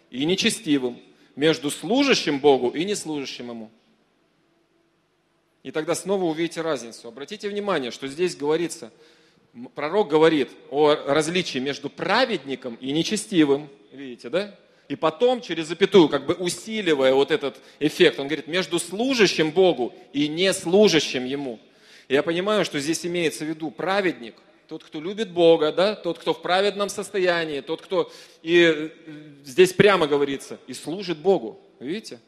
и 0.09 0.25
нечестивым, 0.25 0.99
между 1.35 1.71
служащим 1.71 2.39
Богу 2.39 2.69
и 2.69 2.83
неслужащим 2.85 3.49
Ему. 3.49 3.71
И 5.63 5.71
тогда 5.71 5.95
снова 5.95 6.25
увидите 6.25 6.61
разницу. 6.61 7.07
Обратите 7.07 7.47
внимание, 7.47 7.91
что 7.91 8.07
здесь 8.07 8.35
говорится, 8.35 8.91
пророк 9.75 10.09
говорит 10.09 10.49
о 10.69 10.93
различии 10.93 11.59
между 11.59 11.89
праведником 11.89 12.75
и 12.75 12.91
нечестивым. 12.91 13.69
Видите, 13.91 14.29
да? 14.29 14.59
И 14.89 14.95
потом, 14.95 15.41
через 15.41 15.67
запятую, 15.67 16.09
как 16.09 16.25
бы 16.25 16.33
усиливая 16.33 17.13
вот 17.13 17.31
этот 17.31 17.57
эффект, 17.79 18.19
он 18.19 18.27
говорит, 18.27 18.47
между 18.47 18.79
служащим 18.79 19.51
Богу 19.51 19.93
и 20.11 20.27
не 20.27 20.53
служащим 20.53 21.25
Ему. 21.25 21.59
я 22.09 22.21
понимаю, 22.21 22.65
что 22.65 22.79
здесь 22.79 23.05
имеется 23.05 23.45
в 23.45 23.47
виду 23.47 23.71
праведник, 23.71 24.35
тот, 24.67 24.83
кто 24.83 24.99
любит 24.99 25.31
Бога, 25.31 25.71
да, 25.71 25.95
тот, 25.95 26.19
кто 26.19 26.33
в 26.33 26.41
праведном 26.41 26.89
состоянии, 26.89 27.61
тот, 27.61 27.81
кто, 27.81 28.11
и 28.41 28.63
э, 28.65 28.89
здесь 29.45 29.73
прямо 29.73 30.07
говорится, 30.07 30.59
и 30.67 30.73
служит 30.73 31.17
Богу. 31.17 31.59
Видите? 31.79 32.19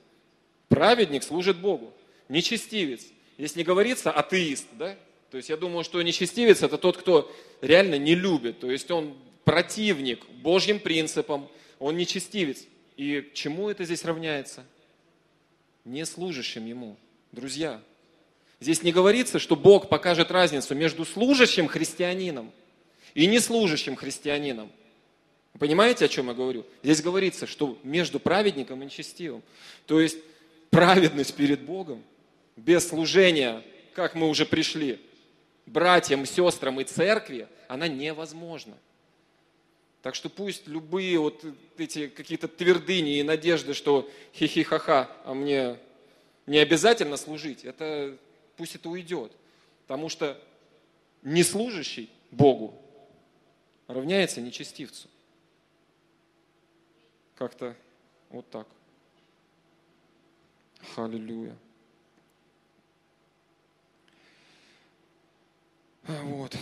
Праведник 0.67 1.23
служит 1.23 1.57
Богу. 1.57 1.93
Нечестивец. 2.29 3.01
Здесь 3.37 3.55
не 3.55 3.63
говорится 3.63 4.11
атеист, 4.11 4.67
да? 4.73 4.95
То 5.31 5.37
есть 5.37 5.49
я 5.49 5.57
думаю, 5.57 5.83
что 5.83 6.01
нечестивец 6.01 6.63
это 6.63 6.77
тот, 6.77 6.97
кто 6.97 7.31
реально 7.61 7.97
не 7.97 8.15
любит. 8.15 8.59
То 8.59 8.71
есть 8.71 8.89
он 8.91 9.15
противник 9.43 10.25
Божьим 10.41 10.79
принципам, 10.79 11.47
он 11.79 11.97
нечестивец. 11.97 12.65
И 12.97 13.29
чему 13.33 13.69
это 13.69 13.83
здесь 13.83 14.05
равняется? 14.05 14.63
Не 15.83 16.05
служащим 16.05 16.65
ему. 16.65 16.97
Друзья, 17.31 17.81
здесь 18.59 18.81
не 18.83 18.91
говорится, 18.91 19.39
что 19.39 19.55
Бог 19.55 19.89
покажет 19.89 20.31
разницу 20.31 20.73
между 20.75 21.05
служащим 21.05 21.67
христианином 21.67 22.51
и 23.13 23.27
неслужащим 23.27 23.95
христианином. 23.95 24.71
Вы 25.53 25.59
понимаете, 25.59 26.05
о 26.05 26.07
чем 26.07 26.27
я 26.27 26.33
говорю? 26.33 26.65
Здесь 26.83 27.01
говорится, 27.01 27.47
что 27.47 27.77
между 27.83 28.19
праведником 28.19 28.81
и 28.81 28.85
нечестивым. 28.85 29.43
То 29.85 29.99
есть 29.99 30.17
праведность 30.69 31.33
перед 31.35 31.61
Богом 31.61 32.03
без 32.55 32.87
служения, 32.87 33.63
как 33.93 34.15
мы 34.15 34.27
уже 34.27 34.45
пришли, 34.45 34.99
братьям, 35.65 36.25
сестрам 36.25 36.79
и 36.79 36.83
церкви, 36.83 37.47
она 37.67 37.87
невозможна. 37.87 38.77
Так 40.05 40.13
что 40.13 40.29
пусть 40.29 40.67
любые 40.67 41.17
вот 41.17 41.43
эти 41.79 42.09
какие-то 42.09 42.47
твердыни 42.47 43.17
и 43.17 43.23
надежды, 43.23 43.73
что 43.73 44.07
хихихаха, 44.35 45.09
а 45.23 45.33
мне 45.33 45.79
не 46.45 46.59
обязательно 46.59 47.17
служить, 47.17 47.65
это, 47.65 48.15
пусть 48.55 48.75
это 48.75 48.87
уйдет. 48.87 49.31
Потому 49.87 50.09
что 50.09 50.39
не 51.23 51.41
служащий 51.41 52.11
Богу 52.29 52.79
равняется 53.87 54.41
нечестивцу. 54.41 55.07
Как-то 57.33 57.75
вот 58.29 58.47
так. 58.51 58.67
Халилюя. 60.93 61.57
Вот. 66.03 66.55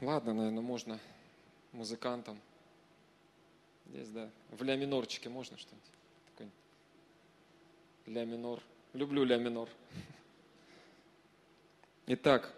Ладно, 0.00 0.32
наверное, 0.32 0.62
можно 0.62 1.00
музыкантам. 1.72 2.40
Здесь, 3.94 4.08
да. 4.08 4.28
В 4.50 4.64
ля 4.64 4.74
минорчике 4.74 5.28
можно 5.28 5.56
что-нибудь? 5.56 6.52
Ля 8.06 8.24
минор. 8.24 8.60
Люблю 8.92 9.22
ля 9.22 9.36
минор. 9.36 9.68
Итак, 12.08 12.52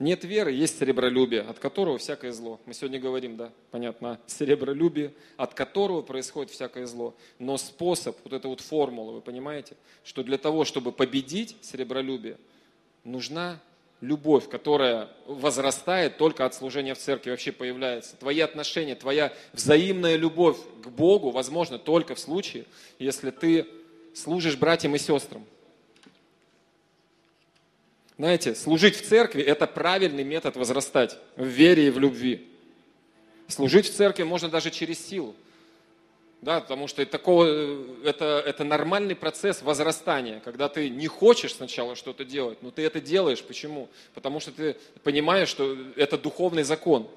нет 0.00 0.24
веры, 0.24 0.50
есть 0.50 0.80
серебролюбие, 0.80 1.42
от 1.42 1.60
которого 1.60 1.96
всякое 1.96 2.32
зло. 2.32 2.58
Мы 2.66 2.74
сегодня 2.74 2.98
говорим, 2.98 3.36
да, 3.36 3.52
понятно, 3.70 4.20
серебролюбие, 4.26 5.14
от 5.36 5.54
которого 5.54 6.02
происходит 6.02 6.50
всякое 6.50 6.86
зло. 6.86 7.14
Но 7.38 7.58
способ, 7.58 8.18
вот 8.24 8.32
эта 8.32 8.48
вот 8.48 8.60
формула, 8.60 9.12
вы 9.12 9.20
понимаете, 9.20 9.76
что 10.02 10.24
для 10.24 10.38
того, 10.38 10.64
чтобы 10.64 10.90
победить 10.90 11.56
серебролюбие, 11.62 12.36
нужна 13.04 13.60
любовь, 14.02 14.48
которая 14.48 15.08
возрастает 15.26 16.18
только 16.18 16.44
от 16.44 16.54
служения 16.54 16.94
в 16.94 16.98
церкви, 16.98 17.30
вообще 17.30 17.52
появляется. 17.52 18.16
Твои 18.16 18.40
отношения, 18.40 18.96
твоя 18.96 19.32
взаимная 19.52 20.16
любовь 20.16 20.58
к 20.82 20.88
Богу 20.88 21.30
возможно 21.30 21.78
только 21.78 22.16
в 22.16 22.18
случае, 22.18 22.66
если 22.98 23.30
ты 23.30 23.66
служишь 24.12 24.56
братьям 24.56 24.94
и 24.96 24.98
сестрам. 24.98 25.46
Знаете, 28.18 28.56
служить 28.56 28.96
в 28.96 29.08
церкви– 29.08 29.42
это 29.44 29.66
правильный 29.68 30.24
метод 30.24 30.56
возрастать 30.56 31.16
в 31.36 31.46
вере 31.46 31.86
и 31.86 31.90
в 31.90 31.98
любви. 31.98 32.48
Служить 33.46 33.86
в 33.86 33.94
церкви 33.94 34.24
можно 34.24 34.48
даже 34.48 34.70
через 34.70 35.04
силу. 35.04 35.34
Да, 36.42 36.60
потому 36.60 36.88
что 36.88 37.06
такого, 37.06 37.44
это, 38.04 38.42
это 38.44 38.64
нормальный 38.64 39.14
процесс 39.14 39.62
возрастания, 39.62 40.40
когда 40.40 40.68
ты 40.68 40.90
не 40.90 41.06
хочешь 41.06 41.54
сначала 41.54 41.94
что-то 41.94 42.24
делать, 42.24 42.60
но 42.62 42.72
ты 42.72 42.82
это 42.82 43.00
делаешь. 43.00 43.40
Почему? 43.44 43.88
Потому 44.12 44.40
что 44.40 44.50
ты 44.50 44.76
понимаешь, 45.04 45.48
что 45.48 45.76
это 45.94 46.18
духовный 46.18 46.64
закон. 46.64 47.08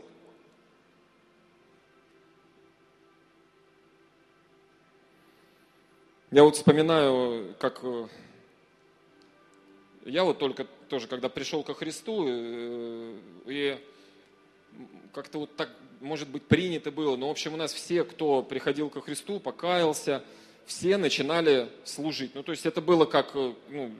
Я 6.29 6.43
вот 6.43 6.55
вспоминаю, 6.55 7.55
как 7.57 7.79
э, 7.81 8.07
я 10.05 10.23
вот 10.23 10.37
только 10.37 10.67
тоже, 10.87 11.07
когда 11.07 11.29
пришел 11.29 11.63
ко 11.63 11.73
Христу, 11.73 12.25
э, 12.27 13.15
и 13.47 13.79
как-то 15.13 15.39
вот 15.39 15.55
так, 15.55 15.69
может 16.01 16.27
быть, 16.29 16.43
принято 16.43 16.91
было, 16.91 17.15
но, 17.15 17.27
в 17.27 17.31
общем, 17.31 17.53
у 17.53 17.57
нас 17.57 17.73
все, 17.73 18.03
кто 18.03 18.43
приходил 18.43 18.89
ко 18.89 19.01
Христу, 19.01 19.39
покаялся, 19.39 20.23
все 20.65 20.97
начинали 20.97 21.69
служить. 21.83 22.35
Ну, 22.35 22.43
то 22.43 22.51
есть 22.51 22.65
это 22.65 22.81
было 22.81 23.05
как, 23.05 23.31
э, 23.35 23.53
ну, 23.69 23.91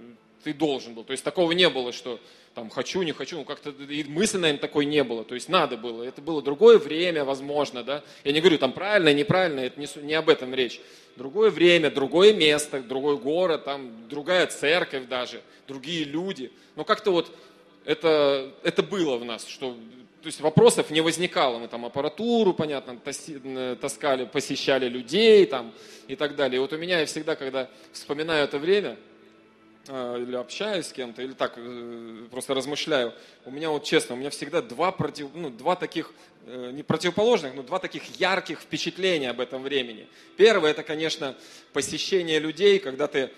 ты 0.43 0.53
должен 0.53 0.93
был. 0.93 1.03
То 1.03 1.11
есть 1.11 1.23
такого 1.23 1.51
не 1.53 1.69
было, 1.69 1.91
что 1.91 2.19
там 2.53 2.69
хочу, 2.69 3.01
не 3.01 3.11
хочу, 3.11 3.37
ну 3.37 3.45
как-то 3.45 3.71
и 3.71 4.03
мысли, 4.05 4.37
наверное, 4.37 4.61
такой 4.61 4.85
не 4.85 5.03
было. 5.03 5.23
То 5.23 5.35
есть 5.35 5.49
надо 5.49 5.75
было. 5.75 6.03
Это 6.03 6.21
было 6.21 6.41
другое 6.41 6.77
время, 6.77 7.25
возможно, 7.25 7.83
да. 7.83 8.03
Я 8.23 8.31
не 8.31 8.39
говорю 8.39 8.57
там 8.57 8.71
правильно, 8.71 9.13
неправильно, 9.13 9.59
это 9.59 9.79
не, 9.79 9.87
не 10.03 10.13
об 10.13 10.29
этом 10.29 10.53
речь. 10.53 10.79
Другое 11.15 11.49
время, 11.49 11.91
другое 11.91 12.33
место, 12.33 12.81
другой 12.81 13.17
город, 13.17 13.65
там 13.65 14.07
другая 14.07 14.47
церковь 14.47 15.07
даже, 15.07 15.41
другие 15.67 16.05
люди. 16.05 16.51
Но 16.75 16.83
как-то 16.83 17.11
вот 17.11 17.31
это, 17.83 18.53
это 18.63 18.83
было 18.83 19.17
в 19.17 19.25
нас, 19.25 19.45
что 19.47 19.77
то 20.25 20.29
есть 20.29 20.41
вопросов 20.41 20.89
не 20.89 21.01
возникало. 21.01 21.59
Мы 21.59 21.67
там 21.67 21.85
аппаратуру, 21.85 22.55
понятно, 22.55 22.97
таскали, 23.79 24.25
посещали 24.25 24.89
людей 24.89 25.45
там 25.45 25.71
и 26.07 26.15
так 26.15 26.35
далее. 26.35 26.57
И 26.57 26.59
вот 26.59 26.73
у 26.73 26.79
меня 26.79 27.01
я 27.01 27.05
всегда, 27.05 27.35
когда 27.35 27.69
вспоминаю 27.91 28.45
это 28.45 28.57
время, 28.57 28.97
а, 29.87 30.17
или 30.17 30.35
общаюсь 30.35 30.87
с 30.87 30.93
кем-то, 30.93 31.21
или 31.21 31.33
так 31.33 31.53
э, 31.57 32.25
просто 32.31 32.55
размышляю, 32.55 33.13
у 33.45 33.51
меня 33.51 33.69
вот 33.69 33.83
честно, 33.83 34.15
у 34.15 34.17
меня 34.17 34.31
всегда 34.31 34.63
два, 34.63 34.91
против, 34.91 35.27
ну, 35.35 35.51
два 35.51 35.75
таких, 35.75 36.11
э, 36.47 36.71
не 36.73 36.81
противоположных, 36.81 37.53
но 37.53 37.61
два 37.61 37.77
таких 37.77 38.19
ярких 38.19 38.61
впечатления 38.61 39.29
об 39.29 39.39
этом 39.39 39.61
времени. 39.61 40.07
Первое, 40.37 40.71
это, 40.71 40.81
конечно, 40.81 41.35
посещение 41.71 42.39
людей, 42.39 42.79
когда 42.79 43.05
ты 43.05 43.29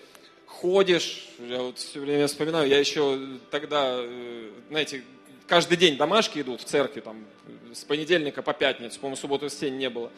ходишь, 0.46 1.28
я 1.38 1.60
вот 1.60 1.76
все 1.76 2.00
время 2.00 2.26
вспоминаю, 2.28 2.66
я 2.66 2.78
еще 2.78 3.18
тогда, 3.50 3.98
э, 3.98 4.50
знаете, 4.70 5.04
каждый 5.48 5.78
день 5.78 5.96
домашки 5.96 6.38
идут 6.40 6.60
в 6.60 6.64
церкви, 6.64 7.00
там, 7.00 7.24
с 7.72 7.82
понедельника 7.82 8.42
по 8.42 8.52
пятницу, 8.52 9.00
по-моему, 9.00 9.16
субботу 9.16 9.46
и 9.46 9.48
воскресенье 9.48 9.78
не 9.78 9.90
было. 9.90 10.12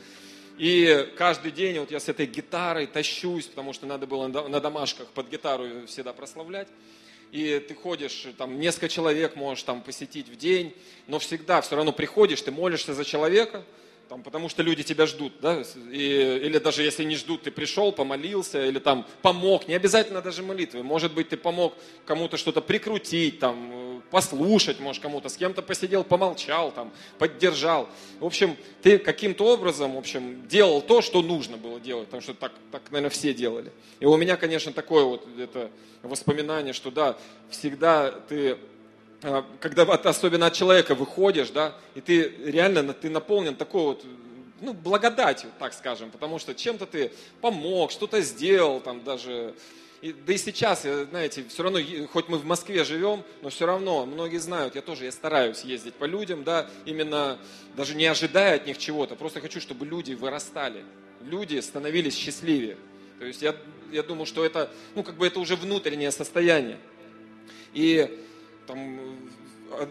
И 0.59 1.09
каждый 1.17 1.53
день 1.53 1.79
вот 1.79 1.91
я 1.91 2.01
с 2.01 2.09
этой 2.09 2.27
гитарой 2.27 2.87
тащусь, 2.87 3.47
потому 3.47 3.73
что 3.73 3.87
надо 3.87 4.07
было 4.07 4.27
на 4.27 4.61
домашках 4.61 5.09
под 5.09 5.31
гитару 5.31 5.87
всегда 5.87 6.13
прославлять. 6.13 6.69
И 7.33 7.65
ты 7.67 7.75
ходишь, 7.75 8.27
там 8.37 8.59
несколько 8.59 8.89
человек 8.89 9.37
можешь 9.37 9.63
там 9.63 9.83
посетить 9.83 10.29
в 10.29 10.37
день, 10.37 10.75
но 11.07 11.21
всегда 11.21 11.61
все 11.61 11.77
равно 11.77 11.93
приходишь, 11.93 12.43
ты 12.43 12.51
молишься 12.51 12.93
за 12.93 13.05
человека, 13.05 13.65
там, 14.09 14.25
потому 14.25 14.49
что 14.49 14.65
люди 14.65 14.83
тебя 14.83 15.07
ждут, 15.07 15.35
да, 15.41 15.63
и, 15.93 16.41
или 16.43 16.59
даже 16.59 16.83
если 16.83 17.05
не 17.05 17.15
ждут, 17.15 17.43
ты 17.43 17.53
пришел, 17.53 17.93
помолился, 17.93 18.67
или 18.67 18.81
там 18.81 19.07
помог, 19.23 19.69
не 19.69 19.75
обязательно 19.75 20.21
даже 20.21 20.43
молитвы, 20.43 20.83
может 20.83 21.15
быть, 21.15 21.29
ты 21.29 21.37
помог 21.37 21.75
кому-то 22.05 22.37
что-то 22.37 22.61
прикрутить, 22.61 23.39
там, 23.39 23.80
послушать, 24.11 24.81
может, 24.81 25.03
кому-то, 25.03 25.29
с 25.29 25.37
кем-то 25.37 25.63
посидел, 25.63 26.05
помолчал, 26.05 26.73
там, 26.73 26.93
поддержал. 27.19 27.89
В 28.19 28.27
общем, 28.27 28.57
ты 28.83 28.99
каким-то 28.99 29.47
образом, 29.47 29.95
в 29.95 29.99
общем, 29.99 30.47
делал 30.49 30.83
то, 30.83 31.01
что 31.01 31.23
нужно 31.23 31.57
было 31.57 31.81
делать, 31.81 32.07
потому 32.07 32.23
что 32.23 32.35
так, 32.35 32.53
так 32.73 32.83
наверное, 32.91 33.11
все 33.11 33.33
делали. 33.33 33.73
И 34.01 34.07
у 34.07 34.17
меня, 34.17 34.37
конечно, 34.37 34.73
такое 34.73 35.05
вот 35.05 35.27
это 35.39 35.71
воспоминание, 36.03 36.73
что 36.73 36.91
да, 36.91 37.17
всегда 37.51 38.11
ты 38.11 38.59
а, 39.23 39.45
когда 39.61 39.83
особенно 39.83 40.47
от 40.47 40.55
человека 40.55 40.95
выходишь, 40.95 41.51
да, 41.51 41.75
и 41.95 42.01
ты 42.01 42.29
реально 42.45 42.93
ты 42.95 43.11
наполнен 43.11 43.55
такой 43.55 43.83
вот 43.83 44.05
ну, 44.61 44.73
благодатью, 44.73 45.51
так 45.59 45.75
скажем, 45.75 46.11
потому 46.11 46.39
что 46.39 46.55
чем-то 46.55 46.87
ты 46.87 47.13
помог, 47.41 47.91
что-то 47.91 48.21
сделал, 48.23 48.81
там 48.81 49.05
даже 49.05 49.55
и, 50.03 50.13
да 50.13 50.33
и 50.33 50.39
сейчас, 50.39 50.83
знаете, 50.83 51.45
все 51.49 51.63
равно, 51.63 51.79
хоть 52.11 52.29
мы 52.29 52.39
в 52.39 52.45
Москве 52.47 52.85
живем, 52.85 53.23
но 53.43 53.51
все 53.51 53.67
равно, 53.67 54.07
многие 54.07 54.39
знают, 54.39 54.75
я 54.75 54.81
тоже, 54.81 55.05
я 55.05 55.13
стараюсь 55.13 55.63
ездить 55.63 55.95
по 55.95 56.05
людям, 56.05 56.43
да, 56.43 56.71
именно 56.87 57.39
даже 57.77 57.95
не 57.95 58.07
ожидая 58.07 58.57
от 58.57 58.67
них 58.67 58.79
чего-то, 58.79 59.15
просто 59.15 59.41
хочу, 59.41 59.61
чтобы 59.61 59.85
люди 59.85 60.15
вырастали, 60.15 60.85
люди 61.21 61.61
становились 61.61 62.17
счастливее. 62.17 62.79
То 63.19 63.27
есть 63.27 63.43
я, 63.43 63.55
я 63.93 64.03
думаю, 64.03 64.25
что 64.25 64.43
это, 64.45 64.73
ну, 64.95 65.03
как 65.03 65.17
бы 65.17 65.27
это 65.27 65.39
уже 65.39 65.55
внутреннее 65.55 66.11
состояние. 66.11 66.79
И 67.75 68.19
там, 68.67 68.99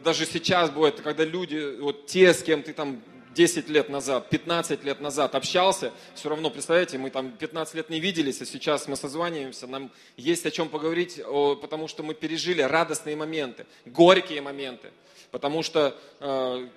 даже 0.03 0.26
сейчас 0.26 0.72
бывает, 0.72 0.99
когда 1.01 1.24
люди, 1.24 1.78
вот 1.80 2.07
те, 2.07 2.34
с 2.34 2.41
кем 2.41 2.64
ты 2.64 2.74
там 2.74 2.99
10 3.36 3.70
лет 3.70 3.90
назад, 3.90 4.30
15 4.30 4.84
лет 4.84 5.02
назад 5.02 5.36
общался, 5.36 5.92
все 6.16 6.30
равно, 6.30 6.50
представляете, 6.50 6.98
мы 6.98 7.10
там 7.10 7.32
15 7.32 7.76
лет 7.76 7.90
не 7.90 8.00
виделись, 8.00 8.42
а 8.42 8.46
сейчас 8.46 8.88
мы 8.88 8.96
созваниваемся, 8.96 9.68
нам 9.68 9.92
есть 10.18 10.46
о 10.46 10.52
чем 10.52 10.70
поговорить, 10.70 11.22
потому 11.62 11.88
что 11.88 12.04
мы 12.04 12.14
пережили 12.14 12.62
радостные 12.62 13.16
моменты, 13.16 13.66
горькие 13.86 14.42
моменты, 14.42 14.92
потому 15.32 15.64
что 15.64 15.96
э, 16.20 16.68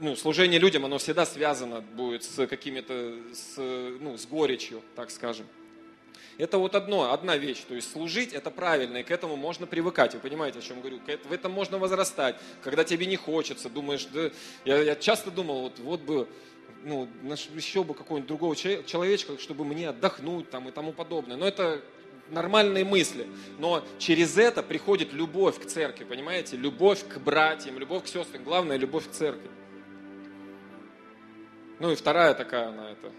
ну, 0.00 0.16
служение 0.16 0.58
людям, 0.58 0.84
оно 0.84 0.98
всегда 0.98 1.24
связано 1.24 1.80
будет 1.80 2.24
с 2.24 2.46
какими-то, 2.46 3.14
с, 3.32 3.56
ну, 3.56 4.18
с 4.18 4.26
горечью, 4.26 4.82
так 4.96 5.10
скажем. 5.10 5.46
Это 6.38 6.58
вот 6.58 6.74
одно, 6.74 7.12
одна 7.12 7.36
вещь. 7.36 7.62
То 7.68 7.74
есть 7.74 7.92
служить 7.92 8.32
это 8.32 8.50
правильно, 8.50 8.98
и 8.98 9.02
к 9.02 9.10
этому 9.10 9.36
можно 9.36 9.66
привыкать. 9.66 10.14
Вы 10.14 10.20
понимаете, 10.20 10.60
о 10.60 10.62
чем 10.62 10.80
говорю? 10.80 11.00
В 11.24 11.32
этом 11.32 11.52
можно 11.52 11.78
возрастать. 11.78 12.36
Когда 12.62 12.84
тебе 12.84 13.06
не 13.06 13.16
хочется, 13.16 13.68
думаешь, 13.68 14.06
да, 14.06 14.30
я, 14.64 14.78
я 14.82 14.96
часто 14.96 15.30
думал, 15.30 15.62
вот, 15.62 15.78
вот 15.78 16.00
бы 16.00 16.28
ну, 16.84 17.08
еще 17.54 17.84
бы 17.84 17.94
какого-нибудь 17.94 18.28
другого 18.28 18.56
человечка, 18.56 19.38
чтобы 19.38 19.64
мне 19.64 19.88
отдохнуть 19.88 20.50
там 20.50 20.68
и 20.68 20.72
тому 20.72 20.92
подобное. 20.92 21.36
Но 21.36 21.46
это 21.46 21.82
нормальные 22.30 22.84
мысли. 22.84 23.26
Но 23.58 23.84
через 23.98 24.38
это 24.38 24.62
приходит 24.62 25.12
любовь 25.12 25.60
к 25.60 25.66
церкви, 25.66 26.04
понимаете? 26.04 26.56
Любовь 26.56 27.06
к 27.06 27.18
братьям, 27.18 27.78
любовь 27.78 28.04
к 28.04 28.06
сестрам. 28.06 28.42
Главное, 28.42 28.76
любовь 28.76 29.08
к 29.08 29.12
церкви. 29.12 29.50
Ну 31.78 31.90
и 31.90 31.94
вторая 31.94 32.34
такая 32.34 32.68
она 32.68 32.90
это 32.92 33.12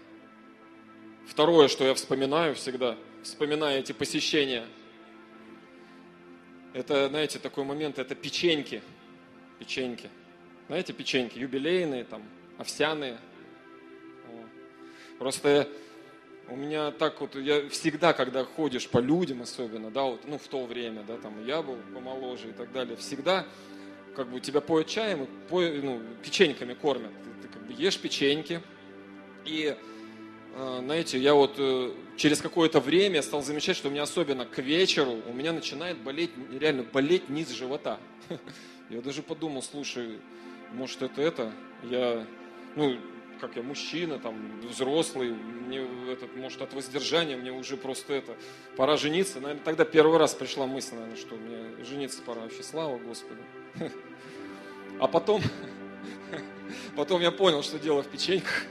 Второе, 1.26 1.68
что 1.68 1.84
я 1.84 1.94
вспоминаю 1.94 2.54
всегда, 2.54 2.96
вспоминая 3.22 3.78
эти 3.78 3.92
посещения, 3.92 4.66
это, 6.74 7.08
знаете, 7.08 7.38
такой 7.38 7.64
момент, 7.64 7.98
это 7.98 8.14
печеньки. 8.14 8.82
Печеньки. 9.58 10.10
Знаете, 10.66 10.92
печеньки 10.92 11.38
юбилейные, 11.38 12.04
там, 12.04 12.22
овсяные. 12.58 13.18
Просто 15.18 15.68
у 16.48 16.56
меня 16.56 16.90
так 16.90 17.20
вот, 17.20 17.36
я 17.36 17.68
всегда, 17.68 18.12
когда 18.12 18.44
ходишь 18.44 18.88
по 18.88 18.98
людям 18.98 19.42
особенно, 19.42 19.90
да, 19.90 20.02
вот, 20.02 20.26
ну, 20.26 20.36
в 20.36 20.46
то 20.48 20.66
время, 20.66 21.04
да, 21.04 21.16
там, 21.16 21.46
я 21.46 21.62
был 21.62 21.78
помоложе 21.94 22.50
и 22.50 22.52
так 22.52 22.72
далее, 22.72 22.96
всегда, 22.96 23.46
как 24.16 24.28
бы, 24.28 24.40
тебя 24.40 24.60
поют 24.60 24.88
чаем 24.88 25.24
и 25.24 25.26
по, 25.48 25.60
ну, 25.62 26.02
печеньками 26.22 26.74
кормят. 26.74 27.12
Ты, 27.24 27.46
ты 27.46 27.54
как 27.54 27.66
бы 27.66 27.72
ешь 27.72 27.98
печеньки, 27.98 28.60
и 29.44 29.76
знаете, 30.56 31.18
я 31.18 31.34
вот 31.34 31.56
э, 31.58 31.90
через 32.16 32.40
какое-то 32.40 32.78
время 32.78 33.22
стал 33.22 33.42
замечать, 33.42 33.76
что 33.76 33.88
у 33.88 33.90
меня 33.90 34.04
особенно 34.04 34.46
к 34.46 34.58
вечеру 34.58 35.20
у 35.28 35.32
меня 35.32 35.52
начинает 35.52 35.98
болеть, 35.98 36.30
реально 36.52 36.84
болеть 36.84 37.28
низ 37.28 37.50
живота. 37.50 37.98
Я 38.90 39.00
даже 39.00 39.22
подумал, 39.22 39.62
слушай, 39.62 40.20
может 40.72 41.02
это 41.02 41.22
это, 41.22 41.52
я, 41.84 42.26
ну, 42.76 42.98
как 43.40 43.56
я 43.56 43.62
мужчина, 43.62 44.18
там, 44.18 44.60
взрослый, 44.60 45.32
мне 45.32 45.86
этот, 46.10 46.36
может, 46.36 46.60
от 46.60 46.74
воздержания 46.74 47.36
мне 47.36 47.50
уже 47.50 47.76
просто 47.76 48.12
это, 48.12 48.36
пора 48.76 48.96
жениться. 48.96 49.40
Наверное, 49.40 49.64
тогда 49.64 49.84
первый 49.84 50.18
раз 50.18 50.34
пришла 50.34 50.66
мысль, 50.66 50.94
наверное, 50.94 51.16
что 51.16 51.36
мне 51.36 51.84
жениться 51.84 52.22
пора 52.22 52.42
вообще, 52.42 52.62
слава 52.62 52.98
Господу. 52.98 53.40
А 55.00 55.08
потом, 55.08 55.42
потом 56.96 57.20
я 57.20 57.32
понял, 57.32 57.64
что 57.64 57.80
дело 57.80 58.04
в 58.04 58.06
печеньках. 58.06 58.64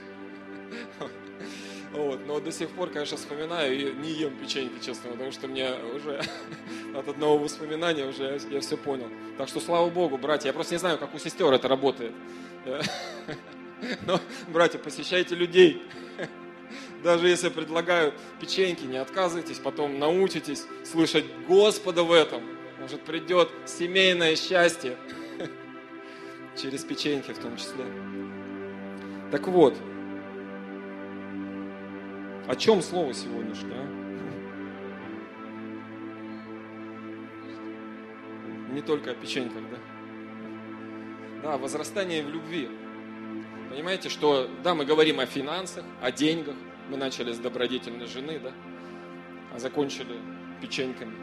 Вот. 1.94 2.26
Но 2.26 2.40
до 2.40 2.50
сих 2.50 2.70
пор, 2.70 2.90
конечно, 2.90 3.16
вспоминаю 3.16 3.72
и 3.78 3.92
не 3.94 4.10
ем 4.10 4.36
печеньки, 4.36 4.84
честно, 4.84 5.10
потому 5.10 5.30
что 5.30 5.46
мне 5.46 5.70
уже 5.94 6.20
от 6.94 7.08
одного 7.08 7.38
воспоминания 7.38 8.04
уже 8.04 8.40
я, 8.50 8.60
все 8.60 8.76
понял. 8.76 9.08
Так 9.38 9.48
что 9.48 9.60
слава 9.60 9.88
Богу, 9.88 10.18
братья. 10.18 10.48
Я 10.48 10.52
просто 10.52 10.74
не 10.74 10.78
знаю, 10.78 10.98
как 10.98 11.14
у 11.14 11.18
сестер 11.18 11.52
это 11.52 11.68
работает. 11.68 12.12
Но, 14.06 14.20
братья, 14.48 14.78
посещайте 14.78 15.36
людей. 15.36 15.82
Даже 17.04 17.28
если 17.28 17.48
предлагают 17.48 18.14
печеньки, 18.40 18.84
не 18.84 18.96
отказывайтесь, 18.96 19.58
потом 19.58 20.00
научитесь 20.00 20.66
слышать 20.84 21.26
Господа 21.46 22.02
в 22.02 22.10
этом. 22.10 22.42
Может, 22.80 23.02
придет 23.02 23.50
семейное 23.66 24.34
счастье 24.34 24.96
через 26.60 26.82
печеньки 26.82 27.32
в 27.32 27.38
том 27.38 27.56
числе. 27.56 27.84
Так 29.30 29.46
вот, 29.46 29.76
О 32.46 32.54
чем 32.56 32.82
слово 32.82 33.14
сегодняшнее? 33.14 33.72
А? 33.80 34.04
Не 38.72 38.82
только 38.82 39.12
о 39.12 39.14
печеньках, 39.14 39.62
да? 39.70 39.78
Да, 41.42 41.56
возрастание 41.56 42.22
в 42.22 42.28
любви. 42.28 42.68
Понимаете, 43.70 44.10
что, 44.10 44.50
да, 44.62 44.74
мы 44.74 44.84
говорим 44.84 45.20
о 45.20 45.26
финансах, 45.26 45.84
о 46.02 46.12
деньгах. 46.12 46.56
Мы 46.90 46.98
начали 46.98 47.32
с 47.32 47.38
добродетельной 47.38 48.06
жены, 48.06 48.38
да, 48.38 48.52
а 49.54 49.58
закончили 49.58 50.18
печеньками. 50.60 51.14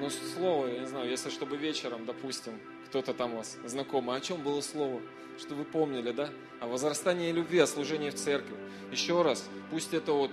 Но 0.00 0.08
слово, 0.08 0.68
я 0.68 0.80
не 0.80 0.86
знаю, 0.86 1.10
если 1.10 1.28
чтобы 1.28 1.58
вечером, 1.58 2.06
допустим, 2.06 2.54
кто-то 2.88 3.12
там 3.12 3.36
вас 3.36 3.56
знакомый, 3.64 4.16
о 4.16 4.20
чем 4.20 4.42
было 4.42 4.60
слово? 4.60 5.00
Что 5.38 5.54
вы 5.54 5.64
помнили, 5.64 6.10
да? 6.10 6.30
О 6.60 6.66
возрастании 6.66 7.30
любви, 7.30 7.58
о 7.60 7.66
служении 7.66 8.10
в 8.10 8.14
церкви. 8.14 8.56
Еще 8.90 9.22
раз, 9.22 9.48
пусть 9.70 9.94
это 9.94 10.12
вот 10.12 10.32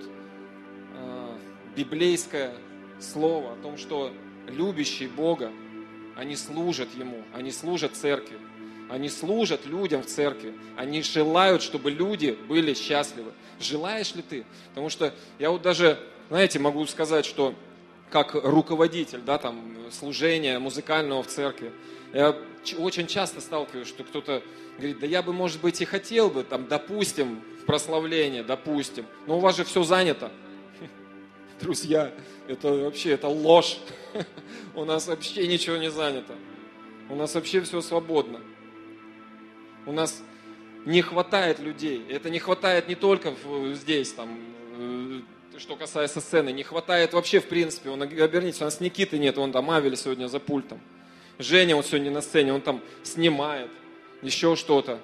э, 0.94 1.38
библейское 1.76 2.54
слово 2.98 3.52
о 3.52 3.56
том, 3.56 3.76
что 3.76 4.12
любящие 4.48 5.08
Бога, 5.08 5.52
они 6.16 6.34
служат 6.34 6.88
Ему, 6.94 7.22
они 7.34 7.52
служат 7.52 7.94
церкви. 7.94 8.38
Они 8.88 9.08
служат 9.08 9.66
людям 9.66 10.02
в 10.02 10.06
церкви. 10.06 10.54
Они 10.76 11.02
желают, 11.02 11.60
чтобы 11.62 11.90
люди 11.90 12.38
были 12.48 12.72
счастливы. 12.72 13.32
Желаешь 13.60 14.14
ли 14.14 14.22
ты? 14.22 14.44
Потому 14.68 14.90
что 14.90 15.12
я 15.40 15.50
вот 15.50 15.62
даже, 15.62 15.98
знаете, 16.28 16.60
могу 16.60 16.86
сказать, 16.86 17.26
что 17.26 17.54
как 18.10 18.34
руководитель, 18.34 19.20
да, 19.20 19.38
там, 19.38 19.76
служения 19.90 20.58
музыкального 20.58 21.22
в 21.22 21.26
церкви, 21.26 21.72
я 22.16 22.34
очень 22.78 23.06
часто 23.06 23.42
сталкиваюсь, 23.42 23.88
что 23.88 24.02
кто-то 24.02 24.42
говорит, 24.78 25.00
да 25.00 25.06
я 25.06 25.22
бы, 25.22 25.34
может 25.34 25.60
быть, 25.60 25.82
и 25.82 25.84
хотел 25.84 26.30
бы, 26.30 26.44
там, 26.44 26.66
допустим, 26.66 27.42
в 27.60 27.66
прославление, 27.66 28.42
допустим, 28.42 29.04
но 29.26 29.36
у 29.36 29.40
вас 29.40 29.56
же 29.56 29.64
все 29.64 29.82
занято. 29.82 30.32
Друзья, 31.60 32.14
это 32.48 32.72
вообще, 32.72 33.10
это 33.10 33.28
ложь. 33.28 33.78
У 34.74 34.86
нас 34.86 35.08
вообще 35.08 35.46
ничего 35.46 35.76
не 35.76 35.90
занято. 35.90 36.34
У 37.10 37.16
нас 37.16 37.34
вообще 37.34 37.60
все 37.60 37.82
свободно. 37.82 38.40
У 39.84 39.92
нас 39.92 40.22
не 40.86 41.02
хватает 41.02 41.58
людей. 41.58 42.02
Это 42.08 42.30
не 42.30 42.38
хватает 42.38 42.88
не 42.88 42.94
только 42.94 43.34
здесь, 43.74 44.12
там, 44.12 44.38
э, 44.78 45.20
что 45.58 45.76
касается 45.76 46.22
сцены, 46.22 46.50
не 46.50 46.62
хватает 46.62 47.12
вообще 47.12 47.40
в 47.40 47.46
принципе. 47.46 47.90
Он 47.90 48.00
обернитесь, 48.00 48.62
у 48.62 48.64
нас 48.64 48.80
Никиты 48.80 49.18
нет, 49.18 49.36
он 49.36 49.52
там 49.52 49.70
Авель 49.70 49.98
сегодня 49.98 50.28
за 50.28 50.40
пультом. 50.40 50.80
Женя 51.38 51.76
вот 51.76 51.86
сегодня 51.86 52.10
на 52.10 52.22
сцене, 52.22 52.52
он 52.52 52.60
там 52.60 52.82
снимает, 53.02 53.70
еще 54.22 54.56
что-то. 54.56 55.00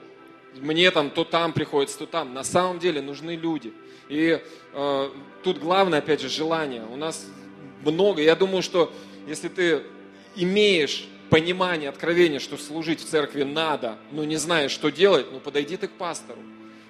Мне 0.57 0.91
там 0.91 1.11
то 1.11 1.25
там 1.25 1.53
приходится, 1.53 1.99
то 1.99 2.07
там. 2.07 2.35
На 2.35 2.45
самом 2.45 2.79
деле 2.79 3.01
нужны 3.01 3.37
люди. 3.37 3.73
И 4.09 4.41
э, 4.75 5.11
тут 5.43 5.59
главное, 5.59 6.01
опять 6.01 6.21
же, 6.21 6.29
желание. 6.29 6.85
У 6.91 6.97
нас 6.97 7.27
много. 7.85 8.23
Я 8.23 8.37
думаю, 8.37 8.63
что 8.63 8.93
если 9.27 9.49
ты 9.49 9.83
имеешь 10.37 11.07
понимание, 11.31 11.89
откровение, 11.89 12.41
что 12.41 12.59
служить 12.59 13.01
в 13.01 13.09
церкви 13.09 13.43
надо, 13.43 13.97
но 14.11 14.25
не 14.25 14.37
знаешь, 14.37 14.71
что 14.71 14.91
делать, 14.91 15.27
ну 15.33 15.41
подойди 15.41 15.77
ты 15.79 15.89
к 15.89 15.93
пастору. 15.93 16.41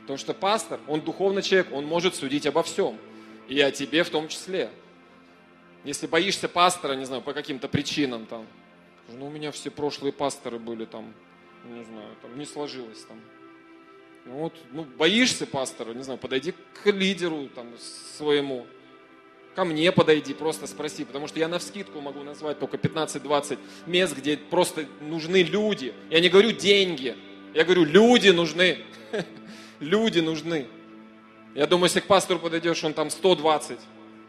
Потому 0.00 0.18
что 0.18 0.34
пастор, 0.34 0.80
он 0.88 1.00
духовный 1.00 1.42
человек, 1.42 1.68
он 1.72 1.86
может 1.86 2.16
судить 2.16 2.46
обо 2.46 2.64
всем. 2.64 2.98
И 3.48 3.60
о 3.60 3.70
тебе 3.70 4.02
в 4.02 4.10
том 4.10 4.28
числе. 4.28 4.70
Если 5.84 6.06
боишься 6.06 6.48
пастора, 6.48 6.94
не 6.94 7.04
знаю, 7.04 7.22
по 7.22 7.32
каким-то 7.32 7.68
причинам 7.68 8.26
там, 8.26 8.46
ну 9.08 9.26
у 9.26 9.30
меня 9.30 9.50
все 9.50 9.70
прошлые 9.70 10.12
пасторы 10.12 10.58
были 10.58 10.84
там, 10.84 11.12
не 11.64 11.84
знаю, 11.84 12.08
там 12.22 12.38
не 12.38 12.44
сложилось 12.44 13.02
там. 13.04 13.20
Ну, 14.24 14.34
вот, 14.34 14.54
ну, 14.70 14.84
боишься 14.84 15.46
пастора, 15.46 15.94
не 15.94 16.02
знаю, 16.02 16.18
подойди 16.18 16.54
к 16.74 16.86
лидеру 16.90 17.48
там 17.48 17.66
своему, 18.16 18.66
Ко 19.54 19.66
мне 19.66 19.92
подойди, 19.92 20.32
просто 20.32 20.66
спроси, 20.66 21.04
потому 21.04 21.28
что 21.28 21.38
я 21.38 21.46
на 21.46 21.58
вскидку 21.58 22.00
могу 22.00 22.22
назвать 22.22 22.58
только 22.58 22.78
15-20 22.78 23.58
мест, 23.86 24.16
где 24.16 24.38
просто 24.38 24.86
нужны 25.02 25.42
люди. 25.42 25.92
Я 26.08 26.20
не 26.20 26.30
говорю 26.30 26.52
деньги, 26.52 27.14
я 27.52 27.64
говорю, 27.64 27.84
люди 27.84 28.30
нужны. 28.30 28.78
Люди 29.80 30.20
нужны. 30.20 30.68
Я 31.54 31.66
думаю, 31.66 31.86
если 31.86 32.00
к 32.00 32.06
пастору 32.06 32.38
подойдешь, 32.38 32.82
он 32.84 32.94
там 32.94 33.10
120 33.10 33.78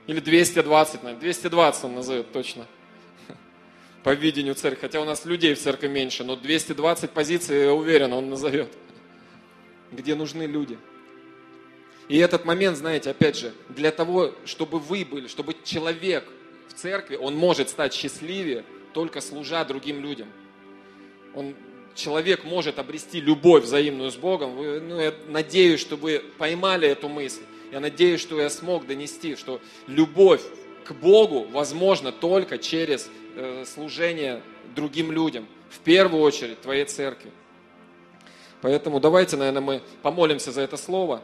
или 0.08 0.20
220, 0.20 1.04
наверное, 1.04 1.22
220 1.22 1.84
он 1.86 1.96
назовет 1.96 2.32
точно 2.32 2.66
по 4.04 4.14
видению 4.14 4.56
церкви. 4.56 4.82
Хотя 4.82 5.02
у 5.02 5.06
нас 5.06 5.26
людей 5.26 5.54
в 5.54 5.60
церкви 5.60 5.88
меньше, 5.88 6.24
но 6.24 6.36
220 6.36 7.12
позиций, 7.12 7.64
я 7.64 7.74
уверен, 7.74 8.14
он 8.14 8.30
назовет. 8.30 8.70
Где 9.92 10.16
нужны 10.16 10.44
люди. 10.44 10.78
И 12.10 12.18
этот 12.18 12.46
момент, 12.46 12.78
знаете, 12.78 13.12
опять 13.12 13.38
же, 13.38 13.54
для 13.70 13.92
того, 13.92 14.34
чтобы 14.46 14.80
вы 14.80 15.06
были, 15.06 15.28
чтобы 15.28 15.56
человек 15.64 16.26
в 16.68 16.74
церкви, 16.74 17.16
он 17.16 17.36
может 17.36 17.70
стать 17.70 17.94
счастливее, 17.94 18.66
только 18.94 19.22
служа 19.22 19.64
другим 19.64 20.02
людям. 20.02 20.28
Он, 21.34 21.56
человек 21.96 22.44
может 22.44 22.78
обрести 22.78 23.22
любовь 23.22 23.64
взаимную 23.64 24.12
с 24.12 24.16
Богом. 24.16 24.56
Вы, 24.56 24.82
ну, 24.82 25.00
я 25.00 25.14
надеюсь, 25.28 25.80
что 25.80 25.96
вы 25.96 26.24
поймали 26.38 26.88
эту 26.88 27.08
мысль. 27.08 27.42
Я 27.72 27.80
надеюсь, 27.80 28.22
что 28.22 28.40
я 28.40 28.50
смог 28.50 28.86
донести, 28.86 29.36
что 29.36 29.62
любовь 29.88 30.42
к 30.86 30.94
Богу 30.94 31.46
возможна 31.52 32.12
только 32.12 32.58
через 32.58 33.10
э, 33.36 33.66
служение 33.66 34.42
другим 34.76 35.12
людям. 35.12 35.48
В 35.70 35.80
первую 35.80 36.22
очередь 36.22 36.62
твоей 36.62 36.86
церкви. 36.86 37.32
Поэтому 38.62 39.00
давайте, 39.00 39.36
наверное, 39.36 39.62
мы 39.62 39.82
помолимся 40.02 40.52
за 40.52 40.62
это 40.62 40.78
слово. 40.78 41.22